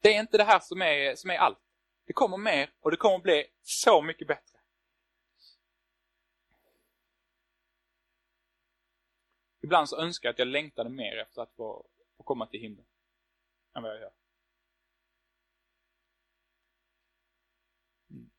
Det 0.00 0.14
är 0.14 0.20
inte 0.20 0.36
det 0.36 0.44
här 0.44 0.60
som 0.60 0.82
är, 0.82 1.14
som 1.14 1.30
är 1.30 1.36
allt. 1.36 1.58
Det 2.04 2.12
kommer 2.12 2.36
mer 2.36 2.72
och 2.80 2.90
det 2.90 2.96
kommer 2.96 3.18
bli 3.18 3.46
så 3.62 4.02
mycket 4.02 4.28
bättre. 4.28 4.58
Ibland 9.62 9.88
så 9.88 9.96
önskar 9.96 10.28
jag 10.28 10.32
att 10.32 10.38
jag 10.38 10.48
längtade 10.48 10.90
mer 10.90 11.16
efter 11.16 11.42
att 11.42 11.54
få, 11.54 11.86
få 12.16 12.22
komma 12.22 12.46
till 12.46 12.60
himlen. 12.60 12.86
Än 13.74 13.82
vad 13.82 13.92
jag 13.92 14.00
gör. 14.00 14.12
Mm. 18.10 18.30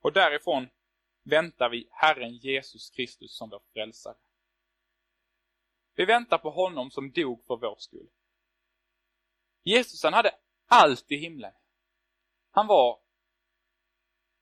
Och 0.00 0.12
därifrån 0.12 0.68
väntar 1.22 1.68
vi 1.68 1.88
Herren 1.90 2.36
Jesus 2.36 2.90
Kristus 2.90 3.36
som 3.36 3.50
vår 3.50 3.62
frälsare. 3.72 4.16
Vi 5.94 6.04
väntar 6.04 6.38
på 6.38 6.50
honom 6.50 6.90
som 6.90 7.10
dog 7.10 7.44
för 7.46 7.56
vår 7.56 7.76
skull. 7.78 8.08
Jesus 9.62 10.02
han 10.02 10.12
hade 10.12 10.34
allt 10.66 11.12
i 11.12 11.16
himlen. 11.16 11.52
Han 12.50 12.66
var 12.66 13.00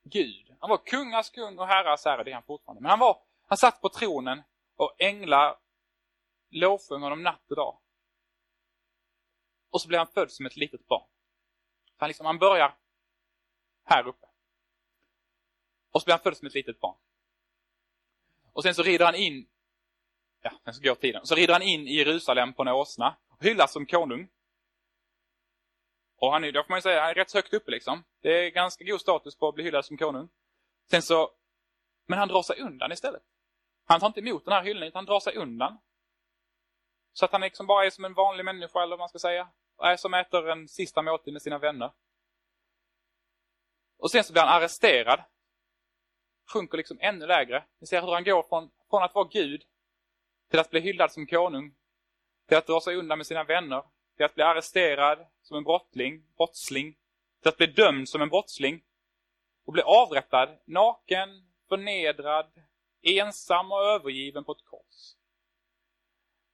Gud. 0.03 0.55
Han 0.59 0.69
var 0.69 0.77
kungars 0.77 1.29
kung 1.29 1.59
och 1.59 1.67
herrars 1.67 2.05
herre, 2.05 2.23
det 2.23 2.31
är 2.31 2.33
han 2.33 2.43
fortfarande. 2.43 2.81
Men 2.81 2.89
han 2.89 2.99
var, 2.99 3.23
han 3.47 3.57
satt 3.57 3.81
på 3.81 3.89
tronen 3.89 4.41
och 4.75 4.95
änglar 4.97 5.59
lovsjöng 6.49 7.01
honom 7.01 7.23
natt 7.23 7.49
och 7.49 7.55
dag. 7.55 7.79
Och 9.69 9.81
så 9.81 9.87
blev 9.87 9.97
han 9.97 10.07
född 10.07 10.31
som 10.31 10.45
ett 10.45 10.55
litet 10.55 10.87
barn. 10.87 11.07
Han, 11.97 12.07
liksom, 12.07 12.25
han 12.25 12.39
börjar 12.39 12.77
här 13.83 14.07
uppe. 14.07 14.27
Och 15.91 16.01
så 16.01 16.05
blir 16.05 16.13
han 16.13 16.23
född 16.23 16.37
som 16.37 16.47
ett 16.47 16.53
litet 16.53 16.79
barn. 16.79 16.97
Och 18.53 18.63
sen 18.63 18.75
så 18.75 18.83
rider 18.83 19.05
han 19.05 19.15
in, 19.15 19.49
ja, 20.41 20.51
sen 20.63 20.73
så 20.73 20.81
går 20.81 20.95
tiden, 20.95 21.25
så 21.25 21.35
rider 21.35 21.53
han 21.53 21.61
in 21.61 21.87
i 21.87 21.93
Jerusalem 21.93 22.53
på 22.53 22.61
en 22.61 22.67
åsna, 22.67 23.17
hyllas 23.39 23.73
som 23.73 23.85
konung. 23.85 24.29
Och 26.17 26.31
han 26.31 26.43
är, 26.43 26.51
då 26.51 26.63
får 26.63 26.69
man 26.69 26.77
ju 26.77 26.81
säga, 26.81 27.01
han 27.01 27.09
är 27.09 27.13
rätt 27.13 27.33
högt 27.33 27.53
uppe 27.53 27.71
liksom. 27.71 28.03
Det 28.21 28.45
är 28.45 28.49
ganska 28.49 28.83
god 28.83 29.01
status 29.01 29.37
på 29.37 29.47
att 29.47 29.55
bli 29.55 29.63
hyllad 29.63 29.85
som 29.85 29.97
konung. 29.97 30.29
Sen 30.91 31.01
så, 31.01 31.31
men 32.07 32.19
han 32.19 32.27
drar 32.27 32.43
sig 32.43 32.59
undan 32.59 32.91
istället. 32.91 33.21
Han 33.85 33.99
tar 33.99 34.07
inte 34.07 34.19
emot 34.19 34.45
den 34.45 34.53
här 34.53 34.63
hyllningen, 34.63 34.91
han 34.93 35.05
drar 35.05 35.19
sig 35.19 35.35
undan. 35.35 35.77
Så 37.13 37.25
att 37.25 37.31
han 37.31 37.41
liksom 37.41 37.67
bara 37.67 37.85
är 37.85 37.89
som 37.89 38.05
en 38.05 38.13
vanlig 38.13 38.45
människa, 38.45 38.83
eller 38.83 38.89
vad 38.89 38.99
man 38.99 39.09
ska 39.09 39.19
säga. 39.19 39.49
Är 39.83 39.97
som 39.97 40.13
äter 40.13 40.49
en 40.49 40.67
sista 40.67 41.01
måltid 41.01 41.33
med 41.33 41.41
sina 41.41 41.57
vänner. 41.57 41.91
Och 43.97 44.11
sen 44.11 44.23
så 44.23 44.33
blir 44.33 44.43
han 44.43 44.61
arresterad 44.61 45.23
sjunker 46.51 46.77
liksom 46.77 46.97
ännu 47.01 47.27
lägre. 47.27 47.63
Ni 47.79 47.87
ser 47.87 48.01
hur 48.01 48.13
han 48.13 48.23
går 48.23 48.43
från, 48.43 48.69
från 48.89 49.03
att 49.03 49.15
vara 49.15 49.27
Gud 49.31 49.63
till 50.51 50.59
att 50.59 50.69
bli 50.69 50.79
hyllad 50.79 51.11
som 51.11 51.27
konung. 51.27 51.75
till 52.47 52.57
att 52.57 52.67
dra 52.67 52.81
sig 52.81 52.95
undan 52.95 53.17
med 53.17 53.27
sina 53.27 53.43
vänner, 53.43 53.83
till 54.15 54.25
att 54.25 54.35
bli 54.35 54.43
arresterad 54.43 55.27
som 55.41 55.57
en 55.57 55.63
brottsling, 55.63 56.23
brottsling, 56.37 56.97
till 57.41 57.49
att 57.49 57.57
bli 57.57 57.67
dömd 57.67 58.09
som 58.09 58.21
en 58.21 58.29
brottsling 58.29 58.83
och 59.65 59.73
bli 59.73 59.81
avrättad, 59.81 60.57
naken, 60.65 61.29
förnedrad, 61.69 62.51
ensam 63.01 63.71
och 63.71 63.83
övergiven 63.83 64.43
på 64.43 64.51
ett 64.51 64.65
kors. 64.65 65.15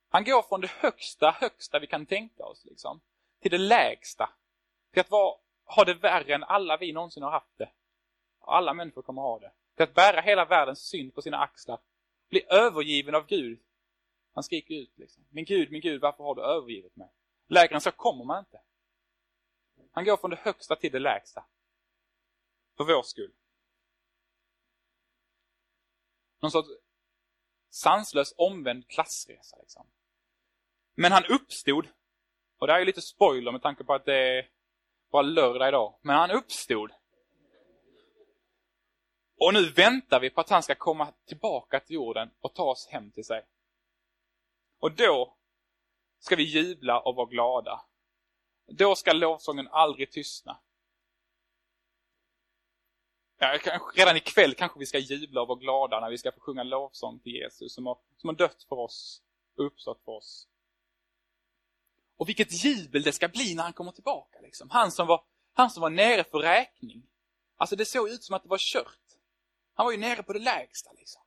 Han 0.10 0.24
går 0.24 0.42
från 0.42 0.62
det 0.62 0.72
högsta, 0.72 1.32
högsta 1.32 1.80
vi 1.80 1.88
kan 1.88 2.06
tänka 2.06 2.44
oss, 2.44 2.66
liksom, 2.66 3.02
till 3.42 3.52
det 3.52 3.58
lägsta. 3.58 4.30
Till 4.92 5.02
att 5.02 5.12
vara, 5.12 5.38
ha 5.66 5.84
det 5.84 5.94
värre 5.94 6.36
än 6.36 6.44
alla 6.44 6.78
vi 6.78 6.94
någonsin 6.94 7.24
har 7.24 7.32
haft 7.32 7.58
det. 7.58 7.70
Alla 8.42 8.74
människor 8.74 9.02
kommer 9.02 9.22
ha 9.22 9.40
det. 9.40 9.52
Till 9.76 9.84
att 9.84 9.94
bära 9.94 10.22
hela 10.22 10.46
världens 10.46 10.80
synd 10.80 11.16
på 11.16 11.22
sina 11.22 11.38
axlar. 11.38 11.80
Bli 12.30 12.46
övergiven 12.50 13.16
av 13.16 13.26
Gud. 13.28 13.60
Han 14.38 14.44
skriker 14.44 14.76
ut 14.76 14.98
liksom. 14.98 15.24
Min 15.30 15.46
Gud, 15.46 15.72
min 15.72 15.82
Gud, 15.82 16.02
varför 16.02 16.24
har 16.24 16.36
du 16.36 16.42
övergivit 16.42 16.96
mig? 16.96 17.10
Lägre 17.48 17.76
än 17.76 17.82
så 17.82 17.92
kommer 17.92 18.26
man 18.26 18.40
inte. 18.40 18.62
Han 19.92 20.06
går 20.06 20.18
från 20.18 20.30
det 20.30 20.36
högsta 20.36 20.76
till 20.76 20.92
det 20.92 21.00
lägsta. 21.00 21.46
För 22.78 22.84
vår 22.84 23.04
skull. 23.04 23.34
Någon 26.40 26.52
sorts 26.52 26.70
sanslös 27.70 28.34
omvänd 28.38 28.88
klassresa 28.88 29.58
liksom. 29.58 29.88
Men 30.96 31.12
han 31.12 31.26
uppstod. 31.26 31.88
Och 32.58 32.68
det 32.68 32.74
här 32.74 32.82
är 32.82 32.86
lite 32.86 33.02
spoiler 33.02 33.52
med 33.52 33.62
tanke 33.62 33.84
på 33.84 33.94
att 33.94 34.06
det 34.06 34.38
är 34.38 34.50
bara 35.12 35.22
lördag 35.22 35.68
idag. 35.68 36.00
Men 36.02 36.16
han 36.16 36.32
uppstod. 36.32 36.92
Och 39.38 39.54
nu 39.54 39.70
väntar 39.70 40.20
vi 40.20 40.30
på 40.30 40.42
att 40.42 40.50
han 40.50 40.64
ska 40.64 40.76
komma 40.76 41.14
tillbaka 41.26 41.80
till 41.80 41.96
jorden 41.96 42.30
och 42.40 42.54
ta 42.54 42.64
oss 42.64 42.88
hem 42.92 43.12
till 43.12 43.26
sig. 43.26 43.46
Och 44.80 44.92
då 44.92 45.38
ska 46.20 46.36
vi 46.36 46.44
jubla 46.44 47.00
och 47.00 47.16
vara 47.16 47.28
glada. 47.28 47.82
Då 48.68 48.96
ska 48.96 49.14
lovsången 49.14 49.68
aldrig 49.68 50.12
tystna. 50.12 50.60
Ja, 53.40 53.60
redan 53.96 54.18
ikväll 54.18 54.54
kanske 54.56 54.80
vi 54.80 54.86
ska 54.86 54.98
jubla 54.98 55.42
och 55.42 55.48
vara 55.48 55.60
glada 55.60 56.00
när 56.00 56.10
vi 56.10 56.18
ska 56.18 56.32
få 56.32 56.40
sjunga 56.40 56.64
lovsång 56.64 57.20
till 57.20 57.32
Jesus 57.32 57.74
som 57.74 57.86
har, 57.86 57.98
som 58.18 58.28
har 58.28 58.36
dött 58.36 58.64
för 58.70 58.76
oss 58.76 59.22
och 59.58 59.66
uppstått 59.66 60.02
för 60.06 60.12
oss. 60.12 60.48
Och 62.18 62.30
vilket 62.30 62.64
jubel 62.66 63.04
det 63.04 63.12
ska 63.12 63.28
bli 63.28 63.56
när 63.56 63.64
han 63.64 63.74
kommer 63.74 63.92
tillbaka. 63.92 64.40
Liksom. 64.42 64.70
Han, 64.70 64.92
som 64.92 65.08
var, 65.08 65.24
han 65.54 65.70
som 65.70 65.82
var 65.82 65.90
nere 65.90 66.24
för 66.24 66.40
räkning. 66.40 67.04
Alltså 67.58 67.76
det 67.76 67.86
såg 67.86 68.10
ut 68.10 68.24
som 68.24 68.36
att 68.36 68.44
det 68.44 68.50
var 68.50 68.58
kört. 68.58 69.00
Han 69.74 69.86
var 69.86 69.92
ju 69.92 69.98
nere 69.98 70.24
på 70.24 70.34
det 70.34 70.40
lägsta. 70.40 70.92
Liksom. 70.92 71.22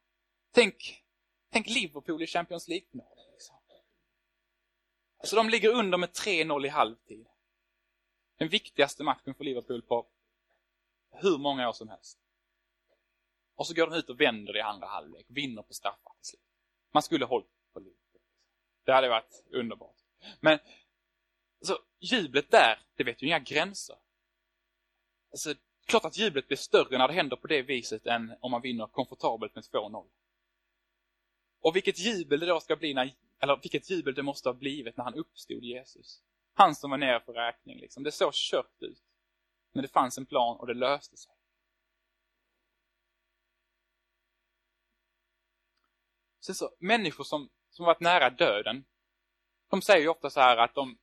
Tänk, 0.52 1.04
tänk 1.50 1.66
Liverpool 1.68 2.22
i 2.22 2.26
Champions 2.26 2.68
League-final. 2.68 3.19
Så 5.20 5.24
Alltså 5.24 5.36
de 5.36 5.48
ligger 5.48 5.68
under 5.68 5.98
med 5.98 6.08
3-0 6.08 6.66
i 6.66 6.68
halvtid. 6.68 7.26
Den 8.36 8.48
viktigaste 8.48 9.04
matchen 9.04 9.34
för 9.34 9.44
Liverpool 9.44 9.82
på 9.82 10.06
hur 11.10 11.38
många 11.38 11.68
år 11.68 11.72
som 11.72 11.88
helst. 11.88 12.18
Och 13.54 13.66
så 13.66 13.74
går 13.74 13.86
de 13.86 13.96
ut 13.96 14.10
och 14.10 14.20
vänder 14.20 14.56
i 14.56 14.60
andra 14.60 14.86
halvlek, 14.86 15.26
vinner 15.28 15.62
på 15.62 15.74
straffar 15.74 16.12
till 16.20 16.28
slut. 16.28 16.42
Man 16.92 17.02
skulle 17.02 17.24
hållit 17.24 17.46
på 17.72 17.80
Liverpool. 17.80 18.20
Det 18.84 18.92
hade 18.92 19.08
varit 19.08 19.42
underbart. 19.50 19.96
Men 20.40 20.58
alltså, 21.60 21.78
jublet 21.98 22.50
där, 22.50 22.78
det 22.94 23.04
vet 23.04 23.22
ju 23.22 23.26
inga 23.26 23.38
gränser. 23.38 23.96
Alltså, 25.30 25.54
klart 25.86 26.04
att 26.04 26.18
jublet 26.18 26.48
blir 26.48 26.58
större 26.58 26.98
när 26.98 27.08
det 27.08 27.14
händer 27.14 27.36
på 27.36 27.46
det 27.46 27.62
viset 27.62 28.06
än 28.06 28.34
om 28.40 28.50
man 28.50 28.62
vinner 28.62 28.86
komfortabelt 28.86 29.54
med 29.54 29.64
2-0. 29.64 30.06
Och 31.60 31.76
vilket 31.76 31.98
jubel 31.98 32.40
det 32.40 32.46
då 32.46 32.60
ska 32.60 32.76
bli 32.76 32.94
när, 32.94 33.14
eller 33.40 33.56
vilket 33.62 33.90
jubel 33.90 34.14
det 34.14 34.22
måste 34.22 34.48
ha 34.48 34.54
blivit 34.54 34.96
när 34.96 35.04
han 35.04 35.14
uppstod 35.14 35.64
Jesus. 35.64 36.22
Han 36.54 36.74
som 36.74 36.90
var 36.90 36.98
nere 36.98 37.20
för 37.20 37.32
räkning 37.32 37.78
liksom. 37.78 38.02
Det 38.02 38.12
såg 38.12 38.32
kört 38.34 38.82
ut. 38.82 39.02
Men 39.72 39.82
det 39.82 39.88
fanns 39.88 40.18
en 40.18 40.26
plan 40.26 40.56
och 40.56 40.66
det 40.66 40.74
löste 40.74 41.16
sig. 41.16 41.32
Sen 46.40 46.54
så, 46.54 46.70
människor 46.78 47.24
som, 47.24 47.48
som 47.70 47.86
varit 47.86 48.00
nära 48.00 48.30
döden, 48.30 48.84
de 49.70 49.82
säger 49.82 50.00
ju 50.00 50.08
ofta 50.08 50.30
så 50.30 50.40
här 50.40 50.56
att 50.56 50.74
de 50.74 50.98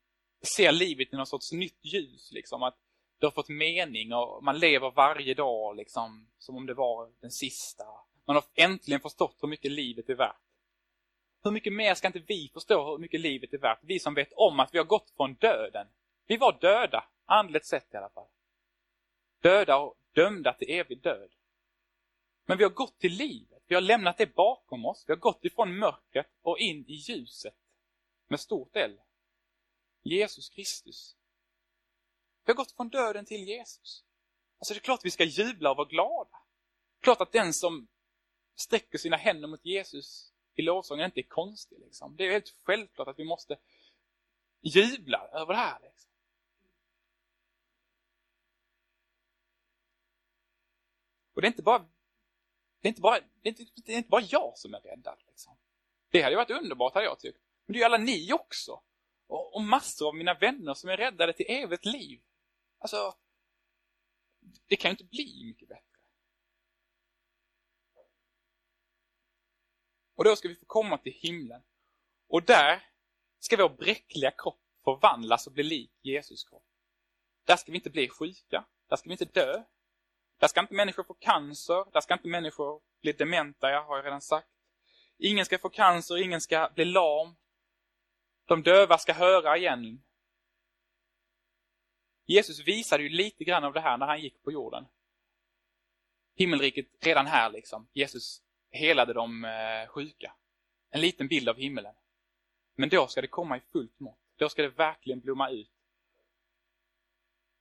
ser 0.56 0.72
livet 0.72 1.14
i 1.14 1.16
någon 1.16 1.28
sorts 1.28 1.52
nytt 1.52 1.86
ljus. 1.86 2.32
Liksom, 2.32 2.64
att 2.64 2.78
det 3.20 3.26
har 3.26 3.32
fått 3.32 3.50
mening 3.50 4.14
och 4.14 4.44
man 4.44 4.60
lever 4.60 4.92
varje 4.92 5.34
dag 5.34 5.76
liksom, 5.76 6.28
som 6.38 6.56
om 6.58 6.66
det 6.66 6.74
var 6.74 7.12
den 7.22 7.32
sista. 7.32 7.84
Man 8.26 8.36
har 8.36 8.46
äntligen 8.56 9.02
förstått 9.02 9.38
hur 9.42 9.48
mycket 9.48 9.72
livet 9.72 10.10
är 10.10 10.16
värt. 10.16 10.47
Hur 11.48 11.52
mycket 11.52 11.74
mer 11.74 11.96
ska 11.96 12.08
inte 12.08 12.20
vi 12.20 12.50
förstå 12.54 12.92
hur 12.92 12.98
mycket 12.98 13.20
livet 13.20 13.54
är 13.54 13.58
värt? 13.58 13.80
Vi 13.82 14.00
som 14.00 14.14
vet 14.14 14.34
om 14.34 14.60
att 14.60 14.74
vi 14.74 14.78
har 14.78 14.86
gått 14.86 15.14
från 15.18 15.34
döden. 15.34 15.88
Vi 16.26 16.38
var 16.38 16.58
döda, 16.62 17.04
andligt 17.26 17.66
sett 17.66 17.94
i 17.94 17.98
alla 17.98 18.10
fall. 18.10 18.28
Döda 19.42 19.78
och 19.78 19.96
dömda 20.14 20.54
till 20.54 20.70
evig 20.70 21.02
död. 21.02 21.30
Men 22.46 22.58
vi 22.58 22.64
har 22.64 22.72
gått 22.72 23.00
till 23.00 23.14
livet. 23.14 23.64
Vi 23.68 23.76
har 23.76 23.82
lämnat 23.82 24.18
det 24.18 24.36
bakom 24.36 24.86
oss. 24.86 25.04
Vi 25.08 25.14
har 25.14 25.18
gått 25.18 25.46
ifrån 25.46 25.78
mörkret 25.78 26.30
och 26.42 26.60
in 26.60 26.86
i 26.88 26.94
ljuset. 26.94 27.56
Med 28.28 28.40
stort 28.40 28.76
L. 28.76 29.00
Jesus 30.04 30.50
Kristus. 30.50 31.16
Vi 32.46 32.52
har 32.52 32.58
gått 32.58 32.72
från 32.72 32.90
döden 32.90 33.26
till 33.26 33.48
Jesus. 33.48 34.04
Alltså 34.60 34.74
det 34.74 34.78
är 34.78 34.82
klart 34.82 35.06
vi 35.06 35.12
ska 35.12 35.24
jubla 35.24 35.72
och 35.72 35.78
vara 35.78 35.88
glada. 35.88 36.38
Klart 37.02 37.22
att 37.22 37.32
den 37.32 37.54
som 37.54 37.88
sträcker 38.56 38.98
sina 38.98 39.18
händer 39.18 39.48
mot 39.48 39.66
Jesus 39.66 40.34
i 40.58 40.62
lovsången 40.62 41.06
inte 41.06 41.20
är 41.20 41.28
konstig. 41.28 41.80
Liksom. 41.80 42.16
Det 42.16 42.28
är 42.28 42.32
helt 42.32 42.56
självklart 42.64 43.08
att 43.08 43.20
vi 43.20 43.26
måste 43.26 43.58
jubla 44.62 45.28
över 45.28 45.54
det 45.54 45.60
här. 45.60 45.80
Liksom. 45.80 46.12
Och 51.34 51.42
det 51.42 51.48
är 51.48 51.52
inte 51.52 51.64
bara 51.64 51.86
det 52.82 52.88
är 52.88 52.90
inte 52.90 53.02
bara, 53.02 53.20
det 53.20 53.50
är 53.50 53.60
inte, 53.60 53.66
det 53.86 53.94
är 53.94 53.98
inte 53.98 54.10
bara 54.10 54.22
jag 54.22 54.58
som 54.58 54.74
är 54.74 54.80
räddad. 54.80 55.18
Liksom. 55.28 55.58
Det 56.10 56.22
hade 56.22 56.36
varit 56.36 56.50
underbart 56.50 56.94
hade 56.94 57.06
jag 57.06 57.20
tyckt. 57.20 57.40
Men 57.66 57.74
det 57.74 57.78
är 57.78 57.80
ju 57.80 57.86
alla 57.86 57.98
ni 57.98 58.34
också. 58.34 58.82
Och, 59.28 59.56
och 59.56 59.64
massor 59.64 60.08
av 60.08 60.16
mina 60.16 60.34
vänner 60.34 60.74
som 60.74 60.90
är 60.90 60.98
räddade 60.98 61.34
till 61.34 61.46
evigt 61.50 61.86
liv. 61.86 62.22
Alltså, 62.80 63.16
det 64.68 64.76
kan 64.76 64.90
ju 64.90 64.94
inte 64.94 65.04
bli 65.04 65.44
mycket 65.46 65.68
bättre. 65.68 65.97
Och 70.18 70.24
då 70.24 70.36
ska 70.36 70.48
vi 70.48 70.56
få 70.56 70.66
komma 70.66 70.98
till 70.98 71.14
himlen. 71.14 71.62
Och 72.28 72.44
där 72.44 72.84
ska 73.40 73.58
vår 73.58 73.70
bräckliga 73.70 74.32
kropp 74.32 74.62
förvandlas 74.84 75.48
och 75.48 75.54
bli 75.54 75.64
lik 75.64 75.92
Jesus 76.02 76.44
kropp. 76.44 76.66
Där 77.46 77.56
ska 77.56 77.72
vi 77.72 77.78
inte 77.78 77.90
bli 77.90 78.10
sjuka. 78.10 78.66
Där 78.90 78.96
ska 78.96 79.10
vi 79.10 79.14
inte 79.14 79.26
dö. 79.26 79.64
Där 80.40 80.48
ska 80.48 80.60
inte 80.60 80.74
människor 80.74 81.04
få 81.04 81.14
cancer. 81.14 81.92
Där 81.94 82.02
ska 82.02 82.14
inte 82.14 82.28
människor 82.28 82.82
bli 83.02 83.12
dementa, 83.12 83.70
jag 83.70 83.84
har 83.84 83.98
jag 83.98 84.06
redan 84.06 84.22
sagt. 84.22 84.48
Ingen 85.18 85.46
ska 85.46 85.58
få 85.58 85.70
cancer, 85.70 86.18
ingen 86.18 86.42
ska 86.42 86.72
bli 86.76 86.86
lam. 86.86 87.36
De 88.46 88.64
döva 88.64 88.98
ska 88.98 89.14
höra 89.14 89.58
igen. 89.58 90.04
Jesus 92.26 92.60
visade 92.60 93.04
ju 93.04 93.10
lite 93.10 93.44
grann 93.44 93.64
av 93.64 93.74
det 93.74 93.82
här 93.82 93.98
när 93.98 94.06
han 94.06 94.22
gick 94.22 94.44
på 94.44 94.52
jorden. 94.52 94.86
Himmelriket 96.36 96.86
redan 97.00 97.28
här 97.28 97.50
liksom. 97.50 97.90
Jesus 97.94 98.42
helade 98.78 99.14
de 99.14 99.46
eh, 99.46 99.88
sjuka. 99.88 100.34
En 100.90 101.02
liten 101.02 101.28
bild 101.28 101.50
av 101.50 101.58
himmelen. 101.58 101.96
Men 102.76 102.90
då 102.90 103.08
ska 103.08 103.22
det 103.22 103.28
komma 103.28 103.58
i 103.58 103.60
fullt 103.60 104.00
mått. 104.00 104.20
Då 104.36 104.50
ska 104.50 104.62
det 104.62 104.70
verkligen 104.70 105.20
blomma 105.20 105.50
ut. 105.50 105.72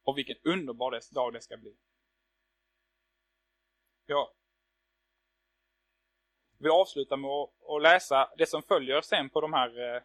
Och 0.03 0.19
vilken 0.19 0.37
underbar 0.45 1.15
dag 1.15 1.33
det 1.33 1.41
ska 1.41 1.57
bli. 1.57 1.77
Jag 4.07 4.29
vill 6.59 6.71
avsluta 6.71 7.17
med 7.17 7.31
att 7.31 7.83
läsa 7.83 8.35
det 8.39 8.47
som 8.47 8.63
följer 8.63 9.01
sen 9.01 9.31
på 9.31 9.41
de 9.41 9.53
här 9.53 9.95
eh, 9.95 10.03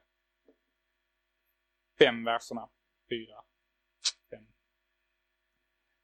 fem 1.99 2.24
verserna. 2.24 2.70
Fyra, 3.09 3.43
fem. 4.30 4.47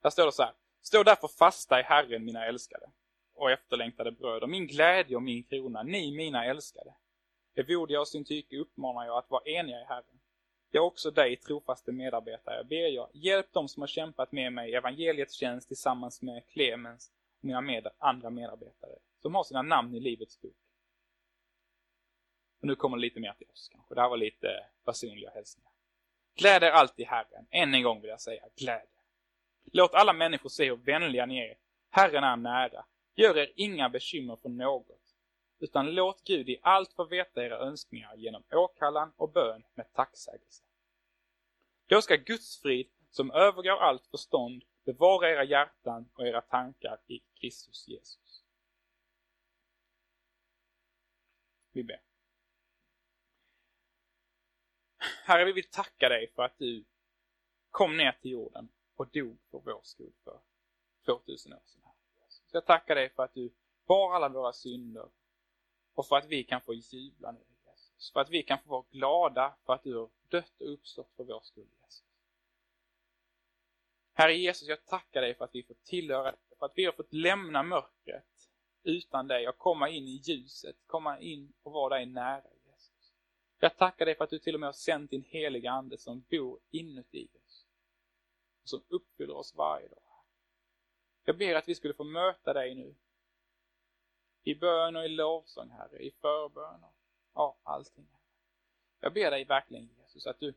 Där 0.00 0.10
står 0.10 0.26
det 0.26 0.32
så 0.32 0.42
här. 0.42 0.54
Stå 0.80 1.02
därför 1.02 1.28
fasta 1.28 1.80
i 1.80 1.82
Herren, 1.82 2.24
mina 2.24 2.46
älskade 2.46 2.90
och 3.38 3.50
efterlängtade 3.50 4.12
bröder, 4.12 4.46
min 4.46 4.66
glädje 4.66 5.16
och 5.16 5.22
min 5.22 5.42
krona, 5.42 5.82
ni 5.82 6.16
mina 6.16 6.44
älskade. 6.44 6.94
Evodiga 7.54 8.00
och 8.00 8.08
Syntyke 8.08 8.56
uppmanar 8.56 9.06
jag 9.06 9.18
att 9.18 9.30
vara 9.30 9.42
eniga 9.44 9.80
i 9.80 9.84
Herren. 9.84 10.20
Jag 10.70 10.86
också 10.86 11.10
dig, 11.10 11.36
trofaste 11.36 11.92
medarbetare, 11.92 12.64
ber 12.64 12.88
jag, 12.94 13.08
hjälp 13.12 13.52
dem 13.52 13.68
som 13.68 13.82
har 13.82 13.86
kämpat 13.86 14.32
med 14.32 14.52
mig 14.52 14.70
i 14.70 14.74
evangeliets 14.74 15.34
tjänst 15.34 15.68
tillsammans 15.68 16.22
med 16.22 16.46
Clemens 16.46 17.10
och 17.38 17.44
mina 17.44 17.60
med, 17.60 17.88
andra 17.98 18.30
medarbetare, 18.30 18.98
som 19.22 19.34
har 19.34 19.44
sina 19.44 19.62
namn 19.62 19.94
i 19.94 20.00
Livets 20.00 20.40
bok. 20.40 20.56
Och 22.60 22.66
nu 22.66 22.74
kommer 22.74 22.96
det 22.96 23.00
lite 23.00 23.20
mer 23.20 23.32
till 23.32 23.50
oss 23.52 23.68
kanske. 23.72 23.94
Det 23.94 24.00
här 24.00 24.08
var 24.08 24.16
lite 24.16 24.48
personliga 24.84 25.30
hälsningar. 25.30 25.72
Gläd 26.34 26.62
er 26.62 26.70
alltid 26.70 27.06
Herren. 27.06 27.46
Än 27.50 27.74
en 27.74 27.82
gång 27.82 28.00
vill 28.00 28.10
jag 28.10 28.20
säga, 28.20 28.42
gläd 28.56 28.76
er. 28.76 29.02
Låt 29.72 29.94
alla 29.94 30.12
människor 30.12 30.48
se 30.48 30.64
hur 30.64 30.76
vänliga 30.76 31.26
ni 31.26 31.38
är. 31.38 31.56
Herren 31.90 32.24
är 32.24 32.36
nära. 32.36 32.84
Gör 33.18 33.38
er 33.38 33.52
inga 33.56 33.88
bekymmer 33.88 34.36
för 34.36 34.48
något. 34.48 35.14
utan 35.58 35.94
låt 35.94 36.24
Gud 36.24 36.48
i 36.48 36.58
allt 36.62 36.92
få 36.92 37.04
veta 37.04 37.44
era 37.44 37.58
önskningar 37.58 38.16
genom 38.16 38.42
åkallan 38.50 39.12
och 39.16 39.32
bön 39.32 39.64
med 39.74 39.92
tacksägelse. 39.92 40.64
Då 41.86 42.02
ska 42.02 42.16
Guds 42.16 42.62
frid, 42.62 42.90
som 43.10 43.30
övergår 43.30 43.76
allt 43.76 44.06
förstånd, 44.06 44.64
bevara 44.84 45.30
era 45.30 45.44
hjärtan 45.44 46.10
och 46.14 46.26
era 46.26 46.40
tankar 46.40 47.00
i 47.06 47.20
Kristus 47.34 47.88
Jesus. 47.88 48.44
Vi 51.72 51.84
ber. 51.84 52.02
Herre, 55.24 55.44
vi 55.44 55.52
vill 55.52 55.70
tacka 55.70 56.08
dig 56.08 56.32
för 56.34 56.42
att 56.42 56.58
du 56.58 56.84
kom 57.70 57.96
ner 57.96 58.12
till 58.12 58.30
jorden 58.30 58.68
och 58.96 59.08
dog 59.08 59.38
för 59.50 59.58
vår 59.58 59.80
skull 59.82 60.12
för 60.24 60.40
2000 61.04 61.52
år 61.52 61.62
sedan. 61.64 61.97
Så 62.50 62.56
jag 62.56 62.66
tackar 62.66 62.94
dig 62.94 63.10
för 63.10 63.22
att 63.22 63.34
du 63.34 63.52
bar 63.86 64.14
alla 64.14 64.28
våra 64.28 64.52
synder 64.52 65.08
och 65.94 66.06
för 66.06 66.16
att 66.16 66.26
vi 66.26 66.44
kan 66.44 66.60
få 66.60 66.74
jubla 66.74 67.32
nu, 67.32 67.40
Jesus. 67.66 68.12
För 68.12 68.20
att 68.20 68.30
vi 68.30 68.42
kan 68.42 68.58
få 68.58 68.68
vara 68.68 68.84
glada 68.90 69.56
för 69.66 69.72
att 69.72 69.82
du 69.82 69.96
har 69.96 70.10
dött 70.28 70.60
och 70.60 70.72
uppstått 70.72 71.12
för 71.16 71.24
vår 71.24 71.40
skull, 71.40 71.68
Jesus. 71.82 72.04
Herre 74.12 74.34
Jesus, 74.34 74.68
jag 74.68 74.86
tackar 74.86 75.20
dig 75.20 75.34
för 75.34 75.44
att 75.44 75.54
vi 75.54 75.62
får 75.62 75.74
tillhöra, 75.74 76.22
dig, 76.22 76.40
för 76.58 76.66
att 76.66 76.72
vi 76.74 76.84
har 76.84 76.92
fått 76.92 77.12
lämna 77.12 77.62
mörkret 77.62 78.50
utan 78.82 79.26
dig 79.28 79.48
och 79.48 79.58
komma 79.58 79.88
in 79.88 80.08
i 80.08 80.20
ljuset, 80.24 80.76
komma 80.86 81.20
in 81.20 81.52
och 81.62 81.72
vara 81.72 81.96
dig 81.96 82.06
nära, 82.06 82.44
Jesus. 82.66 83.12
Jag 83.58 83.76
tackar 83.76 84.06
dig 84.06 84.14
för 84.14 84.24
att 84.24 84.30
du 84.30 84.38
till 84.38 84.54
och 84.54 84.60
med 84.60 84.66
har 84.66 84.72
sänt 84.72 85.10
din 85.10 85.24
heliga 85.24 85.70
Ande 85.70 85.98
som 85.98 86.20
bor 86.30 86.60
inuti 86.70 87.28
oss. 87.46 87.66
Och 88.62 88.68
som 88.68 88.82
uppfyller 88.88 89.36
oss 89.36 89.54
varje 89.54 89.88
dag. 89.88 90.07
Jag 91.28 91.36
ber 91.36 91.54
att 91.54 91.68
vi 91.68 91.74
skulle 91.74 91.94
få 91.94 92.04
möta 92.04 92.52
dig 92.52 92.74
nu. 92.74 92.94
I 94.42 94.54
bön 94.54 94.96
och 94.96 95.04
i 95.04 95.08
lovsång, 95.08 95.70
Herre, 95.70 95.98
i 95.98 96.10
förbön 96.10 96.84
och 96.84 96.94
ja, 97.34 97.58
allting. 97.62 98.08
Jag 99.00 99.12
ber 99.12 99.30
dig 99.30 99.44
verkligen, 99.44 99.88
Jesus, 99.98 100.26
att 100.26 100.40
du 100.40 100.54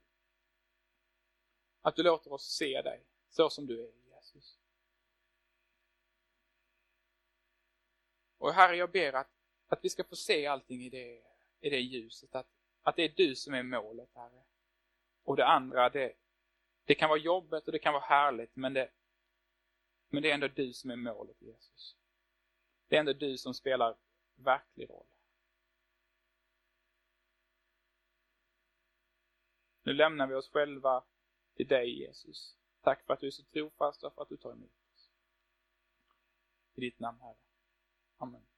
att 1.81 1.95
du 1.95 2.03
låter 2.03 2.33
oss 2.33 2.55
se 2.55 2.81
dig 2.81 3.03
så 3.29 3.49
som 3.49 3.67
du 3.67 3.81
är, 3.81 3.91
Jesus. 4.15 4.59
Och 8.37 8.53
Herre, 8.53 8.75
jag 8.75 8.91
ber 8.91 9.13
att, 9.13 9.31
att 9.67 9.85
vi 9.85 9.89
ska 9.89 10.03
få 10.03 10.15
se 10.15 10.47
allting 10.47 10.81
i 10.81 10.89
det, 10.89 11.21
i 11.59 11.69
det 11.69 11.79
ljuset, 11.79 12.35
att, 12.35 12.47
att 12.81 12.95
det 12.95 13.03
är 13.03 13.13
du 13.15 13.35
som 13.35 13.53
är 13.53 13.63
målet, 13.63 14.09
Herre. 14.15 14.43
Och 15.23 15.35
det 15.35 15.45
andra, 15.45 15.89
det, 15.89 16.13
det 16.85 16.95
kan 16.95 17.09
vara 17.09 17.19
jobbet 17.19 17.65
och 17.65 17.71
det 17.71 17.79
kan 17.79 17.93
vara 17.93 18.03
härligt, 18.03 18.55
men 18.55 18.73
det, 18.73 18.91
men 20.11 20.23
det 20.23 20.29
är 20.29 20.33
ändå 20.33 20.47
du 20.47 20.73
som 20.73 20.91
är 20.91 20.95
målet, 20.95 21.41
Jesus. 21.41 21.95
Det 22.87 22.95
är 22.95 22.99
ändå 22.99 23.13
du 23.13 23.37
som 23.37 23.53
spelar 23.53 23.97
verklig 24.35 24.89
roll. 24.89 25.05
Nu 29.83 29.93
lämnar 29.93 30.27
vi 30.27 30.35
oss 30.35 30.49
själva 30.49 31.03
till 31.55 31.67
dig, 31.67 31.99
Jesus. 31.99 32.57
Tack 32.81 33.05
för 33.05 33.13
att 33.13 33.19
du 33.19 33.27
är 33.27 33.31
så 33.31 33.43
trofast 33.43 34.03
och 34.03 34.13
för 34.13 34.21
att 34.21 34.29
du 34.29 34.37
tar 34.37 34.51
emot 34.51 34.71
oss. 34.93 35.11
I 36.75 36.81
ditt 36.81 36.99
namn, 36.99 37.21
Herre. 37.21 37.37
Amen. 38.17 38.50